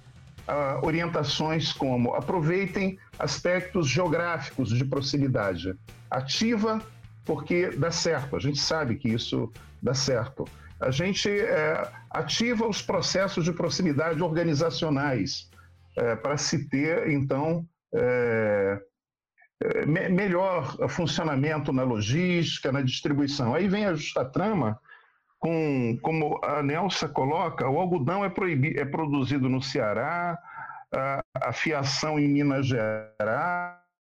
orientações 0.82 1.72
como 1.72 2.14
aproveitem 2.14 2.98
aspectos 3.18 3.88
geográficos 3.88 4.68
de 4.70 4.84
proximidade, 4.84 5.74
ativa 6.10 6.80
porque 7.24 7.70
dá 7.70 7.90
certo, 7.90 8.36
a 8.36 8.40
gente 8.40 8.58
sabe 8.58 8.96
que 8.96 9.08
isso 9.08 9.50
dá 9.82 9.94
certo. 9.94 10.44
A 10.80 10.90
gente 10.90 11.28
é, 11.28 11.90
ativa 12.10 12.66
os 12.66 12.82
processos 12.82 13.44
de 13.44 13.52
proximidade 13.52 14.22
organizacionais 14.22 15.48
é, 15.96 16.16
para 16.16 16.36
se 16.36 16.68
ter, 16.68 17.08
então, 17.10 17.66
é, 17.94 18.80
me 19.86 20.08
melhor 20.10 20.76
funcionamento 20.90 21.72
na 21.72 21.84
logística, 21.84 22.70
na 22.70 22.82
distribuição. 22.82 23.54
Aí 23.54 23.68
vem 23.68 23.86
a 23.86 23.94
justa 23.94 24.24
trama, 24.24 24.78
com, 25.44 25.98
como 26.00 26.40
a 26.42 26.62
Nelsa 26.62 27.06
coloca, 27.06 27.68
o 27.68 27.78
algodão 27.78 28.24
é, 28.24 28.30
proibido, 28.30 28.80
é 28.80 28.84
produzido 28.86 29.46
no 29.46 29.60
Ceará, 29.60 30.38
a, 30.90 31.22
a 31.34 31.52
fiação 31.52 32.18
em 32.18 32.26
Minas 32.26 32.66
Gerais, 32.66 34.08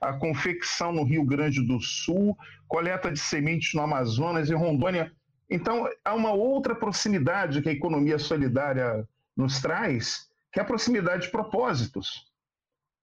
a 0.00 0.14
confecção 0.14 0.92
no 0.92 1.04
Rio 1.04 1.26
Grande 1.26 1.60
do 1.62 1.78
Sul, 1.78 2.34
coleta 2.66 3.12
de 3.12 3.18
sementes 3.18 3.74
no 3.74 3.82
Amazonas 3.82 4.48
e 4.48 4.54
Rondônia. 4.54 5.12
Então, 5.50 5.86
há 6.02 6.14
uma 6.14 6.32
outra 6.32 6.74
proximidade 6.74 7.60
que 7.60 7.68
a 7.68 7.72
economia 7.72 8.18
solidária 8.18 9.06
nos 9.36 9.60
traz, 9.60 10.26
que 10.50 10.58
é 10.58 10.62
a 10.62 10.66
proximidade 10.66 11.24
de 11.24 11.30
propósitos. 11.30 12.32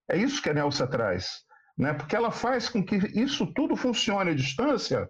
É 0.09 0.17
isso 0.17 0.41
que 0.41 0.49
a 0.49 0.55
Nelsa 0.55 0.87
traz, 0.87 1.43
né? 1.77 1.93
porque 1.93 2.15
ela 2.15 2.31
faz 2.31 2.67
com 2.67 2.83
que 2.83 2.95
isso 3.13 3.45
tudo 3.53 3.75
funcione 3.75 4.31
à 4.31 4.33
distância 4.33 5.07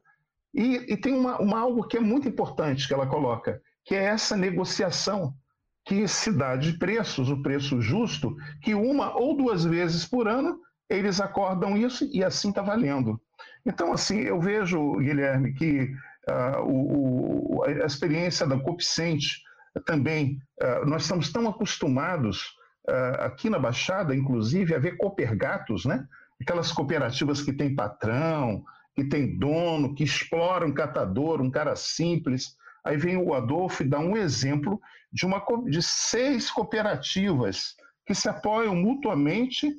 e, 0.56 0.94
e 0.94 0.98
tem 0.98 1.14
uma, 1.14 1.38
uma, 1.40 1.60
algo 1.60 1.86
que 1.86 1.98
é 1.98 2.00
muito 2.00 2.28
importante 2.30 2.88
que 2.88 2.94
ela 2.94 3.06
coloca, 3.06 3.62
que 3.84 3.94
é 3.94 4.06
essa 4.06 4.38
negociação 4.38 5.34
que 5.84 6.08
se 6.08 6.32
dá 6.32 6.56
de 6.56 6.80
preços, 6.80 7.30
o 7.30 7.44
preço 7.44 7.82
justo, 7.82 8.36
que 8.62 8.74
uma 8.74 9.16
ou 9.16 9.36
duas 9.36 9.66
vezes 9.66 10.06
por 10.06 10.28
ano 10.28 10.60
eles 10.90 11.20
acordam 11.20 11.78
isso 11.78 12.10
e 12.12 12.24
assim 12.24 12.50
está 12.50 12.62
valendo. 12.62 13.20
Então, 13.66 13.92
assim, 13.92 14.20
eu 14.20 14.40
vejo, 14.40 14.98
Guilherme, 14.98 15.54
que 15.54 15.92
uh, 16.30 16.62
o, 16.64 17.64
a 17.64 17.86
experiência 17.86 18.48
da 18.48 18.60
Copicente 18.60 19.42
também, 19.86 20.40
uh, 20.62 20.86
nós 20.86 21.04
estamos 21.04 21.32
tão 21.32 21.48
acostumados 21.50 22.56
uh, 22.88 23.24
aqui 23.24 23.50
na 23.50 23.60
Baixada, 23.60 24.16
inclusive, 24.16 24.74
a 24.74 24.80
ver 24.80 24.98
coopergatos, 24.98 25.86
né? 25.86 26.08
Aquelas 26.42 26.72
cooperativas 26.72 27.42
que 27.42 27.52
tem 27.52 27.76
patrão, 27.76 28.64
que 28.96 29.04
tem 29.04 29.38
dono, 29.38 29.94
que 29.94 30.04
exploram 30.04 30.68
um 30.68 30.74
catador, 30.74 31.42
um 31.42 31.52
cara 31.52 31.76
simples. 31.76 32.56
Aí 32.84 32.98
vem 32.98 33.18
o 33.18 33.34
Adolfo 33.34 33.84
e 33.84 33.90
dá 33.90 34.00
um 34.00 34.16
exemplo 34.16 34.80
de, 35.12 35.26
uma, 35.26 35.44
de 35.68 35.82
seis 35.82 36.50
cooperativas 36.50 37.76
que 38.06 38.16
se 38.16 38.30
apoiam 38.30 38.76
mutuamente 38.76 39.74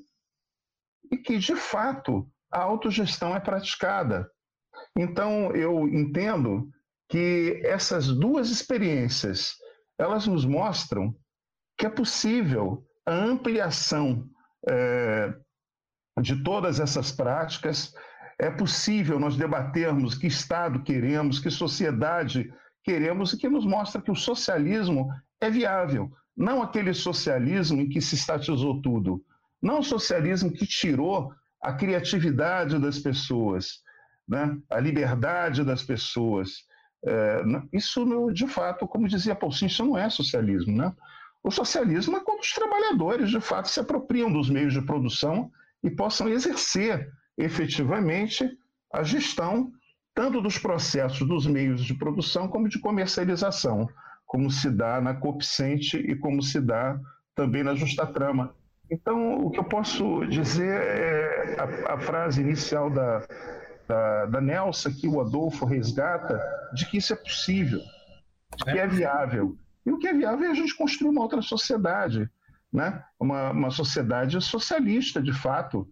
e 1.11 1.17
que, 1.17 1.39
de 1.39 1.55
fato, 1.55 2.29
a 2.53 2.61
autogestão 2.61 3.35
é 3.35 3.41
praticada. 3.41 4.31
Então, 4.97 5.53
eu 5.53 5.89
entendo 5.89 6.69
que 7.09 7.61
essas 7.65 8.09
duas 8.09 8.51
experiências, 8.51 9.55
elas 9.99 10.27
nos 10.27 10.45
mostram 10.45 11.15
que 11.79 11.87
é 11.87 11.91
possível 11.91 12.85
a 13.07 13.15
ampliação 13.15 14.29
é, 14.69 15.33
de 16.21 16.43
todas 16.43 16.81
essas 16.81 17.13
práticas, 17.13 17.95
é 18.39 18.51
possível 18.51 19.19
nós 19.19 19.37
debatermos 19.37 20.15
que 20.15 20.27
Estado 20.27 20.83
queremos, 20.83 21.39
que 21.39 21.51
sociedade 21.51 22.53
queremos, 22.85 23.33
e 23.33 23.39
que 23.39 23.49
nos 23.49 23.65
mostra 23.65 24.01
que 24.01 24.11
o 24.11 24.17
socialismo 24.17 25.09
é 25.41 25.51
viável. 25.51 26.13
Não 26.37 26.63
aquele 26.63 26.93
socialismo 26.93 27.81
em 27.81 27.89
que 27.89 28.01
se 28.01 28.15
estatizou 28.15 28.83
tudo, 28.83 29.25
não 29.61 29.79
o 29.79 29.83
socialismo 29.83 30.53
que 30.53 30.67
tirou 30.67 31.33
a 31.63 31.73
criatividade 31.73 32.79
das 32.79 32.99
pessoas, 32.99 33.81
né? 34.29 34.57
a 34.71 34.79
liberdade 34.79 35.65
das 35.65 35.83
pessoas. 35.83 36.65
É, 37.05 37.43
isso, 37.73 38.05
de 38.33 38.47
fato, 38.47 38.87
como 38.87 39.09
dizia 39.09 39.35
Paulson, 39.35 39.67
isso 39.67 39.85
não 39.85 39.97
é 39.97 40.11
socialismo. 40.11 40.77
Né? 40.77 40.93
O 41.43 41.51
socialismo 41.51 42.19
é 42.19 42.21
quando 42.21 42.41
os 42.41 42.53
trabalhadores, 42.53 43.31
de 43.31 43.41
fato, 43.41 43.69
se 43.69 43.81
apropriam 43.81 44.31
dos 44.31 44.51
meios 44.51 44.75
de 44.75 44.83
produção 44.83 45.51
e 45.83 45.91
possam 45.91 46.29
exercer 46.29 47.11
efetivamente 47.37 48.49
a 48.93 49.03
gestão 49.03 49.73
tanto 50.15 50.41
dos 50.41 50.57
processos 50.59 51.29
dos 51.29 51.47
meios 51.47 51.85
de 51.85 51.93
produção 51.93 52.49
como 52.49 52.69
de 52.69 52.79
comercialização, 52.79 53.87
como 54.25 54.51
se 54.51 54.71
dá 54.71 54.99
na 54.99 55.15
Copicente 55.15 55.99
e 55.99 56.17
como 56.17 56.43
se 56.43 56.59
dá 56.59 56.99
também 57.35 57.63
na 57.63 57.75
Justa 57.75 58.07
Trama. 58.07 58.55
Então, 58.91 59.45
o 59.45 59.51
que 59.51 59.59
eu 59.59 59.65
posso 59.65 60.25
dizer 60.27 60.73
é 60.73 61.57
a, 61.61 61.95
a 61.95 61.99
frase 61.99 62.41
inicial 62.41 62.89
da, 62.89 63.27
da, 63.87 64.27
da 64.27 64.41
Nelsa, 64.41 64.91
que 64.91 65.07
o 65.07 65.21
Adolfo 65.21 65.67
resgata, 65.67 66.41
de 66.73 66.87
que 66.87 66.97
isso 66.97 67.13
é 67.13 67.17
possível, 67.17 67.81
de 68.57 68.65
que 68.65 68.79
é 68.79 68.87
viável. 68.87 69.57
E 69.85 69.93
o 69.93 69.99
que 69.99 70.09
é 70.09 70.15
viável 70.15 70.47
é 70.47 70.51
a 70.51 70.55
gente 70.55 70.77
construir 70.77 71.11
uma 71.11 71.23
outra 71.23 71.43
sociedade, 71.43 72.31
né? 72.73 73.05
uma, 73.21 73.51
uma 73.51 73.71
sociedade 73.71 74.41
socialista, 74.41 75.21
de 75.21 75.33
fato. 75.33 75.87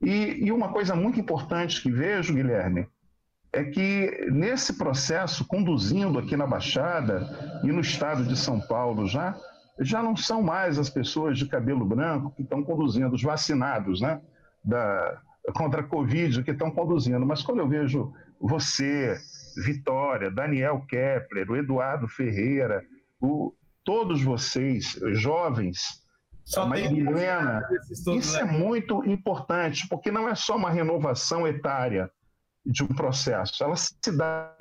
E, 0.00 0.46
e 0.46 0.52
uma 0.52 0.72
coisa 0.72 0.94
muito 0.94 1.18
importante 1.18 1.82
que 1.82 1.90
vejo, 1.90 2.34
Guilherme, 2.34 2.86
é 3.52 3.64
que 3.64 4.28
nesse 4.30 4.74
processo, 4.74 5.44
conduzindo 5.46 6.18
aqui 6.18 6.36
na 6.36 6.46
Baixada 6.46 7.60
e 7.64 7.68
no 7.68 7.80
estado 7.80 8.24
de 8.24 8.36
São 8.36 8.60
Paulo 8.60 9.06
já, 9.06 9.36
já 9.80 10.02
não 10.02 10.16
são 10.16 10.42
mais 10.42 10.78
as 10.78 10.90
pessoas 10.90 11.38
de 11.38 11.46
cabelo 11.46 11.84
branco 11.84 12.32
que 12.36 12.42
estão 12.42 12.62
conduzindo, 12.62 13.14
os 13.14 13.22
vacinados, 13.22 14.00
né? 14.00 14.20
Da, 14.64 15.20
contra 15.54 15.80
a 15.80 15.84
Covid 15.84 16.42
que 16.42 16.50
estão 16.50 16.70
conduzindo. 16.70 17.24
Mas 17.24 17.42
quando 17.42 17.60
eu 17.60 17.68
vejo 17.68 18.12
você, 18.40 19.16
Vitória, 19.64 20.30
Daniel 20.30 20.84
Kepler, 20.88 21.50
o 21.50 21.56
Eduardo 21.56 22.06
Ferreira, 22.06 22.84
o, 23.20 23.54
todos 23.84 24.22
vocês, 24.22 24.98
jovens, 25.12 26.02
Só 26.48 26.62
a 26.62 26.66
Marilena, 26.66 27.62
isso 27.90 28.38
é 28.38 28.44
muito 28.44 29.04
importante, 29.04 29.86
porque 29.86 30.10
não 30.10 30.26
é 30.26 30.34
só 30.34 30.56
uma 30.56 30.70
renovação 30.70 31.46
etária 31.46 32.10
de 32.64 32.82
um 32.82 32.88
processo, 32.88 33.62
ela 33.62 33.76
se 33.76 34.16
dá, 34.16 34.54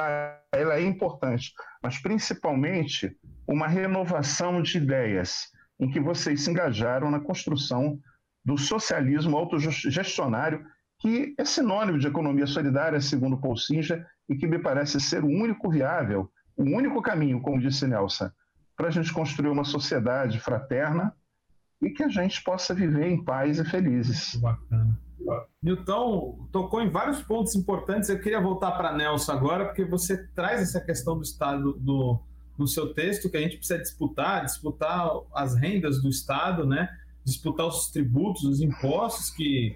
ela 0.52 0.76
é 0.76 0.82
importante, 0.82 1.54
mas 1.82 1.98
principalmente 2.02 3.18
uma 3.48 3.70
renovação 3.70 4.62
de 4.62 4.78
ideias 4.78 5.48
em 5.80 5.90
que 5.90 6.02
vocês 6.02 6.44
se 6.44 6.52
engajaram 6.52 7.10
na 7.10 7.22
construção 7.22 7.98
do 8.44 8.58
socialismo 8.58 9.38
autogestionário, 9.38 10.66
que 11.00 11.34
é 11.38 11.46
sinônimo 11.46 12.00
de 12.00 12.08
economia 12.08 12.48
solidária, 12.48 13.00
segundo 13.00 13.40
Paul 13.40 13.56
Singer, 13.56 14.06
e 14.28 14.36
que 14.36 14.46
me 14.46 14.60
parece 14.60 15.00
ser 15.00 15.24
o 15.24 15.28
único 15.28 15.70
viável, 15.70 16.30
o 16.58 16.64
único 16.64 17.02
caminho, 17.02 17.42
como 17.42 17.62
disse 17.62 17.88
Nelson, 17.88 18.30
para 18.76 18.88
a 18.88 18.92
gente 18.92 19.14
construir 19.14 19.50
uma 19.50 19.64
sociedade 19.64 20.38
fraterna 20.38 21.14
e 21.82 21.90
que 21.90 22.04
a 22.04 22.10
gente 22.10 22.44
possa 22.44 22.74
viver 22.74 23.08
em 23.08 23.24
paz 23.24 23.60
e 23.60 23.66
felizes. 23.66 24.36
Bacana. 24.36 25.00
Newton 25.62 26.48
tocou 26.52 26.82
em 26.82 26.90
vários 26.90 27.22
pontos 27.22 27.56
importantes. 27.56 28.10
Eu 28.10 28.20
queria 28.20 28.40
voltar 28.40 28.72
para 28.72 28.96
Nelson 28.96 29.32
agora, 29.32 29.66
porque 29.66 29.84
você 29.84 30.26
traz 30.28 30.62
essa 30.62 30.80
questão 30.80 31.18
do 31.18 31.24
Estado 31.24 31.74
do, 31.74 32.20
no 32.58 32.68
seu 32.68 32.94
texto 32.94 33.30
que 33.30 33.38
a 33.38 33.42
gente 33.42 33.58
precisa 33.58 33.80
disputar, 33.80 34.46
disputar 34.46 35.10
as 35.34 35.56
rendas 35.56 36.02
do 36.02 36.10
Estado, 36.10 36.66
né? 36.66 36.90
disputar 37.28 37.68
os 37.68 37.90
tributos, 37.92 38.46
os 38.46 38.62
impostos 38.62 39.30
que 39.30 39.76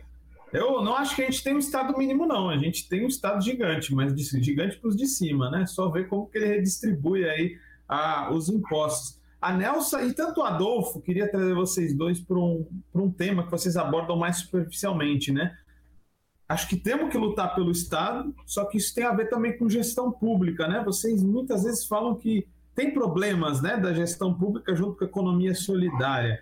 eu 0.54 0.82
não 0.82 0.96
acho 0.96 1.16
que 1.16 1.22
a 1.22 1.26
gente 1.26 1.44
tem 1.44 1.54
um 1.54 1.60
estado 1.60 1.98
mínimo 1.98 2.26
não, 2.26 2.50
a 2.50 2.58
gente 2.58 2.88
tem 2.88 3.04
um 3.04 3.08
estado 3.08 3.42
gigante, 3.44 3.94
mas 3.94 4.14
gigante 4.14 4.78
para 4.78 4.90
os 4.90 4.96
de 4.96 5.06
cima, 5.06 5.50
né? 5.50 5.66
Só 5.66 5.90
ver 5.90 6.08
como 6.08 6.28
que 6.28 6.38
ele 6.38 6.48
redistribui 6.48 7.24
aí 7.24 7.58
a, 7.88 8.34
os 8.34 8.50
impostos. 8.50 9.20
A 9.42 9.52
Nelsa 9.52 10.04
e 10.04 10.14
tanto 10.14 10.42
o 10.42 10.44
Adolfo, 10.44 11.02
queria 11.02 11.30
trazer 11.30 11.56
vocês 11.56 11.98
dois 11.98 12.20
para 12.20 12.38
um, 12.38 12.68
um 12.94 13.12
tema 13.12 13.44
que 13.44 13.50
vocês 13.50 13.76
abordam 13.76 14.16
mais 14.16 14.38
superficialmente, 14.38 15.32
né? 15.32 15.58
Acho 16.48 16.70
que 16.70 16.78
temos 16.78 17.10
que 17.10 17.18
lutar 17.18 17.56
pelo 17.56 17.72
Estado, 17.72 18.36
só 18.46 18.66
que 18.66 18.78
isso 18.78 18.94
tem 18.94 19.04
a 19.04 19.14
ver 19.14 19.30
também 19.30 19.58
com 19.58 19.68
gestão 19.68 20.12
pública, 20.12 20.68
né? 20.68 20.84
Vocês 20.84 21.24
muitas 21.24 21.64
vezes 21.64 21.88
falam 21.88 22.14
que 22.16 22.48
tem 22.76 22.94
problemas 22.94 23.62
né, 23.62 23.78
da 23.78 23.94
gestão 23.94 24.32
pública 24.34 24.76
junto 24.76 24.98
com 24.98 25.06
a 25.06 25.08
economia 25.08 25.56
solidária. 25.56 26.40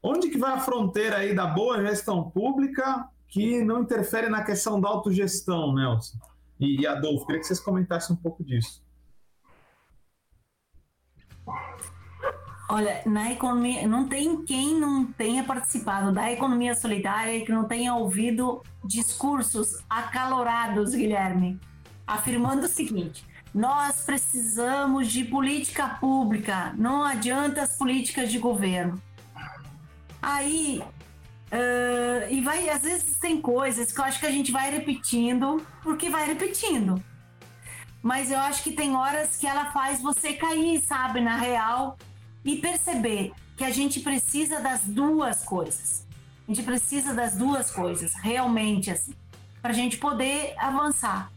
Onde 0.00 0.28
que 0.28 0.38
vai 0.38 0.52
a 0.52 0.60
fronteira 0.60 1.16
aí 1.16 1.34
da 1.34 1.46
boa 1.46 1.84
gestão 1.84 2.30
pública 2.30 3.08
que 3.26 3.64
não 3.64 3.82
interfere 3.82 4.28
na 4.28 4.44
questão 4.44 4.80
da 4.80 4.88
autogestão, 4.88 5.74
Nelson? 5.74 6.16
E, 6.60 6.82
e 6.82 6.86
Adolfo, 6.86 7.26
queria 7.26 7.40
que 7.40 7.46
vocês 7.46 7.58
comentassem 7.58 8.14
um 8.14 8.18
pouco 8.18 8.44
disso. 8.44 8.84
Olha, 12.68 13.00
na 13.06 13.30
economia, 13.30 13.86
não 13.86 14.08
tem 14.08 14.44
quem 14.44 14.78
não 14.78 15.04
tenha 15.04 15.44
participado 15.44 16.12
da 16.12 16.32
economia 16.32 16.74
solidária 16.74 17.36
e 17.36 17.44
que 17.44 17.52
não 17.52 17.64
tenha 17.64 17.94
ouvido 17.94 18.60
discursos 18.84 19.84
acalorados, 19.88 20.92
Guilherme, 20.92 21.60
afirmando 22.04 22.66
o 22.66 22.68
seguinte: 22.68 23.24
nós 23.54 24.02
precisamos 24.04 25.12
de 25.12 25.24
política 25.24 25.88
pública, 26.00 26.74
não 26.76 27.04
adianta 27.04 27.62
as 27.62 27.76
políticas 27.76 28.32
de 28.32 28.38
governo. 28.38 29.00
Aí, 30.20 30.82
uh, 31.52 32.28
e 32.28 32.40
vai, 32.40 32.68
às 32.68 32.82
vezes 32.82 33.16
tem 33.16 33.40
coisas 33.40 33.92
que 33.92 34.00
eu 34.00 34.04
acho 34.04 34.18
que 34.18 34.26
a 34.26 34.30
gente 34.32 34.50
vai 34.50 34.72
repetindo, 34.72 35.64
porque 35.84 36.10
vai 36.10 36.26
repetindo. 36.26 37.00
Mas 38.02 38.30
eu 38.30 38.38
acho 38.38 38.64
que 38.64 38.72
tem 38.72 38.96
horas 38.96 39.36
que 39.36 39.46
ela 39.46 39.66
faz 39.66 40.02
você 40.02 40.32
cair, 40.32 40.80
sabe, 40.80 41.20
na 41.20 41.36
real, 41.36 41.96
e 42.46 42.56
perceber 42.56 43.32
que 43.56 43.64
a 43.64 43.70
gente 43.70 44.00
precisa 44.00 44.60
das 44.60 44.82
duas 44.82 45.42
coisas. 45.42 46.06
A 46.46 46.52
gente 46.52 46.64
precisa 46.64 47.12
das 47.12 47.36
duas 47.36 47.70
coisas, 47.72 48.14
realmente, 48.14 48.90
assim, 48.90 49.12
para 49.60 49.72
a 49.72 49.74
gente 49.74 49.98
poder 49.98 50.54
avançar. 50.56 51.32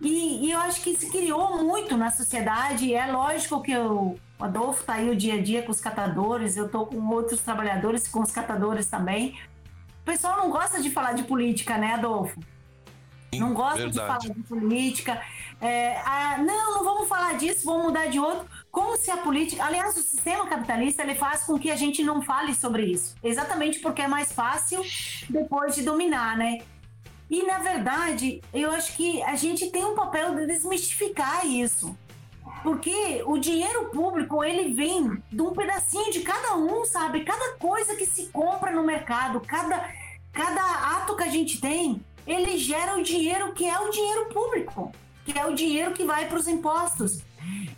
E, 0.00 0.46
e, 0.46 0.50
eu 0.50 0.58
acho 0.58 0.82
que 0.82 0.96
se 0.96 1.08
criou 1.10 1.62
muito 1.62 1.96
na 1.96 2.10
sociedade. 2.10 2.92
É 2.92 3.06
lógico 3.06 3.62
que 3.62 3.76
o 3.76 4.16
Adolfo 4.40 4.80
está 4.80 4.94
aí 4.94 5.08
o 5.08 5.14
dia 5.14 5.34
a 5.34 5.40
dia 5.40 5.62
com 5.62 5.70
os 5.70 5.80
catadores, 5.80 6.56
eu 6.56 6.66
estou 6.66 6.86
com 6.86 6.98
outros 7.10 7.40
trabalhadores, 7.40 8.08
com 8.08 8.20
os 8.20 8.32
catadores 8.32 8.86
também. 8.86 9.38
o 10.00 10.04
pessoal 10.04 10.38
não 10.38 10.50
gosta 10.50 10.82
de 10.82 10.90
falar 10.90 11.12
de 11.12 11.22
política, 11.22 11.78
né, 11.78 11.94
Adolfo? 11.94 12.40
Não 13.32 13.54
gosta 13.54 13.78
Verdade. 13.78 13.92
de 13.92 14.28
falar 14.28 14.34
de 14.34 14.42
política. 14.42 15.22
É, 15.60 15.96
ah, 16.04 16.38
não, 16.38 16.74
não 16.74 16.84
vamos 16.84 17.08
falar 17.08 17.34
disso, 17.34 17.64
vamos 17.64 17.84
mudar 17.84 18.06
de 18.06 18.18
outro. 18.18 18.44
Como 18.72 18.96
se 18.96 19.10
a 19.10 19.18
política. 19.18 19.62
Aliás, 19.62 19.94
o 19.98 20.02
sistema 20.02 20.46
capitalista 20.46 21.02
ele 21.02 21.14
faz 21.14 21.44
com 21.44 21.58
que 21.58 21.70
a 21.70 21.76
gente 21.76 22.02
não 22.02 22.22
fale 22.22 22.54
sobre 22.54 22.86
isso. 22.86 23.14
Exatamente 23.22 23.78
porque 23.80 24.00
é 24.00 24.08
mais 24.08 24.32
fácil 24.32 24.82
depois 25.28 25.74
de 25.74 25.82
dominar, 25.82 26.38
né? 26.38 26.60
E, 27.30 27.42
na 27.42 27.58
verdade, 27.58 28.40
eu 28.52 28.70
acho 28.72 28.96
que 28.96 29.22
a 29.24 29.36
gente 29.36 29.70
tem 29.70 29.84
um 29.84 29.94
papel 29.94 30.34
de 30.34 30.46
desmistificar 30.46 31.46
isso. 31.46 31.94
Porque 32.62 33.22
o 33.26 33.36
dinheiro 33.36 33.90
público, 33.90 34.42
ele 34.42 34.72
vem 34.72 35.22
de 35.30 35.42
um 35.42 35.52
pedacinho 35.52 36.10
de 36.10 36.20
cada 36.20 36.56
um, 36.56 36.84
sabe? 36.86 37.24
Cada 37.24 37.54
coisa 37.58 37.94
que 37.94 38.06
se 38.06 38.26
compra 38.26 38.70
no 38.70 38.84
mercado, 38.84 39.40
cada, 39.40 39.86
cada 40.32 40.96
ato 40.96 41.14
que 41.14 41.24
a 41.24 41.28
gente 41.28 41.60
tem, 41.60 42.02
ele 42.26 42.56
gera 42.56 42.96
o 42.96 43.02
dinheiro 43.02 43.52
que 43.52 43.68
é 43.68 43.78
o 43.78 43.90
dinheiro 43.90 44.26
público, 44.26 44.92
que 45.26 45.38
é 45.38 45.44
o 45.44 45.54
dinheiro 45.54 45.92
que 45.92 46.04
vai 46.04 46.26
para 46.26 46.38
os 46.38 46.48
impostos. 46.48 47.22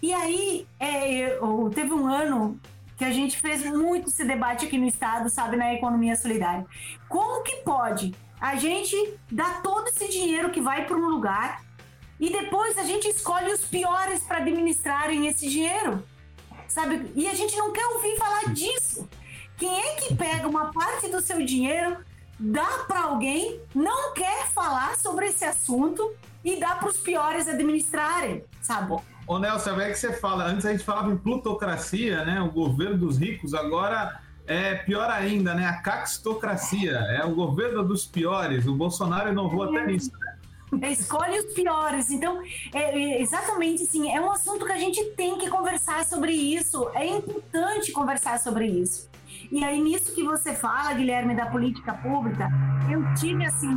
E 0.03 0.13
aí, 0.13 0.67
é, 0.79 1.11
eu, 1.11 1.71
teve 1.75 1.93
um 1.93 2.07
ano 2.07 2.61
que 2.97 3.05
a 3.05 3.11
gente 3.11 3.41
fez 3.41 3.65
muito 3.65 4.09
esse 4.09 4.25
debate 4.25 4.67
aqui 4.67 4.79
no 4.79 4.87
Estado, 4.87 5.29
sabe, 5.29 5.57
na 5.57 5.75
economia 5.75 6.17
solidária. 6.17 6.65
Como 7.09 7.43
que 7.43 7.57
pode 7.57 8.15
a 8.41 8.57
gente 8.57 8.97
dar 9.31 9.63
todo 9.63 9.89
esse 9.89 10.09
dinheiro 10.09 10.51
que 10.51 10.61
vai 10.61 10.87
para 10.87 10.97
um 10.97 11.09
lugar 11.09 11.63
e 12.21 12.31
depois 12.31 12.79
a 12.79 12.85
gente 12.85 13.09
escolhe 13.09 13.53
os 13.53 13.65
piores 13.65 14.23
para 14.23 14.39
administrarem 14.39 15.27
esse 15.27 15.49
dinheiro? 15.49 16.03
Sabe? 16.69 17.11
E 17.15 17.29
a 17.29 17.35
gente 17.35 17.57
não 17.57 17.73
quer 17.73 17.87
ouvir 17.87 18.17
falar 18.17 18.53
disso. 18.53 19.09
Quem 19.57 19.75
é 19.75 19.95
que 19.95 20.15
pega 20.15 20.49
uma 20.49 20.73
parte 20.73 21.09
do 21.09 21.21
seu 21.21 21.45
dinheiro 21.45 21.97
dá 22.39 22.85
para 22.87 23.03
alguém, 23.03 23.61
não 23.75 24.13
quer 24.13 24.49
falar 24.49 24.97
sobre 24.97 25.27
esse 25.27 25.45
assunto 25.45 26.13
e 26.45 26.57
dá 26.57 26.75
para 26.75 26.89
os 26.89 26.99
piores 26.99 27.49
administrarem, 27.49 28.45
sabe? 28.61 28.97
Ô 29.27 29.39
Nelson, 29.39 29.81
é 29.81 29.91
que 29.91 29.99
você 29.99 30.13
fala, 30.13 30.45
antes 30.45 30.67
a 30.67 30.73
gente 30.73 30.85
falava 30.85 31.11
em 31.11 31.17
plutocracia, 31.17 32.25
né? 32.25 32.41
O 32.43 32.51
governo 32.51 32.99
dos 32.99 33.19
ricos, 33.19 33.55
agora 33.55 34.21
é 34.47 34.75
pior 34.75 35.09
ainda, 35.11 35.55
né? 35.55 35.67
A 35.67 35.81
caxtocracia, 35.81 36.93
é 36.93 37.25
o 37.25 37.35
governo 37.35 37.83
dos 37.83 38.05
piores. 38.05 38.67
O 38.67 38.75
Bolsonaro 38.75 39.31
inovou 39.31 39.67
é. 39.67 39.81
até 39.81 39.87
nisso, 39.87 40.11
né? 40.19 40.35
É, 40.83 40.93
escolhe 40.93 41.39
os 41.39 41.53
piores. 41.55 42.11
Então, 42.11 42.43
é, 42.73 42.99
é, 42.99 43.23
exatamente 43.23 43.85
assim, 43.85 44.11
é 44.11 44.21
um 44.21 44.31
assunto 44.31 44.67
que 44.67 44.73
a 44.73 44.79
gente 44.79 45.03
tem 45.17 45.39
que 45.39 45.49
conversar 45.49 46.05
sobre 46.05 46.33
isso. 46.33 46.89
É 46.95 47.07
importante 47.07 47.93
conversar 47.93 48.39
sobre 48.41 48.67
isso. 48.67 49.09
E 49.55 49.63
aí, 49.63 49.81
nisso 49.81 50.13
que 50.13 50.25
você 50.25 50.53
fala, 50.53 50.93
Guilherme, 50.95 51.33
da 51.33 51.47
política 51.47 51.95
pública, 51.95 52.49
eu 52.91 53.15
tive, 53.15 53.47
assim, 53.47 53.71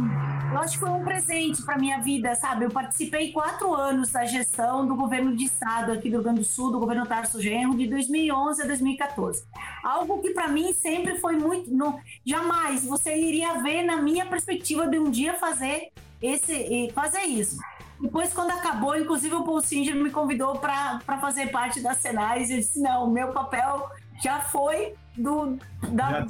eu 0.51 0.57
acho 0.57 0.73
que 0.73 0.79
foi 0.79 0.89
um 0.89 1.03
presente 1.03 1.61
para 1.61 1.77
minha 1.77 2.01
vida, 2.01 2.33
sabe? 2.33 2.65
Eu 2.65 2.71
participei 2.71 3.31
quatro 3.31 3.75
anos 3.75 4.11
da 4.11 4.25
gestão 4.25 4.87
do 4.87 4.95
governo 4.95 5.35
de 5.35 5.43
estado 5.43 5.91
aqui 5.91 6.09
do 6.09 6.15
Rio 6.15 6.23
Grande 6.23 6.39
do 6.39 6.45
Sul, 6.45 6.71
do 6.71 6.79
governo 6.79 7.05
Tarso 7.05 7.39
Genro, 7.39 7.77
de 7.77 7.85
2011 7.85 8.63
a 8.63 8.65
2014. 8.65 9.45
Algo 9.83 10.19
que 10.19 10.31
para 10.31 10.47
mim 10.47 10.73
sempre 10.73 11.19
foi 11.19 11.35
muito. 11.35 11.71
Não, 11.71 11.99
jamais 12.25 12.83
você 12.83 13.15
iria 13.15 13.61
ver 13.61 13.83
na 13.83 13.97
minha 13.97 14.25
perspectiva 14.25 14.87
de 14.87 14.97
um 14.97 15.11
dia 15.11 15.35
fazer 15.35 15.91
esse 16.19 16.91
fazer 16.95 17.21
isso. 17.21 17.55
Depois, 17.99 18.33
quando 18.33 18.49
acabou, 18.49 18.97
inclusive 18.97 19.35
o 19.35 19.43
Paul 19.43 19.61
Singer 19.61 19.95
me 19.95 20.09
convidou 20.09 20.55
para 20.57 20.99
fazer 21.21 21.51
parte 21.51 21.81
da 21.81 21.93
Senais. 21.93 22.49
Eu 22.49 22.57
disse: 22.57 22.81
não, 22.81 23.07
meu 23.11 23.31
papel 23.31 23.87
já 24.21 24.41
foi 24.41 24.93
do, 25.15 25.57
da, 25.89 26.21
da, 26.21 26.25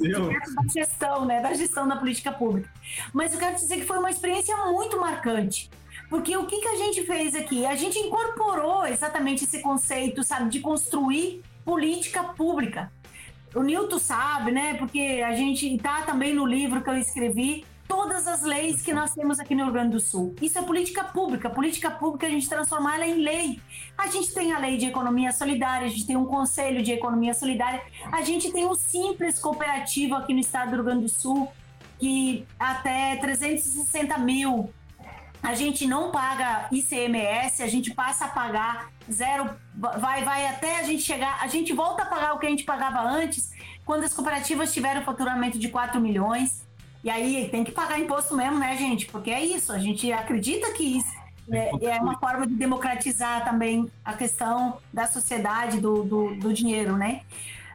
gestão, 0.72 1.24
né? 1.24 1.40
Da 1.40 1.52
gestão 1.54 1.86
da 1.86 1.96
política 1.96 2.32
pública. 2.32 2.70
Mas 3.12 3.32
eu 3.32 3.38
quero 3.38 3.54
dizer 3.56 3.76
que 3.76 3.84
foi 3.84 3.98
uma 3.98 4.10
experiência 4.10 4.56
muito 4.66 5.00
marcante. 5.00 5.70
Porque 6.08 6.36
o 6.36 6.46
que, 6.46 6.60
que 6.60 6.68
a 6.68 6.76
gente 6.76 7.04
fez 7.04 7.34
aqui? 7.34 7.66
A 7.66 7.76
gente 7.76 7.98
incorporou 7.98 8.86
exatamente 8.86 9.44
esse 9.44 9.60
conceito, 9.60 10.24
sabe, 10.24 10.48
de 10.48 10.60
construir 10.60 11.42
política 11.64 12.22
pública. 12.24 12.90
O 13.54 13.62
Nilton 13.62 13.98
sabe, 13.98 14.50
né? 14.50 14.74
Porque 14.74 15.22
a 15.24 15.34
gente 15.34 15.74
está 15.74 16.02
também 16.02 16.34
no 16.34 16.46
livro 16.46 16.82
que 16.82 16.88
eu 16.88 16.96
escrevi, 16.96 17.64
todas 17.88 18.28
as 18.28 18.42
leis 18.42 18.82
que 18.82 18.92
nós 18.92 19.14
temos 19.14 19.40
aqui 19.40 19.54
no 19.54 19.64
Rio 19.64 19.72
Grande 19.72 19.92
do 19.92 20.00
Sul. 20.00 20.36
Isso 20.40 20.58
é 20.58 20.62
política 20.62 21.02
pública. 21.02 21.48
Política 21.48 21.90
pública 21.90 22.26
a 22.26 22.30
gente 22.30 22.48
transformar 22.48 22.96
ela 22.96 23.06
em 23.06 23.14
lei. 23.14 23.60
A 23.96 24.06
gente 24.06 24.32
tem 24.32 24.52
a 24.52 24.58
lei 24.58 24.76
de 24.76 24.86
economia 24.86 25.32
solidária, 25.32 25.86
a 25.86 25.90
gente 25.90 26.06
tem 26.06 26.16
um 26.16 26.26
conselho 26.26 26.82
de 26.82 26.92
economia 26.92 27.32
solidária, 27.32 27.82
a 28.12 28.22
gente 28.22 28.52
tem 28.52 28.66
o 28.66 28.74
simples 28.74 29.38
cooperativo 29.38 30.14
aqui 30.14 30.34
no 30.34 30.40
estado 30.40 30.70
do 30.70 30.76
Rio 30.76 30.84
Grande 30.84 31.02
do 31.04 31.08
Sul, 31.08 31.50
que 31.98 32.46
até 32.58 33.16
360 33.16 34.18
mil 34.18 34.70
a 35.42 35.54
gente 35.54 35.86
não 35.86 36.10
paga 36.10 36.68
ICMS, 36.70 37.62
a 37.62 37.68
gente 37.68 37.94
passa 37.94 38.26
a 38.26 38.28
pagar 38.28 38.90
zero, 39.10 39.48
vai, 39.74 40.24
vai 40.24 40.46
até 40.46 40.80
a 40.80 40.82
gente 40.82 41.02
chegar, 41.02 41.38
a 41.40 41.46
gente 41.46 41.72
volta 41.72 42.02
a 42.02 42.06
pagar 42.06 42.34
o 42.34 42.38
que 42.38 42.46
a 42.46 42.50
gente 42.50 42.64
pagava 42.64 43.00
antes, 43.00 43.52
quando 43.84 44.04
as 44.04 44.12
cooperativas 44.12 44.72
tiveram 44.74 45.02
faturamento 45.02 45.58
de 45.58 45.68
4 45.68 46.00
milhões. 46.00 46.67
E 47.08 47.10
aí 47.10 47.48
tem 47.48 47.64
que 47.64 47.72
pagar 47.72 47.98
imposto 47.98 48.36
mesmo, 48.36 48.58
né, 48.58 48.76
gente? 48.76 49.06
Porque 49.06 49.30
é 49.30 49.42
isso, 49.42 49.72
a 49.72 49.78
gente 49.78 50.12
acredita 50.12 50.70
que 50.74 50.98
isso 50.98 51.10
é, 51.50 51.70
é 51.86 52.00
uma 52.02 52.18
forma 52.18 52.46
de 52.46 52.52
democratizar 52.52 53.42
também 53.46 53.90
a 54.04 54.12
questão 54.12 54.76
da 54.92 55.06
sociedade, 55.06 55.80
do, 55.80 56.02
do, 56.02 56.34
do 56.34 56.52
dinheiro, 56.52 56.98
né? 56.98 57.22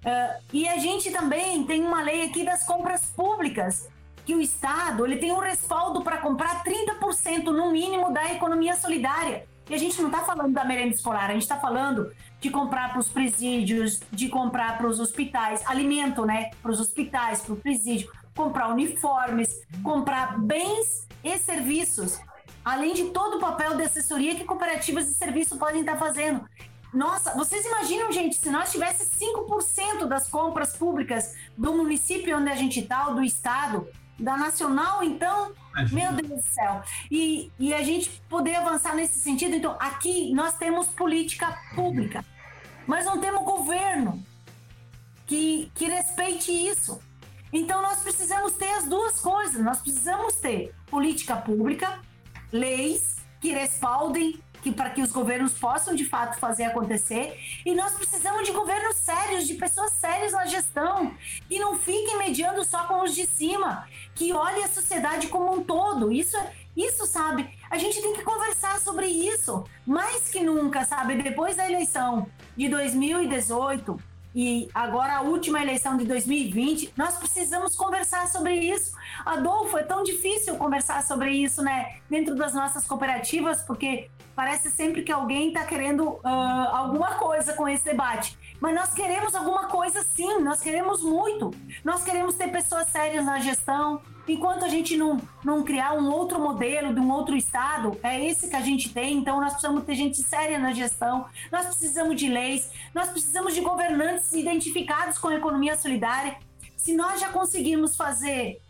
Uh, 0.05 0.43
e 0.53 0.67
a 0.67 0.77
gente 0.77 1.09
também 1.09 1.63
tem 1.63 1.81
uma 1.81 2.03
lei 2.03 2.27
aqui 2.27 2.45
das 2.45 2.63
compras 2.63 3.07
públicas, 3.07 3.89
que 4.23 4.35
o 4.35 4.39
Estado 4.39 5.03
ele 5.03 5.17
tem 5.17 5.31
um 5.31 5.39
respaldo 5.39 6.03
para 6.03 6.17
comprar 6.17 6.63
30% 6.63 7.45
no 7.45 7.71
mínimo 7.71 8.13
da 8.13 8.31
economia 8.31 8.75
solidária. 8.75 9.47
E 9.67 9.73
a 9.73 9.79
gente 9.79 9.99
não 9.99 10.09
está 10.09 10.23
falando 10.23 10.53
da 10.53 10.63
merenda 10.63 10.93
escolar, 10.93 11.31
a 11.31 11.33
gente 11.33 11.41
está 11.41 11.57
falando 11.57 12.13
de 12.39 12.51
comprar 12.51 12.91
para 12.91 12.99
os 12.99 13.09
presídios, 13.09 13.99
de 14.11 14.29
comprar 14.29 14.77
para 14.77 14.85
os 14.85 14.99
hospitais, 14.99 15.65
alimento, 15.65 16.23
né? 16.23 16.51
Para 16.61 16.69
os 16.69 16.79
hospitais, 16.79 17.41
para 17.41 17.53
o 17.53 17.57
presídio 17.57 18.11
comprar 18.35 18.69
uniformes, 18.69 19.61
comprar 19.83 20.39
bens 20.39 21.07
e 21.23 21.37
serviços, 21.37 22.19
além 22.63 22.93
de 22.93 23.05
todo 23.05 23.37
o 23.37 23.39
papel 23.39 23.75
de 23.75 23.83
assessoria 23.83 24.35
que 24.35 24.43
cooperativas 24.43 25.05
de 25.05 25.13
serviço 25.13 25.57
podem 25.57 25.81
estar 25.81 25.97
fazendo. 25.97 26.47
Nossa, 26.93 27.33
vocês 27.35 27.65
imaginam, 27.65 28.11
gente, 28.11 28.35
se 28.35 28.49
nós 28.51 28.71
tivesse 28.71 29.09
5% 29.17 30.05
das 30.05 30.27
compras 30.27 30.77
públicas 30.77 31.35
do 31.57 31.73
município 31.73 32.37
onde 32.37 32.51
a 32.51 32.55
gente 32.55 32.81
está, 32.81 33.09
do 33.09 33.23
estado, 33.23 33.87
da 34.19 34.37
nacional, 34.37 35.03
então, 35.03 35.51
Imagina. 35.71 36.11
meu 36.11 36.21
Deus 36.21 36.43
do 36.43 36.47
céu. 36.53 36.83
E, 37.09 37.51
e 37.57 37.73
a 37.73 37.81
gente 37.81 38.21
poder 38.29 38.55
avançar 38.55 38.95
nesse 38.95 39.19
sentido. 39.19 39.55
Então, 39.55 39.75
aqui 39.79 40.31
nós 40.35 40.55
temos 40.55 40.87
política 40.87 41.57
pública, 41.73 42.23
mas 42.85 43.05
não 43.05 43.19
temos 43.19 43.43
governo 43.43 44.23
que, 45.25 45.71
que 45.73 45.85
respeite 45.85 46.51
isso. 46.51 47.01
Então 47.53 47.81
nós 47.81 47.99
precisamos 47.99 48.53
ter 48.53 48.71
as 48.71 48.85
duas 48.85 49.19
coisas. 49.19 49.63
Nós 49.63 49.79
precisamos 49.79 50.33
ter 50.35 50.73
política 50.87 51.35
pública, 51.35 51.99
leis 52.51 53.17
que 53.39 53.51
respaldem 53.51 54.41
que 54.63 54.71
para 54.71 54.89
que 54.89 55.01
os 55.01 55.11
governos 55.11 55.53
possam 55.53 55.93
de 55.93 56.05
fato 56.05 56.39
fazer 56.39 56.63
acontecer. 56.63 57.37
E 57.65 57.75
nós 57.75 57.93
precisamos 57.93 58.47
de 58.47 58.53
governos 58.53 58.95
sérios, 58.95 59.45
de 59.45 59.55
pessoas 59.55 59.91
sérias 59.91 60.31
na 60.31 60.45
gestão, 60.45 61.13
que 61.49 61.59
não 61.59 61.77
fiquem 61.77 62.17
mediando 62.17 62.63
só 62.63 62.87
com 62.87 63.03
os 63.03 63.13
de 63.13 63.25
cima, 63.27 63.85
que 64.15 64.31
olhem 64.31 64.63
a 64.63 64.69
sociedade 64.69 65.27
como 65.27 65.53
um 65.53 65.63
todo. 65.63 66.11
Isso 66.11 66.37
isso, 66.75 67.05
sabe? 67.05 67.47
A 67.69 67.77
gente 67.77 68.01
tem 68.01 68.13
que 68.13 68.23
conversar 68.23 68.79
sobre 68.79 69.05
isso, 69.05 69.63
mais 69.85 70.29
que 70.29 70.39
nunca, 70.39 70.83
sabe? 70.83 71.21
Depois 71.21 71.55
da 71.55 71.69
eleição 71.69 72.27
de 72.57 72.67
2018, 72.67 73.95
e 74.35 74.67
agora 74.73 75.17
a 75.17 75.21
última 75.21 75.61
eleição 75.61 75.95
de 75.95 76.05
2020, 76.05 76.93
nós 76.97 77.17
precisamos 77.17 77.75
conversar 77.75 78.27
sobre 78.27 78.55
isso. 78.55 78.93
Adolfo, 79.25 79.77
é 79.77 79.83
tão 79.83 80.03
difícil 80.03 80.55
conversar 80.55 81.03
sobre 81.03 81.31
isso, 81.31 81.61
né, 81.61 81.97
dentro 82.09 82.35
das 82.35 82.53
nossas 82.53 82.85
cooperativas, 82.85 83.61
porque 83.61 84.09
parece 84.35 84.71
sempre 84.71 85.03
que 85.03 85.11
alguém 85.11 85.49
está 85.49 85.63
querendo 85.65 86.03
uh, 86.03 86.21
alguma 86.23 87.15
coisa 87.15 87.53
com 87.53 87.67
esse 87.67 87.85
debate. 87.85 88.37
Mas 88.63 88.75
nós 88.75 88.93
queremos 88.93 89.35
alguma 89.35 89.65
coisa 89.65 90.05
sim, 90.15 90.39
nós 90.39 90.61
queremos 90.61 91.03
muito. 91.03 91.51
Nós 91.83 92.01
queremos 92.01 92.35
ter 92.35 92.47
pessoas 92.47 92.87
sérias 92.87 93.25
na 93.25 93.37
gestão, 93.41 94.01
enquanto 94.25 94.63
a 94.63 94.69
gente 94.69 94.95
não, 94.95 95.19
não 95.43 95.63
criar 95.63 95.91
um 95.91 96.09
outro 96.09 96.39
modelo 96.39 96.93
de 96.93 96.99
um 97.01 97.11
outro 97.11 97.35
estado, 97.35 97.99
é 98.01 98.25
esse 98.25 98.47
que 98.47 98.55
a 98.55 98.61
gente 98.61 98.93
tem, 98.93 99.17
então 99.17 99.41
nós 99.41 99.51
precisamos 99.51 99.83
ter 99.83 99.95
gente 99.95 100.23
séria 100.23 100.57
na 100.59 100.71
gestão, 100.71 101.25
nós 101.51 101.65
precisamos 101.65 102.15
de 102.15 102.29
leis, 102.29 102.71
nós 102.95 103.09
precisamos 103.09 103.53
de 103.53 103.59
governantes 103.59 104.31
identificados 104.31 105.17
com 105.17 105.27
a 105.27 105.35
economia 105.35 105.75
solidária. 105.75 106.37
Se 106.77 106.95
nós 106.95 107.19
já 107.19 107.27
conseguimos 107.27 107.97
fazer, 107.97 108.61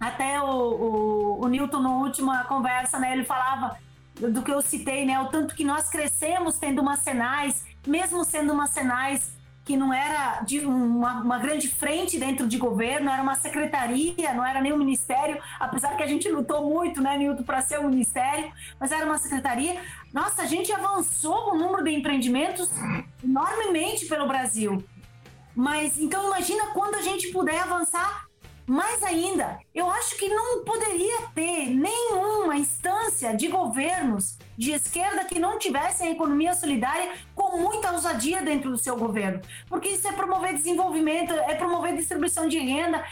até 0.00 0.42
o, 0.42 0.48
o, 0.50 1.44
o 1.44 1.46
Newton, 1.46 1.78
na 1.78 1.98
última 1.98 2.42
conversa, 2.46 2.98
né, 2.98 3.12
ele 3.12 3.24
falava 3.24 3.78
do 4.16 4.42
que 4.42 4.50
eu 4.50 4.60
citei, 4.60 5.06
né, 5.06 5.20
o 5.20 5.28
tanto 5.28 5.54
que 5.54 5.62
nós 5.62 5.88
crescemos 5.88 6.58
tendo 6.58 6.82
uma 6.82 6.96
Senais, 6.96 7.69
mesmo 7.86 8.24
sendo 8.24 8.52
uma 8.52 8.66
Senais 8.66 9.38
que 9.64 9.76
não 9.76 9.92
era 9.92 10.40
de 10.40 10.60
uma, 10.60 11.20
uma, 11.20 11.38
grande 11.38 11.68
frente 11.68 12.18
dentro 12.18 12.48
de 12.48 12.58
governo, 12.58 13.10
era 13.10 13.22
uma 13.22 13.36
secretaria, 13.36 14.34
não 14.34 14.44
era 14.44 14.60
nem 14.60 14.72
um 14.72 14.78
ministério, 14.78 15.40
apesar 15.60 15.96
que 15.96 16.02
a 16.02 16.06
gente 16.06 16.28
lutou 16.28 16.68
muito, 16.68 17.00
né, 17.00 17.16
Nilton, 17.16 17.44
para 17.44 17.60
ser 17.60 17.78
um 17.78 17.88
ministério, 17.88 18.50
mas 18.80 18.90
era 18.90 19.04
uma 19.04 19.18
secretaria. 19.18 19.80
Nossa, 20.12 20.42
a 20.42 20.46
gente 20.46 20.72
avançou 20.72 21.52
o 21.52 21.56
número 21.56 21.84
de 21.84 21.90
empreendimentos 21.90 22.68
enormemente 23.22 24.06
pelo 24.06 24.26
Brasil. 24.26 24.82
Mas 25.54 25.98
então 25.98 26.26
imagina 26.26 26.68
quando 26.68 26.96
a 26.96 27.02
gente 27.02 27.28
puder 27.28 27.60
avançar 27.60 28.28
mais 28.66 29.02
ainda, 29.02 29.58
eu 29.74 29.90
acho 29.90 30.16
que 30.16 30.28
não 30.28 30.64
poderia 30.64 31.22
ter 31.34 31.66
nenhuma 31.70 32.56
instância 32.56 33.36
de 33.36 33.48
governos 33.48 34.38
de 34.56 34.70
esquerda 34.70 35.24
que 35.24 35.40
não 35.40 35.58
tivessem 35.58 36.06
a 36.06 36.10
economia 36.12 36.54
solidária 36.54 37.14
com 37.50 37.58
muita 37.58 37.90
ousadia 37.90 38.42
dentro 38.42 38.70
do 38.70 38.78
seu 38.78 38.96
governo. 38.96 39.40
Porque 39.66 39.88
isso 39.88 40.06
é 40.06 40.12
promover 40.12 40.54
desenvolvimento, 40.54 41.32
é 41.32 41.54
promover 41.54 41.96
distribuição 41.96 42.46
de 42.46 42.58
renda, 42.58 43.04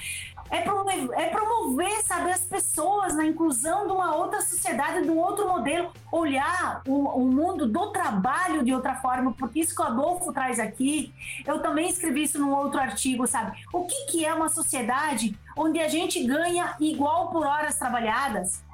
é 0.48 0.60
promover, 0.60 1.10
é 1.12 1.28
promover, 1.28 2.02
sabe, 2.02 2.30
as 2.30 2.40
pessoas 2.40 3.14
na 3.14 3.26
inclusão 3.26 3.86
de 3.86 3.92
uma 3.92 4.14
outra 4.14 4.40
sociedade, 4.40 5.02
de 5.02 5.10
um 5.10 5.18
outro 5.18 5.46
modelo, 5.46 5.92
olhar 6.10 6.82
o, 6.86 7.20
o, 7.20 7.26
mundo 7.26 7.66
do 7.66 7.90
trabalho 7.90 8.64
de 8.64 8.72
outra 8.72 8.94
forma, 8.94 9.32
porque 9.32 9.60
isso 9.60 9.74
que 9.74 9.82
o 9.82 9.84
Adolfo 9.84 10.32
traz 10.32 10.58
aqui, 10.58 11.12
eu 11.44 11.60
também 11.60 11.88
escrevi 11.88 12.22
isso 12.22 12.38
num 12.38 12.54
outro 12.54 12.80
artigo, 12.80 13.26
sabe? 13.26 13.58
O 13.72 13.84
que, 13.84 14.06
que 14.06 14.24
é 14.24 14.32
uma 14.32 14.48
sociedade 14.48 15.36
onde 15.56 15.80
a 15.80 15.88
gente 15.88 16.24
ganha 16.24 16.76
igual 16.80 17.30
por 17.30 17.44
horas 17.44 17.76
trabalhadas? 17.76 18.64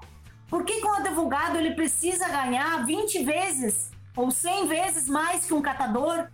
Por 0.49 0.65
que, 0.65 0.81
que 0.81 0.87
um 0.87 0.95
advogado 0.95 1.57
ele 1.57 1.75
precisa 1.75 2.29
ganhar 2.29 2.85
20 2.87 3.25
vezes 3.25 3.94
ou 4.17 4.31
100 4.31 4.67
vezes 4.67 5.09
mais 5.09 5.45
que 5.45 5.55
um 5.55 5.63
catador? 5.63 6.29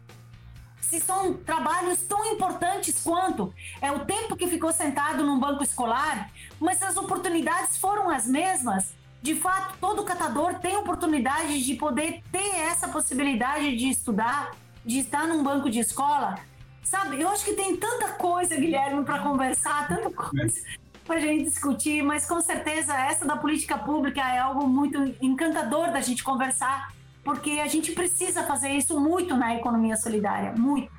se 0.90 0.98
são 0.98 1.34
trabalhos 1.34 2.02
tão 2.02 2.24
importantes 2.32 3.00
quanto 3.00 3.54
é 3.80 3.92
o 3.92 4.00
tempo 4.00 4.34
que 4.34 4.48
ficou 4.48 4.72
sentado 4.72 5.24
num 5.24 5.38
banco 5.38 5.62
escolar, 5.62 6.28
mas 6.58 6.82
as 6.82 6.96
oportunidades 6.96 7.76
foram 7.76 8.10
as 8.10 8.26
mesmas. 8.26 8.92
De 9.22 9.36
fato, 9.36 9.76
todo 9.80 10.02
catador 10.02 10.54
tem 10.54 10.76
oportunidade 10.76 11.62
de 11.62 11.74
poder 11.76 12.20
ter 12.32 12.56
essa 12.56 12.88
possibilidade 12.88 13.76
de 13.76 13.88
estudar, 13.88 14.50
de 14.84 14.98
estar 14.98 15.28
num 15.28 15.44
banco 15.44 15.70
de 15.70 15.78
escola. 15.78 16.40
Sabe, 16.82 17.20
eu 17.20 17.28
acho 17.28 17.44
que 17.44 17.52
tem 17.52 17.76
tanta 17.76 18.08
coisa, 18.14 18.56
Guilherme, 18.56 19.04
para 19.04 19.20
conversar, 19.20 19.86
tanta 19.86 20.10
coisa 20.10 20.60
para 21.06 21.16
a 21.16 21.20
gente 21.20 21.44
discutir, 21.44 22.02
mas 22.02 22.26
com 22.26 22.40
certeza 22.40 22.94
essa 22.94 23.24
da 23.24 23.36
política 23.36 23.78
pública 23.78 24.20
é 24.20 24.38
algo 24.38 24.66
muito 24.66 25.14
encantador 25.20 25.92
da 25.92 26.00
gente 26.00 26.24
conversar 26.24 26.92
porque 27.24 27.50
a 27.52 27.66
gente 27.68 27.92
precisa 27.92 28.44
fazer 28.44 28.70
isso 28.70 28.98
muito 28.98 29.36
na 29.36 29.54
economia 29.54 29.96
solidária, 29.96 30.52
muito. 30.52 30.90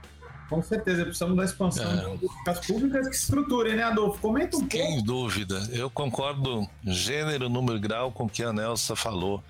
Com 0.49 0.61
certeza, 0.61 1.05
precisamos 1.05 1.37
da 1.37 1.45
expansão 1.45 1.89
é. 1.89 2.45
das 2.45 2.59
públicas 2.65 3.07
que 3.07 3.15
se 3.15 3.23
estruturem, 3.23 3.75
né, 3.75 3.83
Adolfo? 3.83 4.19
Comenta 4.19 4.57
um 4.57 4.59
pouco. 4.59 4.75
Sem 4.75 5.01
dúvida, 5.01 5.65
eu 5.71 5.89
concordo 5.89 6.67
gênero, 6.83 7.47
número 7.47 7.77
e 7.77 7.79
grau 7.79 8.11
com 8.11 8.25
o 8.25 8.29
que 8.29 8.43
a 8.43 8.51
Nelsa 8.51 8.93
falou. 8.93 9.41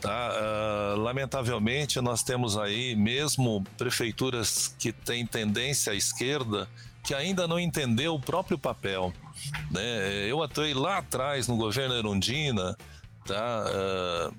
Tá? 0.00 0.30
Uh, 0.30 1.00
lamentavelmente, 1.00 2.00
nós 2.00 2.22
temos 2.22 2.56
aí 2.56 2.94
mesmo 2.94 3.64
prefeituras 3.76 4.72
que 4.78 4.92
têm 4.92 5.26
tendência 5.26 5.92
à 5.92 5.96
esquerda 5.96 6.68
que 7.02 7.14
ainda 7.14 7.48
não 7.48 7.58
entendeu 7.58 8.14
o 8.14 8.20
próprio 8.20 8.58
papel. 8.58 9.12
Né? 9.70 10.30
Eu 10.30 10.42
atuei 10.42 10.72
lá 10.72 10.98
atrás 10.98 11.48
no 11.48 11.56
governo 11.56 11.94
Erundina, 11.94 12.76
tá? 13.24 13.64
Uh, 13.66 14.34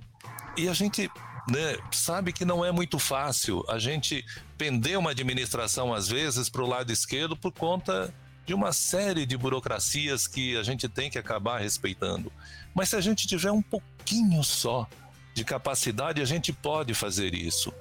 e 0.56 0.70
a 0.70 0.74
gente 0.74 1.10
né, 1.50 1.78
sabe 1.92 2.32
que 2.32 2.46
não 2.46 2.64
é 2.64 2.72
muito 2.72 3.00
fácil 3.00 3.64
a 3.68 3.80
gente 3.80 4.26
pender 4.58 4.98
uma 4.98 5.12
administração, 5.12 5.94
às 5.94 6.08
vezes, 6.08 6.50
para 6.50 6.64
o 6.64 6.68
lado 6.68 6.92
esquerdo 6.92 7.36
por 7.36 7.52
conta 7.52 8.14
de 8.46 8.54
uma 8.54 8.74
série 8.74 9.26
de 9.26 9.38
burocracias 9.38 10.28
que 10.28 10.58
a 10.58 10.64
gente 10.64 10.90
tem 10.90 11.10
que 11.10 11.20
acabar 11.20 11.60
respeitando. 11.60 12.32
Mas 12.74 12.90
se 12.90 12.96
a 12.96 13.02
gente 13.02 13.28
tiver 13.28 13.52
um 13.52 13.62
pouquinho 13.62 14.44
só 14.44 14.88
de 15.34 15.44
capacidade, 15.44 16.22
a 16.22 16.26
gente 16.26 16.52
pode 16.52 16.94
fazer 16.94 17.34
isso. 17.34 17.72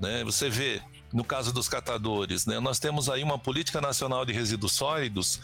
Né? 0.00 0.24
Você 0.24 0.48
vê, 0.48 0.80
no 1.12 1.22
caso 1.24 1.52
dos 1.52 1.68
catadores, 1.68 2.46
né, 2.46 2.58
nós 2.58 2.78
temos 2.78 3.08
aí 3.08 3.22
uma 3.22 3.38
política 3.38 3.80
nacional 3.80 4.24
de 4.24 4.32
resíduos 4.32 4.72
sólidos 4.72 5.40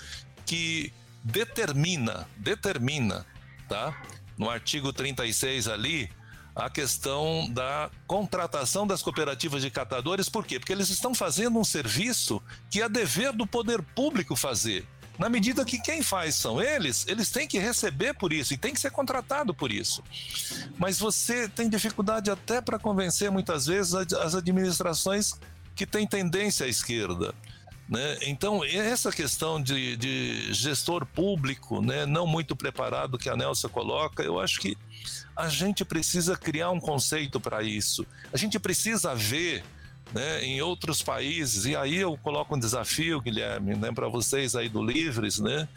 que 0.46 0.92
determina, 1.22 2.26
determina, 2.36 3.26
tá? 3.68 3.94
No 4.36 4.48
artigo 4.48 4.92
36 4.92 5.68
ali, 5.68 6.10
a 6.54 6.68
questão 6.68 7.48
da 7.50 7.90
contratação 8.06 8.86
das 8.86 9.02
cooperativas 9.02 9.62
de 9.62 9.70
catadores, 9.70 10.28
por 10.28 10.44
quê? 10.44 10.58
Porque 10.58 10.72
eles 10.72 10.88
estão 10.88 11.14
fazendo 11.14 11.58
um 11.58 11.64
serviço 11.64 12.42
que 12.70 12.82
é 12.82 12.88
dever 12.88 13.32
do 13.32 13.46
poder 13.46 13.82
público 13.82 14.34
fazer. 14.36 14.86
Na 15.18 15.28
medida 15.28 15.64
que 15.66 15.78
quem 15.78 16.02
faz 16.02 16.34
são 16.34 16.62
eles, 16.62 17.04
eles 17.06 17.30
têm 17.30 17.46
que 17.46 17.58
receber 17.58 18.14
por 18.14 18.32
isso 18.32 18.54
e 18.54 18.56
tem 18.56 18.72
que 18.72 18.80
ser 18.80 18.90
contratado 18.90 19.52
por 19.52 19.70
isso. 19.70 20.02
Mas 20.78 20.98
você 20.98 21.46
tem 21.46 21.68
dificuldade 21.68 22.30
até 22.30 22.60
para 22.62 22.78
convencer 22.78 23.30
muitas 23.30 23.66
vezes 23.66 23.94
as 23.94 24.34
administrações 24.34 25.34
que 25.74 25.86
têm 25.86 26.06
tendência 26.06 26.64
à 26.64 26.68
esquerda. 26.68 27.34
Né? 27.86 28.18
Então, 28.22 28.64
essa 28.64 29.10
questão 29.10 29.60
de, 29.60 29.96
de 29.96 30.54
gestor 30.54 31.04
público, 31.04 31.82
né, 31.82 32.06
não 32.06 32.26
muito 32.26 32.54
preparado 32.54 33.18
que 33.18 33.28
a 33.28 33.36
Nelson 33.36 33.68
coloca, 33.68 34.22
eu 34.22 34.40
acho 34.40 34.60
que 34.60 34.78
a 35.40 35.48
gente 35.48 35.84
precisa 35.84 36.36
criar 36.36 36.70
um 36.70 36.80
conceito 36.80 37.40
para 37.40 37.62
isso. 37.62 38.06
A 38.32 38.36
gente 38.36 38.58
precisa 38.58 39.14
ver 39.14 39.64
né, 40.12 40.44
em 40.44 40.60
outros 40.60 41.02
países, 41.02 41.66
e 41.66 41.76
aí 41.76 41.96
eu 41.96 42.16
coloco 42.18 42.56
um 42.56 42.58
desafio, 42.58 43.20
Guilherme, 43.20 43.76
né, 43.76 43.92
para 43.92 44.08
vocês 44.08 44.56
aí 44.56 44.68
do 44.68 44.82
Livres, 44.82 45.38
né, 45.38 45.68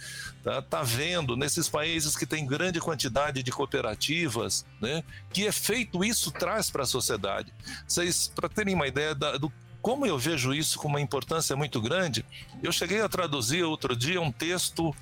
tá, 0.43 0.59
tá 0.59 0.81
vendo 0.81 1.37
nesses 1.37 1.69
países 1.69 2.15
que 2.17 2.25
tem 2.25 2.45
grande 2.45 2.79
quantidade 2.79 3.43
de 3.43 3.51
cooperativas, 3.51 4.65
né, 4.81 5.03
que 5.31 5.43
efeito 5.43 6.03
isso 6.03 6.31
traz 6.31 6.71
para 6.71 6.81
a 6.81 6.87
sociedade. 6.87 7.53
Vocês, 7.87 8.31
para 8.33 8.49
terem 8.49 8.73
uma 8.73 8.87
ideia 8.87 9.13
da, 9.13 9.37
do 9.37 9.53
como 9.83 10.05
eu 10.05 10.17
vejo 10.17 10.53
isso 10.53 10.79
com 10.79 10.87
uma 10.87 11.01
importância 11.01 11.57
muito 11.57 11.81
grande, 11.81 12.25
eu 12.63 12.71
cheguei 12.71 13.01
a 13.01 13.09
traduzir 13.09 13.63
outro 13.63 13.93
dia 13.97 14.21
um 14.21 14.31
texto 14.31 14.87
uh, 14.87 14.93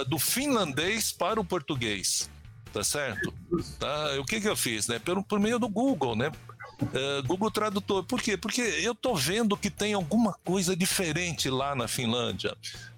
uh, 0.00 0.04
do 0.06 0.18
finlandês 0.18 1.12
para 1.12 1.38
o 1.38 1.44
português, 1.44 2.30
tá 2.72 2.82
certo? 2.82 3.32
Tá? 3.78 4.20
O 4.20 4.24
que, 4.24 4.40
que 4.40 4.48
eu 4.48 4.56
fiz? 4.56 4.88
Né? 4.88 4.98
Por, 4.98 5.22
por 5.24 5.38
meio 5.38 5.58
do 5.58 5.68
Google, 5.68 6.16
né? 6.16 6.32
Uh, 6.80 7.26
Google 7.26 7.50
Tradutor. 7.50 8.04
Por 8.04 8.20
quê? 8.20 8.36
Porque 8.36 8.60
eu 8.60 8.94
tô 8.94 9.14
vendo 9.14 9.56
que 9.56 9.70
tem 9.70 9.94
alguma 9.94 10.34
coisa 10.44 10.74
diferente 10.74 11.48
lá 11.48 11.74
na 11.74 11.86
Finlândia, 11.86 12.56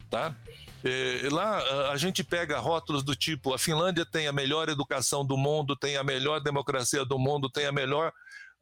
tá? 0.09 0.35
Eh, 0.85 1.29
lá 1.31 1.91
a 1.91 1.97
gente 1.97 2.23
pega 2.23 2.59
rótulos 2.59 3.03
do 3.03 3.17
tipo: 3.17 3.55
a 3.55 3.59
Finlândia 3.59 4.05
tem 4.05 4.27
a 4.27 4.33
melhor 4.33 4.69
educação 4.69 5.25
do 5.25 5.37
mundo, 5.37 5.75
tem 5.75 5.97
a 5.97 6.05
melhor 6.05 6.41
democracia 6.41 7.05
do 7.05 7.19
mundo, 7.19 7.51
tem 7.51 7.67
a 7.67 7.73
melhor 7.73 8.13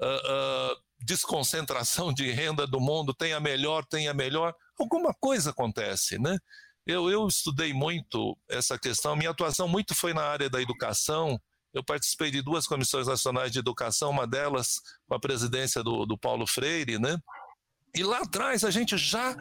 uh, 0.00 0.72
uh, 0.72 0.76
desconcentração 1.00 2.12
de 2.12 2.30
renda 2.30 2.66
do 2.66 2.80
mundo, 2.80 3.12
tem 3.12 3.32
a 3.32 3.40
melhor, 3.40 3.84
tem 3.84 4.08
a 4.08 4.14
melhor, 4.14 4.54
alguma 4.78 5.12
coisa 5.12 5.50
acontece, 5.50 6.16
né? 6.18 6.38
Eu, 6.86 7.10
eu 7.10 7.26
estudei 7.26 7.72
muito 7.72 8.36
essa 8.48 8.78
questão, 8.78 9.16
minha 9.16 9.30
atuação 9.30 9.68
muito 9.68 9.94
foi 9.94 10.12
na 10.12 10.24
área 10.24 10.50
da 10.50 10.60
educação, 10.60 11.40
eu 11.72 11.82
participei 11.82 12.30
de 12.30 12.42
duas 12.42 12.66
comissões 12.66 13.06
nacionais 13.06 13.50
de 13.50 13.58
educação, 13.58 14.10
uma 14.10 14.26
delas 14.26 14.80
com 15.06 15.14
a 15.14 15.20
presidência 15.20 15.82
do, 15.82 16.04
do 16.04 16.18
Paulo 16.18 16.46
Freire, 16.46 16.98
né? 16.98 17.16
E 17.94 18.02
lá 18.02 18.18
atrás 18.18 18.64
a 18.64 18.70
gente 18.70 18.96
já 18.96 19.34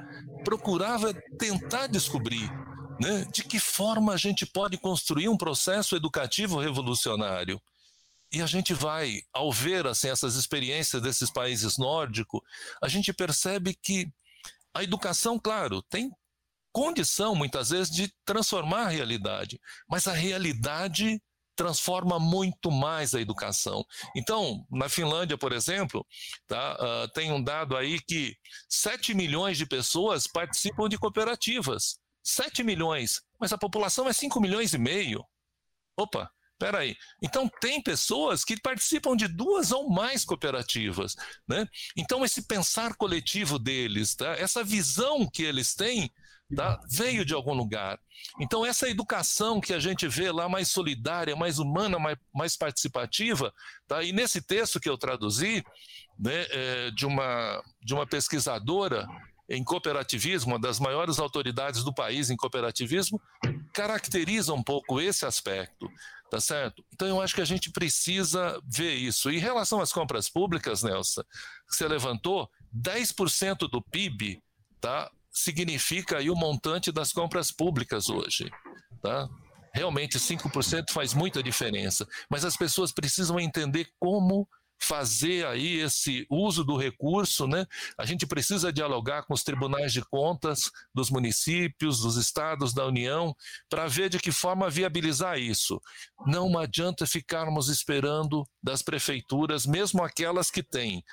procurava 0.44 1.14
tentar 1.38 1.88
descobrir 1.88 2.50
né, 3.00 3.26
de 3.34 3.44
que 3.44 3.60
forma 3.60 4.14
a 4.14 4.18
gente 4.18 4.46
pode 4.46 4.78
construir 4.78 5.28
um 5.28 5.38
processo 5.38 5.96
educativo 5.96 6.60
revolucionário. 6.60 7.60
E 8.32 8.42
a 8.42 8.46
gente 8.46 8.74
vai, 8.74 9.22
ao 9.34 9.52
ver 9.52 9.88
assim, 9.88 10.08
essas 10.08 10.36
experiências 10.36 11.02
desses 11.02 11.30
países 11.30 11.78
nórdicos, 11.78 12.42
a 12.82 12.88
gente 12.88 13.12
percebe 13.12 13.74
que 13.74 14.10
a 14.74 14.84
educação, 14.84 15.38
claro, 15.40 15.82
tem 15.82 16.12
condição, 16.72 17.36
muitas 17.36 17.70
vezes, 17.70 17.94
de 17.94 18.14
transformar 18.26 18.86
a 18.86 18.90
realidade, 18.90 19.60
mas 19.90 20.08
a 20.08 20.14
realidade 20.14 21.22
transforma 21.56 22.20
muito 22.20 22.72
mais 22.72 23.14
a 23.14 23.22
educação. 23.22 23.86
Então, 24.16 24.66
na 24.72 24.90
Finlândia, 24.90 25.38
por 25.38 25.52
exemplo, 25.52 26.06
tá, 26.48 26.76
uh, 26.76 27.08
tem 27.14 27.32
um 27.32 27.44
dado 27.44 27.76
aí 27.76 28.00
que 28.00 28.36
7 28.70 29.14
milhões 29.14 29.58
de 29.58 29.66
pessoas 29.66 30.26
participam 30.28 30.88
de 30.90 30.98
cooperativas. 30.98 32.00
7 32.24 32.64
milhões, 32.64 33.22
mas 33.40 33.52
a 33.52 33.58
população 33.58 34.08
é 34.08 34.14
5 34.14 34.40
milhões 34.40 34.74
e 34.74 34.78
meio. 34.78 35.24
Opa, 35.98 36.32
Peraí. 36.62 36.96
Então, 37.24 37.50
tem 37.60 37.82
pessoas 37.82 38.46
que 38.46 38.56
participam 38.62 39.16
de 39.16 39.28
duas 39.28 39.72
ou 39.72 39.90
mais 39.90 40.24
cooperativas. 40.24 41.16
Né? 41.48 41.68
Então, 41.98 42.24
esse 42.24 42.44
pensar 42.44 42.96
coletivo 42.96 43.58
deles, 43.58 44.14
tá? 44.14 44.34
essa 44.34 44.64
visão 44.64 45.28
que 45.28 45.42
eles 45.42 45.74
têm, 45.74 46.14
tá? 46.56 46.80
veio 46.90 47.26
de 47.26 47.34
algum 47.34 47.54
lugar. 47.54 48.00
Então, 48.40 48.66
essa 48.66 48.90
educação 48.90 49.60
que 49.60 49.74
a 49.74 49.80
gente 49.80 50.08
vê 50.08 50.32
lá 50.32 50.48
mais 50.48 50.70
solidária, 50.70 51.36
mais 51.36 51.60
humana, 51.60 51.98
mais, 51.98 52.18
mais 52.34 52.58
participativa, 52.58 53.54
tá? 53.88 54.04
e 54.04 54.12
nesse 54.12 54.42
texto 54.42 54.80
que 54.80 54.90
eu 54.90 54.98
traduzi, 54.98 55.64
né, 56.20 56.46
é, 56.50 56.92
de, 56.92 57.06
uma, 57.06 57.64
de 57.82 57.94
uma 57.94 58.06
pesquisadora 58.06 59.08
em 59.50 59.64
cooperativismo, 59.64 60.54
uma 60.54 60.60
das 60.60 60.80
maiores 60.80 61.20
autoridades 61.20 61.84
do 61.84 61.94
país 61.94 62.30
em 62.30 62.38
cooperativismo, 62.38 63.22
caracteriza 63.74 64.54
um 64.54 64.64
pouco 64.64 65.02
esse 65.02 65.26
aspecto, 65.26 65.90
tá 66.30 66.40
certo? 66.40 66.84
Então 66.94 67.08
eu 67.08 67.22
acho 67.22 67.36
que 67.36 67.42
a 67.42 67.46
gente 67.46 67.70
precisa 67.70 68.62
ver 68.66 68.94
isso. 68.94 69.30
Em 69.30 69.40
relação 69.40 69.82
às 69.82 69.92
compras 69.92 70.30
públicas, 70.30 70.84
Nelson, 70.84 71.24
que 71.68 71.76
você 71.76 71.86
levantou, 71.86 72.50
10% 72.74 73.70
do 73.70 73.82
PIB, 73.82 74.42
tá? 74.80 75.12
Significa 75.32 76.18
aí 76.18 76.30
o 76.30 76.36
montante 76.36 76.92
das 76.92 77.14
compras 77.14 77.52
públicas 77.52 78.10
hoje, 78.10 78.50
tá? 79.02 79.30
Realmente 79.74 80.20
5% 80.20 80.92
faz 80.92 81.14
muita 81.14 81.42
diferença, 81.42 82.06
mas 82.30 82.44
as 82.44 82.58
pessoas 82.58 82.92
precisam 82.92 83.40
entender 83.40 83.88
como 83.98 84.48
fazer 84.82 85.46
aí 85.46 85.80
esse 85.80 86.26
uso 86.30 86.64
do 86.64 86.76
recurso, 86.76 87.48
né? 87.48 87.66
A 87.98 88.06
gente 88.06 88.26
precisa 88.26 88.74
dialogar 88.74 89.24
com 89.24 89.34
os 89.34 89.44
tribunais 89.44 89.94
de 89.94 90.02
contas 90.02 90.72
dos 90.94 91.12
municípios, 91.12 92.02
dos 92.02 92.18
estados, 92.18 92.74
da 92.74 92.86
União, 92.88 93.36
para 93.70 93.88
ver 93.88 94.10
de 94.10 94.20
que 94.20 94.32
forma 94.32 94.70
viabilizar 94.70 95.38
isso. 95.38 95.80
Não 96.26 96.58
adianta 96.58 97.06
ficarmos 97.06 97.70
esperando 97.70 98.44
das 98.62 98.82
prefeituras, 98.82 99.68
mesmo 99.68 100.04
aquelas 100.04 100.50
que 100.50 100.64
têm 100.64 101.04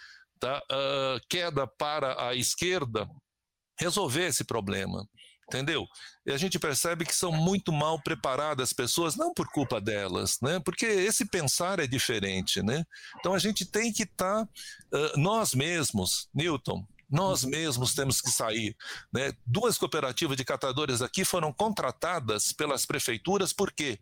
tá, 0.41 0.63
uh, 0.73 1.21
queda 1.29 1.67
para 1.67 2.27
a 2.27 2.35
esquerda, 2.35 3.09
resolver 3.81 4.27
esse 4.27 4.45
problema 4.45 5.07
entendeu? 5.49 5.89
E 6.27 6.31
a 6.31 6.37
gente 6.37 6.59
percebe 6.59 7.07
que 7.07 7.15
são 7.15 7.33
muito 7.33 7.73
mal 7.73 8.01
preparadas 8.01 8.65
as 8.65 8.73
pessoas, 8.73 9.17
não 9.17 9.33
por 9.33 9.49
culpa 9.49 9.81
delas, 9.81 10.39
né? 10.43 10.61
Porque 10.61 10.85
esse 10.85 11.25
pensar 11.25 11.81
é 11.81 11.87
diferente, 11.87 12.63
né? 12.63 12.85
Então 13.19 13.33
a 13.33 13.39
gente 13.39 13.65
tem 13.65 13.93
que 13.93 14.03
estar, 14.03 14.45
tá, 14.45 14.49
uh, 14.95 15.19
nós 15.19 15.55
mesmos, 15.55 16.29
Newton, 16.35 16.87
nós 17.11 17.45
mesmos 17.45 17.95
temos 17.95 18.21
que 18.21 18.31
sair. 18.31 18.77
Né? 19.11 19.33
Duas 19.47 19.79
cooperativas 19.79 20.37
de 20.37 20.45
catadores 20.45 21.01
aqui 21.01 21.25
foram 21.25 21.53
contratadas 21.53 22.53
pelas 22.53 22.85
prefeituras, 22.85 23.53
por 23.53 23.73
quê? 23.73 23.99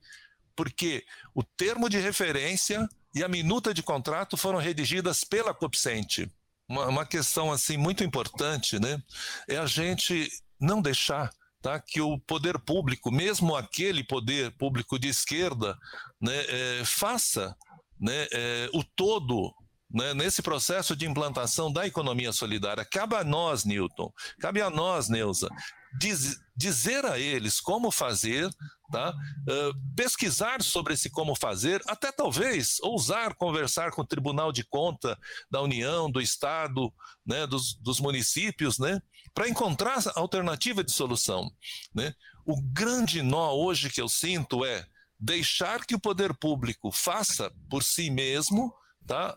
Porque 0.56 1.04
o 1.32 1.44
termo 1.44 1.88
de 1.88 1.98
referência 1.98 2.88
e 3.14 3.22
a 3.22 3.28
minuta 3.28 3.72
de 3.72 3.82
contrato 3.82 4.36
foram 4.36 4.58
redigidas 4.58 5.22
pela 5.22 5.54
Copcente. 5.54 6.30
Uma, 6.68 6.86
uma 6.86 7.06
questão 7.06 7.52
assim 7.52 7.76
muito 7.76 8.02
importante, 8.02 8.78
né? 8.78 9.02
É 9.48 9.56
a 9.56 9.66
gente 9.66 10.28
não 10.60 10.82
deixar 10.82 11.30
tá, 11.62 11.80
que 11.80 12.00
o 12.00 12.18
poder 12.18 12.58
público, 12.58 13.10
mesmo 13.10 13.56
aquele 13.56 14.04
poder 14.04 14.52
público 14.52 14.98
de 14.98 15.08
esquerda, 15.08 15.76
né, 16.20 16.44
é, 16.48 16.82
faça 16.84 17.56
né, 18.00 18.26
é, 18.32 18.70
o 18.72 18.84
todo 18.84 19.52
né, 19.90 20.14
nesse 20.14 20.42
processo 20.42 20.94
de 20.94 21.06
implantação 21.06 21.72
da 21.72 21.86
economia 21.86 22.32
solidária. 22.32 22.84
Cabe 22.84 23.16
a 23.16 23.24
nós, 23.24 23.64
Newton, 23.64 24.12
cabe 24.40 24.60
a 24.60 24.70
nós, 24.70 25.08
Neuza, 25.08 25.48
diz, 25.98 26.38
dizer 26.56 27.04
a 27.04 27.18
eles 27.18 27.60
como 27.60 27.90
fazer, 27.90 28.48
tá? 28.90 29.10
Uh, 29.10 29.94
pesquisar 29.94 30.62
sobre 30.62 30.94
esse 30.94 31.10
como 31.10 31.34
fazer, 31.34 31.82
até 31.86 32.10
talvez 32.10 32.78
ousar 32.80 33.34
conversar 33.34 33.90
com 33.90 34.02
o 34.02 34.06
Tribunal 34.06 34.52
de 34.52 34.64
Conta 34.64 35.18
da 35.50 35.60
União, 35.60 36.10
do 36.10 36.20
Estado, 36.20 36.92
né, 37.24 37.46
dos, 37.46 37.74
dos 37.74 38.00
municípios, 38.00 38.78
né, 38.78 39.00
para 39.34 39.48
encontrar 39.48 40.02
alternativa 40.14 40.82
de 40.82 40.92
solução. 40.92 41.50
Né? 41.94 42.14
O 42.44 42.60
grande 42.62 43.22
nó 43.22 43.52
hoje 43.52 43.90
que 43.90 44.00
eu 44.00 44.08
sinto 44.08 44.64
é 44.64 44.86
deixar 45.18 45.84
que 45.84 45.94
o 45.94 46.00
poder 46.00 46.34
público 46.34 46.90
faça 46.92 47.52
por 47.68 47.82
si 47.82 48.10
mesmo, 48.10 48.72
tá? 49.06 49.36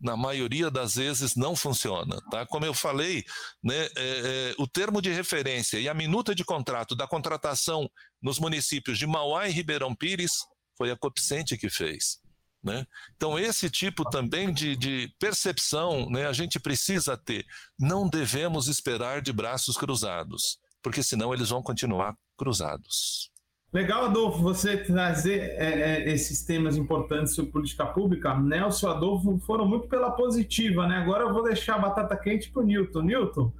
Na 0.00 0.16
maioria 0.16 0.70
das 0.70 0.94
vezes 0.94 1.36
não 1.36 1.54
funciona. 1.54 2.20
Tá? 2.30 2.46
Como 2.46 2.64
eu 2.64 2.72
falei, 2.72 3.24
né, 3.62 3.84
é, 3.84 3.90
é, 3.96 4.54
o 4.58 4.66
termo 4.66 5.02
de 5.02 5.10
referência 5.10 5.78
e 5.78 5.88
a 5.88 5.94
minuta 5.94 6.34
de 6.34 6.44
contrato 6.44 6.96
da 6.96 7.06
contratação 7.06 7.90
nos 8.22 8.38
municípios 8.38 8.98
de 8.98 9.06
Mauá 9.06 9.48
e 9.48 9.52
Ribeirão 9.52 9.94
Pires 9.94 10.32
foi 10.76 10.90
a 10.90 10.96
Copicente 10.96 11.58
que 11.58 11.68
fez. 11.68 12.18
Né? 12.62 12.86
Então, 13.16 13.38
esse 13.38 13.70
tipo 13.70 14.08
também 14.08 14.52
de, 14.52 14.76
de 14.76 15.12
percepção 15.18 16.08
né, 16.10 16.26
a 16.26 16.32
gente 16.32 16.60
precisa 16.60 17.16
ter. 17.16 17.44
Não 17.78 18.08
devemos 18.08 18.68
esperar 18.68 19.22
de 19.22 19.32
braços 19.32 19.76
cruzados, 19.76 20.58
porque 20.82 21.02
senão 21.02 21.32
eles 21.32 21.48
vão 21.48 21.62
continuar 21.62 22.14
cruzados. 22.36 23.30
Legal, 23.72 24.06
Adolfo, 24.06 24.42
você 24.42 24.76
trazer 24.76 25.38
é, 25.38 26.08
é, 26.08 26.12
esses 26.12 26.44
temas 26.44 26.76
importantes 26.76 27.34
sobre 27.36 27.52
política 27.52 27.86
pública. 27.86 28.36
Nelson 28.36 28.88
e 28.88 28.90
Adolfo 28.90 29.38
foram 29.38 29.64
muito 29.64 29.86
pela 29.86 30.10
positiva, 30.10 30.88
né? 30.88 30.96
Agora 30.96 31.22
eu 31.24 31.32
vou 31.32 31.44
deixar 31.44 31.76
a 31.76 31.78
batata 31.78 32.16
quente 32.16 32.50
para 32.50 32.62
o 32.62 32.66
Newton. 32.66 33.02
Newton, 33.02 33.52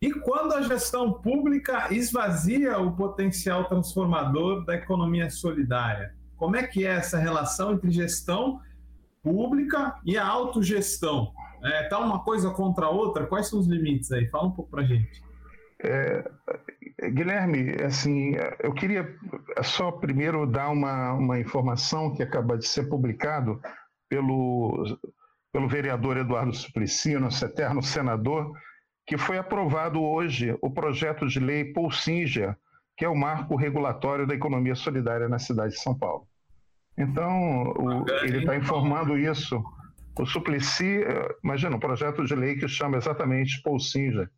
e 0.00 0.12
quando 0.12 0.52
a 0.54 0.62
gestão 0.62 1.12
pública 1.12 1.94
esvazia 1.94 2.76
o 2.76 2.96
potencial 2.96 3.68
transformador 3.68 4.64
da 4.64 4.74
economia 4.74 5.30
solidária? 5.30 6.12
Como 6.36 6.56
é 6.56 6.66
que 6.66 6.84
é 6.84 6.94
essa 6.94 7.16
relação 7.16 7.74
entre 7.74 7.92
gestão 7.92 8.60
pública 9.22 9.94
e 10.04 10.18
a 10.18 10.26
autogestão? 10.26 11.32
É, 11.62 11.84
tá 11.84 12.00
uma 12.00 12.24
coisa 12.24 12.50
contra 12.50 12.86
a 12.86 12.90
outra? 12.90 13.26
Quais 13.26 13.46
são 13.46 13.60
os 13.60 13.68
limites 13.68 14.10
aí? 14.10 14.26
Fala 14.26 14.48
um 14.48 14.50
pouco 14.50 14.72
para 14.72 14.82
gente. 14.82 15.22
É, 15.84 16.28
Guilherme, 17.10 17.74
assim, 17.84 18.34
eu 18.60 18.72
queria 18.72 19.16
só 19.62 19.90
primeiro 19.90 20.46
dar 20.46 20.70
uma, 20.70 21.12
uma 21.14 21.40
informação 21.40 22.14
que 22.14 22.22
acaba 22.22 22.56
de 22.56 22.66
ser 22.66 22.88
publicado 22.88 23.60
pelo, 24.08 24.98
pelo 25.52 25.68
vereador 25.68 26.16
Eduardo 26.16 26.54
Suplicy, 26.54 27.18
nosso 27.18 27.44
eterno 27.44 27.82
senador, 27.82 28.52
que 29.06 29.18
foi 29.18 29.38
aprovado 29.38 30.02
hoje 30.02 30.56
o 30.62 30.70
projeto 30.70 31.26
de 31.26 31.40
lei 31.40 31.72
Paul 31.72 31.90
Singer, 31.90 32.56
que 32.96 33.04
é 33.04 33.08
o 33.08 33.16
marco 33.16 33.56
regulatório 33.56 34.26
da 34.26 34.34
economia 34.34 34.74
solidária 34.74 35.28
na 35.28 35.38
cidade 35.38 35.72
de 35.72 35.80
São 35.80 35.98
Paulo. 35.98 36.26
Então, 36.96 37.64
o, 37.72 38.04
ele 38.22 38.38
está 38.38 38.56
informando 38.56 39.18
isso. 39.18 39.62
O 40.18 40.26
Suplicy, 40.26 41.04
imagina, 41.42 41.76
um 41.76 41.80
projeto 41.80 42.24
de 42.24 42.34
lei 42.34 42.56
que 42.56 42.68
chama 42.68 42.98
exatamente 42.98 43.62
Paul 43.62 43.80
Singer. 43.80 44.30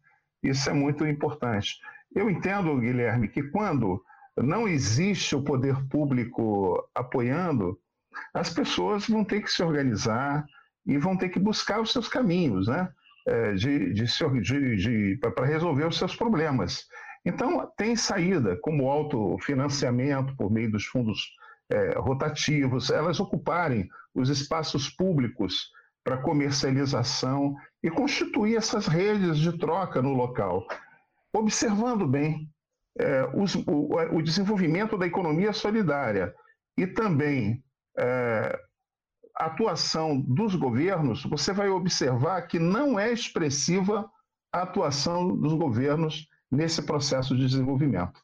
Isso 0.43 0.71
é 0.71 0.73
muito 0.73 1.07
importante. 1.07 1.75
Eu 2.15 2.31
entendo, 2.31 2.79
Guilherme, 2.79 3.29
que 3.29 3.43
quando 3.43 4.03
não 4.37 4.69
existe 4.69 5.35
o 5.35 5.43
poder 5.43 5.77
público 5.89 6.89
apoiando, 6.95 7.79
as 8.33 8.51
pessoas 8.51 9.09
vão 9.09 9.25
ter 9.25 9.43
que 9.43 9.51
se 9.51 9.63
organizar 9.63 10.45
e 10.87 10.97
vão 10.99 11.17
ter 11.17 11.29
que 11.29 11.39
buscar 11.39 11.81
os 11.81 11.93
seus 11.93 12.09
caminhos, 12.09 12.69
né? 12.69 12.89
É, 13.27 13.55
de, 13.55 13.95
de, 13.95 14.05
de, 14.43 14.77
de 14.77 15.19
para 15.19 15.47
resolver 15.47 15.87
os 15.87 15.97
seus 15.97 16.15
problemas. 16.15 16.85
Então, 17.25 17.67
tem 17.75 17.97
saída, 17.97 18.55
como 18.61 18.91
autofinanciamento 18.91 20.37
por 20.37 20.53
meio 20.53 20.71
dos 20.71 20.85
fundos 20.85 21.31
é, 21.71 21.99
rotativos, 21.99 22.91
elas 22.91 23.19
ocuparem 23.19 23.89
os 24.15 24.29
espaços 24.29 24.91
públicos 24.91 25.71
para 26.05 26.19
comercialização 26.19 27.57
e 27.83 27.91
constituir 27.91 28.57
essas 28.57 28.87
redes 28.87 29.39
de 29.39 29.57
troca 29.57 30.03
no 30.03 30.13
local 30.13 30.67
observando 31.35 32.07
bem 32.07 32.49
é, 32.99 33.25
os, 33.35 33.55
o, 33.57 34.17
o, 34.17 34.23
desenvolvimento 34.23 34.97
da 34.97 35.07
economia 35.07 35.53
solidária 35.53 36.33
e 36.79 36.87
também 36.87 37.63
é, 37.99 38.59
a 39.37 39.47
atuação 39.47 40.21
dos 40.21 40.55
governos, 40.55 41.25
você 41.25 41.53
vai 41.53 41.69
observar 41.69 42.43
que 42.43 42.59
não 42.59 42.99
é 42.99 43.13
expressiva 43.13 44.09
a 44.53 44.63
atuação 44.63 45.37
dos 45.37 45.53
governos 45.55 46.29
nesse 46.51 46.83
processo 46.83 47.35
de 47.35 47.45
desenvolvimento. 47.45 48.21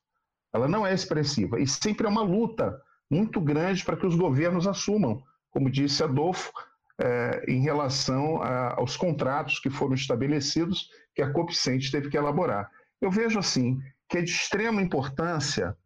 Ela 0.53 0.69
não 0.69 0.87
é 0.87 0.95
expressiva 0.95 1.61
e 1.61 1.67
sempre 1.67 2.07
é 2.07 2.11
uma 2.11 2.23
luta 2.23 2.81
muito 3.11 3.41
grande 3.41 3.85
para 3.85 3.97
que 3.97 4.07
os 4.07 4.15
governos 4.15 4.69
assumam, 4.69 5.21
como 5.51 5.69
disse 5.69 6.05
Adolfo, 6.05 6.53
é, 7.01 7.45
em 7.49 7.61
relação 7.61 8.41
a, 8.41 8.75
aos 8.75 8.97
contratos 8.97 9.59
que 9.59 9.71
foram 9.71 9.95
estabelecidos 9.95 10.89
que 11.15 11.23
a 11.23 11.33
Copicente 11.33 11.91
teve 11.91 12.09
que 12.09 12.17
elaborar. 12.17 12.71
Eu 13.01 13.11
vejo 13.11 13.39
assim 13.39 13.81
que 14.09 14.19
é 14.19 14.23
de 14.23 14.31
extrema 14.31 14.83
importância. 14.83 15.77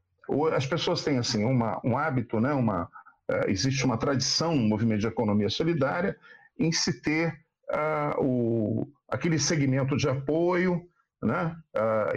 As 0.55 0.67
pessoas 0.67 1.05
têm 1.05 1.19
assim 1.19 1.45
uma, 1.45 1.81
um 1.85 1.97
hábito, 1.97 2.41
né? 2.41 2.53
Uma 2.53 2.85
uh, 3.31 3.49
existe 3.49 3.85
uma 3.85 3.99
tradição 3.99 4.55
no 4.55 4.67
movimento 4.67 5.01
de 5.01 5.07
economia 5.07 5.51
solidária 5.51 6.17
em 6.59 6.73
se 6.73 7.01
ter 7.03 7.39
uh, 7.71 8.23
o, 8.23 8.89
aquele 9.09 9.39
segmento 9.39 9.97
de 9.97 10.09
apoio, 10.09 10.89
né? 11.23 11.57
Uh, 11.77 12.17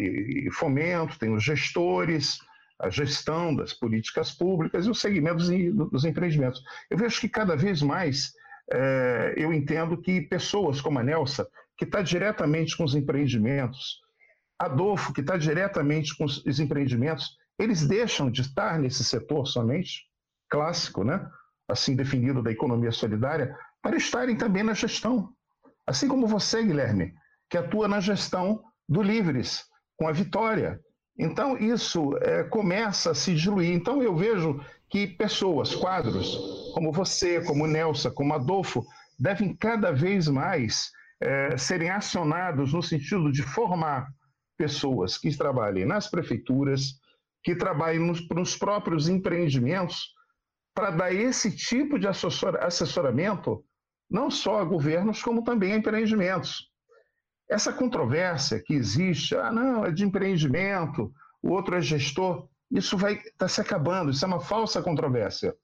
e, 0.00 0.48
e, 0.48 0.50
fomento, 0.50 1.18
tem 1.18 1.32
os 1.32 1.44
gestores, 1.44 2.40
a 2.78 2.90
gestão 2.90 3.54
das 3.54 3.72
políticas 3.72 4.32
públicas 4.32 4.86
e 4.86 4.90
os 4.90 5.00
segmentos 5.00 5.48
dos 5.90 6.04
empreendimentos. 6.04 6.62
Eu 6.90 6.98
vejo 6.98 7.20
que 7.20 7.28
cada 7.28 7.56
vez 7.56 7.82
mais 7.82 8.32
eh, 8.70 9.34
eu 9.36 9.52
entendo 9.52 9.96
que 9.96 10.20
pessoas 10.20 10.80
como 10.80 10.98
a 10.98 11.02
Nelsa, 11.02 11.48
que 11.76 11.84
está 11.84 12.02
diretamente 12.02 12.76
com 12.76 12.84
os 12.84 12.94
empreendimentos, 12.94 14.00
Adolfo, 14.58 15.12
que 15.12 15.20
está 15.20 15.36
diretamente 15.36 16.16
com 16.16 16.24
os 16.24 16.60
empreendimentos, 16.60 17.36
eles 17.58 17.86
deixam 17.86 18.30
de 18.30 18.40
estar 18.40 18.78
nesse 18.78 19.04
setor 19.04 19.46
somente, 19.46 20.04
clássico, 20.48 21.04
né? 21.04 21.28
assim 21.68 21.94
definido 21.94 22.42
da 22.42 22.50
economia 22.50 22.90
solidária, 22.90 23.54
para 23.82 23.96
estarem 23.96 24.36
também 24.36 24.62
na 24.62 24.74
gestão. 24.74 25.30
Assim 25.86 26.08
como 26.08 26.26
você, 26.26 26.62
Guilherme, 26.62 27.14
que 27.50 27.58
atua 27.58 27.86
na 27.86 28.00
gestão 28.00 28.62
do 28.88 29.02
Livres, 29.02 29.64
com 29.96 30.08
a 30.08 30.12
vitória. 30.12 30.80
Então, 31.18 31.56
isso 31.58 32.16
é, 32.22 32.44
começa 32.44 33.10
a 33.10 33.14
se 33.14 33.34
diluir. 33.34 33.72
Então, 33.72 34.02
eu 34.02 34.16
vejo 34.16 34.60
que 34.88 35.06
pessoas, 35.06 35.74
quadros, 35.74 36.72
como 36.72 36.92
você, 36.92 37.42
como 37.42 37.66
Nelson, 37.66 38.10
como 38.10 38.32
Adolfo, 38.34 38.84
devem 39.18 39.54
cada 39.54 39.92
vez 39.92 40.28
mais 40.28 40.90
é, 41.20 41.56
serem 41.58 41.90
acionados 41.90 42.72
no 42.72 42.82
sentido 42.82 43.30
de 43.30 43.42
formar 43.42 44.08
pessoas 44.58 45.16
que 45.16 45.34
trabalhem 45.34 45.86
nas 45.86 46.08
prefeituras, 46.10 47.00
que 47.42 47.54
trabalhem 47.54 48.00
nos, 48.00 48.28
nos 48.28 48.56
próprios 48.56 49.08
empreendimentos, 49.08 50.12
para 50.74 50.90
dar 50.90 51.14
esse 51.14 51.54
tipo 51.54 51.98
de 51.98 52.06
assessor, 52.06 52.56
assessoramento 52.60 53.64
não 54.10 54.30
só 54.30 54.60
a 54.60 54.64
governos, 54.64 55.22
como 55.22 55.42
também 55.42 55.72
a 55.72 55.76
empreendimentos. 55.76 56.68
Essa 57.48 57.72
controvérsia 57.72 58.62
que 58.64 58.74
existe, 58.74 59.34
ah, 59.36 59.52
não, 59.52 59.84
é 59.84 59.90
de 59.90 60.04
empreendimento, 60.04 61.12
o 61.42 61.50
outro 61.50 61.76
é 61.76 61.80
gestor, 61.80 62.48
isso 62.70 62.96
vai 62.96 63.14
estar 63.14 63.32
tá 63.38 63.48
se 63.48 63.60
acabando, 63.60 64.10
isso 64.10 64.24
é 64.24 64.28
uma 64.28 64.40
falsa 64.40 64.82
controvérsia. 64.82 65.54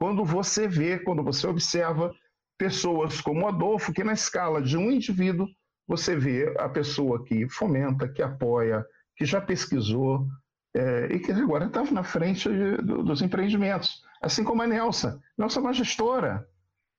Quando 0.00 0.24
você 0.24 0.66
vê, 0.66 0.98
quando 0.98 1.22
você 1.22 1.46
observa 1.46 2.12
pessoas 2.56 3.20
como 3.20 3.46
Adolfo, 3.46 3.92
que 3.92 4.02
na 4.02 4.12
escala 4.12 4.60
de 4.60 4.76
um 4.76 4.90
indivíduo, 4.90 5.46
você 5.88 6.14
vê 6.14 6.54
a 6.58 6.68
pessoa 6.68 7.24
que 7.24 7.48
fomenta, 7.48 8.06
que 8.06 8.22
apoia, 8.22 8.86
que 9.16 9.24
já 9.24 9.40
pesquisou 9.40 10.28
é, 10.76 11.06
e 11.10 11.18
que 11.18 11.32
agora 11.32 11.64
está 11.64 11.82
na 11.84 12.04
frente 12.04 12.46
de, 12.48 12.76
do, 12.76 13.02
dos 13.02 13.22
empreendimentos. 13.22 14.02
Assim 14.20 14.44
como 14.44 14.60
a 14.60 14.66
Nelsa. 14.66 15.18
Nelsa 15.36 15.58
é 15.58 15.62
uma 15.62 15.72
gestora, 15.72 16.46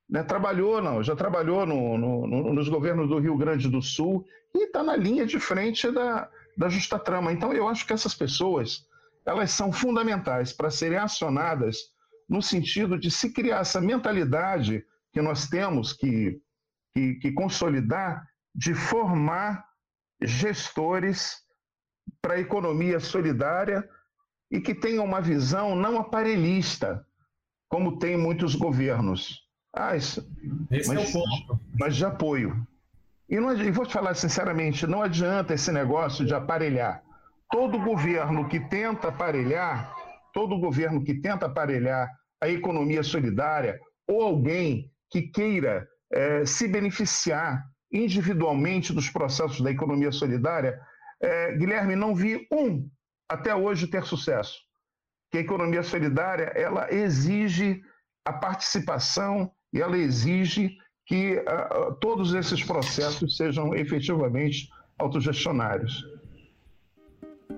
né? 0.09 0.23
trabalhou, 0.23 0.81
não, 0.81 1.03
já 1.03 1.15
trabalhou 1.15 1.67
no, 1.67 1.97
no, 1.97 2.27
no, 2.27 2.53
nos 2.53 2.67
governos 2.67 3.07
do 3.07 3.19
Rio 3.19 3.37
Grande 3.37 3.69
do 3.69 3.81
Sul 3.81 4.25
e 4.55 4.65
está 4.65 4.81
na 4.81 4.95
linha 4.95 5.25
de 5.25 5.39
frente 5.39 5.91
da, 5.91 6.27
da 6.57 6.67
justa 6.67 6.97
trama. 6.97 7.31
Então, 7.31 7.53
eu 7.53 7.67
acho 7.67 7.85
que 7.85 7.93
essas 7.93 8.15
pessoas 8.15 8.87
elas 9.23 9.51
são 9.51 9.71
fundamentais 9.71 10.51
para 10.51 10.71
serem 10.71 10.97
acionadas 10.97 11.91
no 12.27 12.41
sentido 12.41 12.97
de 12.97 13.11
se 13.11 13.31
criar 13.31 13.59
essa 13.59 13.79
mentalidade 13.79 14.83
que 15.13 15.21
nós 15.21 15.47
temos 15.47 15.93
que, 15.93 16.41
que, 16.93 17.15
que 17.15 17.31
consolidar 17.31 18.27
de 18.59 18.73
formar 18.73 19.63
gestores 20.21 21.37
para 22.21 22.33
a 22.33 22.39
economia 22.39 22.99
solidária 22.99 23.87
e 24.51 24.59
que 24.59 24.75
tenham 24.75 25.05
uma 25.05 25.21
visão 25.21 25.75
não 25.75 25.97
aparelhista, 25.97 27.05
como 27.69 27.97
tem 27.99 28.17
muitos 28.17 28.55
governos. 28.55 29.47
Ah, 29.73 29.95
isso, 29.95 30.29
Esse 30.69 30.93
mas, 30.93 30.97
é 30.97 31.07
o 31.07 31.13
ponto. 31.13 31.59
Mas 31.79 31.95
de 31.95 32.03
apoio. 32.03 32.67
E, 33.29 33.39
não, 33.39 33.55
e 33.55 33.71
vou 33.71 33.85
te 33.85 33.93
falar 33.93 34.13
sinceramente, 34.15 34.85
não 34.85 35.01
adianta 35.01 35.53
esse 35.53 35.71
negócio 35.71 36.25
de 36.25 36.33
aparelhar. 36.33 37.01
Todo 37.49 37.79
governo 37.79 38.49
que 38.49 38.59
tenta 38.59 39.07
aparelhar, 39.07 39.95
todo 40.33 40.59
governo 40.59 41.01
que 41.01 41.13
tenta 41.13 41.45
aparelhar 41.45 42.11
a 42.41 42.49
economia 42.49 43.03
solidária 43.03 43.79
ou 44.05 44.21
alguém 44.21 44.91
que 45.09 45.21
queira 45.21 45.87
é, 46.11 46.45
se 46.45 46.67
beneficiar 46.67 47.68
individualmente 47.91 48.93
dos 48.93 49.09
processos 49.09 49.61
da 49.61 49.71
economia 49.71 50.11
solidária, 50.11 50.79
é, 51.21 51.55
Guilherme, 51.55 51.95
não 51.95 52.15
vi 52.15 52.47
um 52.51 52.89
até 53.27 53.53
hoje 53.55 53.87
ter 53.87 54.03
sucesso. 54.03 54.59
Que 55.31 55.37
a 55.37 55.41
economia 55.41 55.83
solidária 55.83 56.45
ela 56.55 56.91
exige 56.93 57.81
a 58.25 58.33
participação 58.33 59.51
e 59.73 59.81
ela 59.81 59.97
exige 59.97 60.75
que 61.05 61.37
uh, 61.37 61.95
todos 61.99 62.33
esses 62.33 62.63
processos 62.63 63.35
sejam 63.37 63.73
efetivamente 63.75 64.69
autogestionários. 64.97 66.03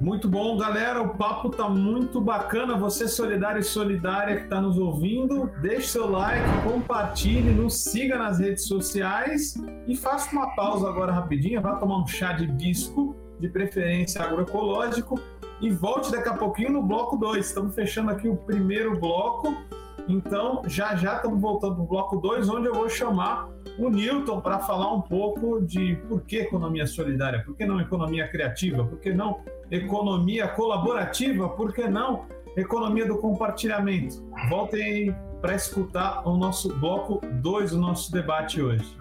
Muito 0.01 0.27
bom, 0.27 0.57
galera. 0.57 0.99
O 0.99 1.09
papo 1.09 1.51
tá 1.51 1.69
muito 1.69 2.19
bacana. 2.19 2.75
Você 2.75 3.07
solidário 3.07 3.59
e 3.59 3.63
solidária 3.63 4.35
que 4.35 4.43
está 4.45 4.59
nos 4.59 4.79
ouvindo, 4.79 5.51
deixe 5.61 5.89
seu 5.89 6.09
like, 6.09 6.43
compartilhe, 6.63 7.51
nos 7.51 7.75
siga 7.75 8.17
nas 8.17 8.39
redes 8.39 8.65
sociais 8.65 9.53
e 9.87 9.95
faça 9.95 10.31
uma 10.31 10.55
pausa 10.55 10.89
agora 10.89 11.11
rapidinho, 11.11 11.61
vá 11.61 11.75
tomar 11.75 11.99
um 11.99 12.07
chá 12.07 12.33
de 12.33 12.47
bisco, 12.47 13.15
de 13.39 13.47
preferência 13.47 14.23
agroecológico, 14.23 15.19
e 15.61 15.69
volte 15.69 16.11
daqui 16.11 16.29
a 16.29 16.33
pouquinho 16.33 16.71
no 16.71 16.81
bloco 16.81 17.15
2. 17.15 17.45
Estamos 17.45 17.75
fechando 17.75 18.09
aqui 18.09 18.27
o 18.27 18.35
primeiro 18.35 18.99
bloco. 18.99 19.55
Então, 20.07 20.63
já 20.65 20.95
já 20.95 21.17
estamos 21.17 21.39
voltando 21.39 21.75
para 21.75 21.83
o 21.83 21.87
bloco 21.87 22.17
2, 22.17 22.49
onde 22.49 22.65
eu 22.65 22.73
vou 22.73 22.89
chamar 22.89 23.47
o 23.77 23.87
Newton 23.87 24.41
para 24.41 24.57
falar 24.57 24.91
um 24.93 25.01
pouco 25.01 25.61
de 25.61 25.95
por 26.09 26.21
que 26.21 26.37
economia 26.37 26.87
solidária, 26.87 27.43
por 27.45 27.55
que 27.55 27.67
não 27.67 27.79
economia 27.79 28.27
criativa, 28.27 28.83
por 28.83 28.99
que 28.99 29.13
não 29.13 29.41
economia 29.71 30.49
colaborativa, 30.49 31.47
por 31.49 31.73
que 31.73 31.87
não 31.87 32.25
economia 32.57 33.07
do 33.07 33.17
compartilhamento? 33.17 34.21
Voltem 34.49 35.15
para 35.39 35.55
escutar 35.55 36.27
o 36.27 36.35
nosso 36.37 36.75
bloco 36.77 37.21
2, 37.25 37.73
o 37.73 37.79
nosso 37.79 38.11
debate 38.11 38.61
hoje. 38.61 38.99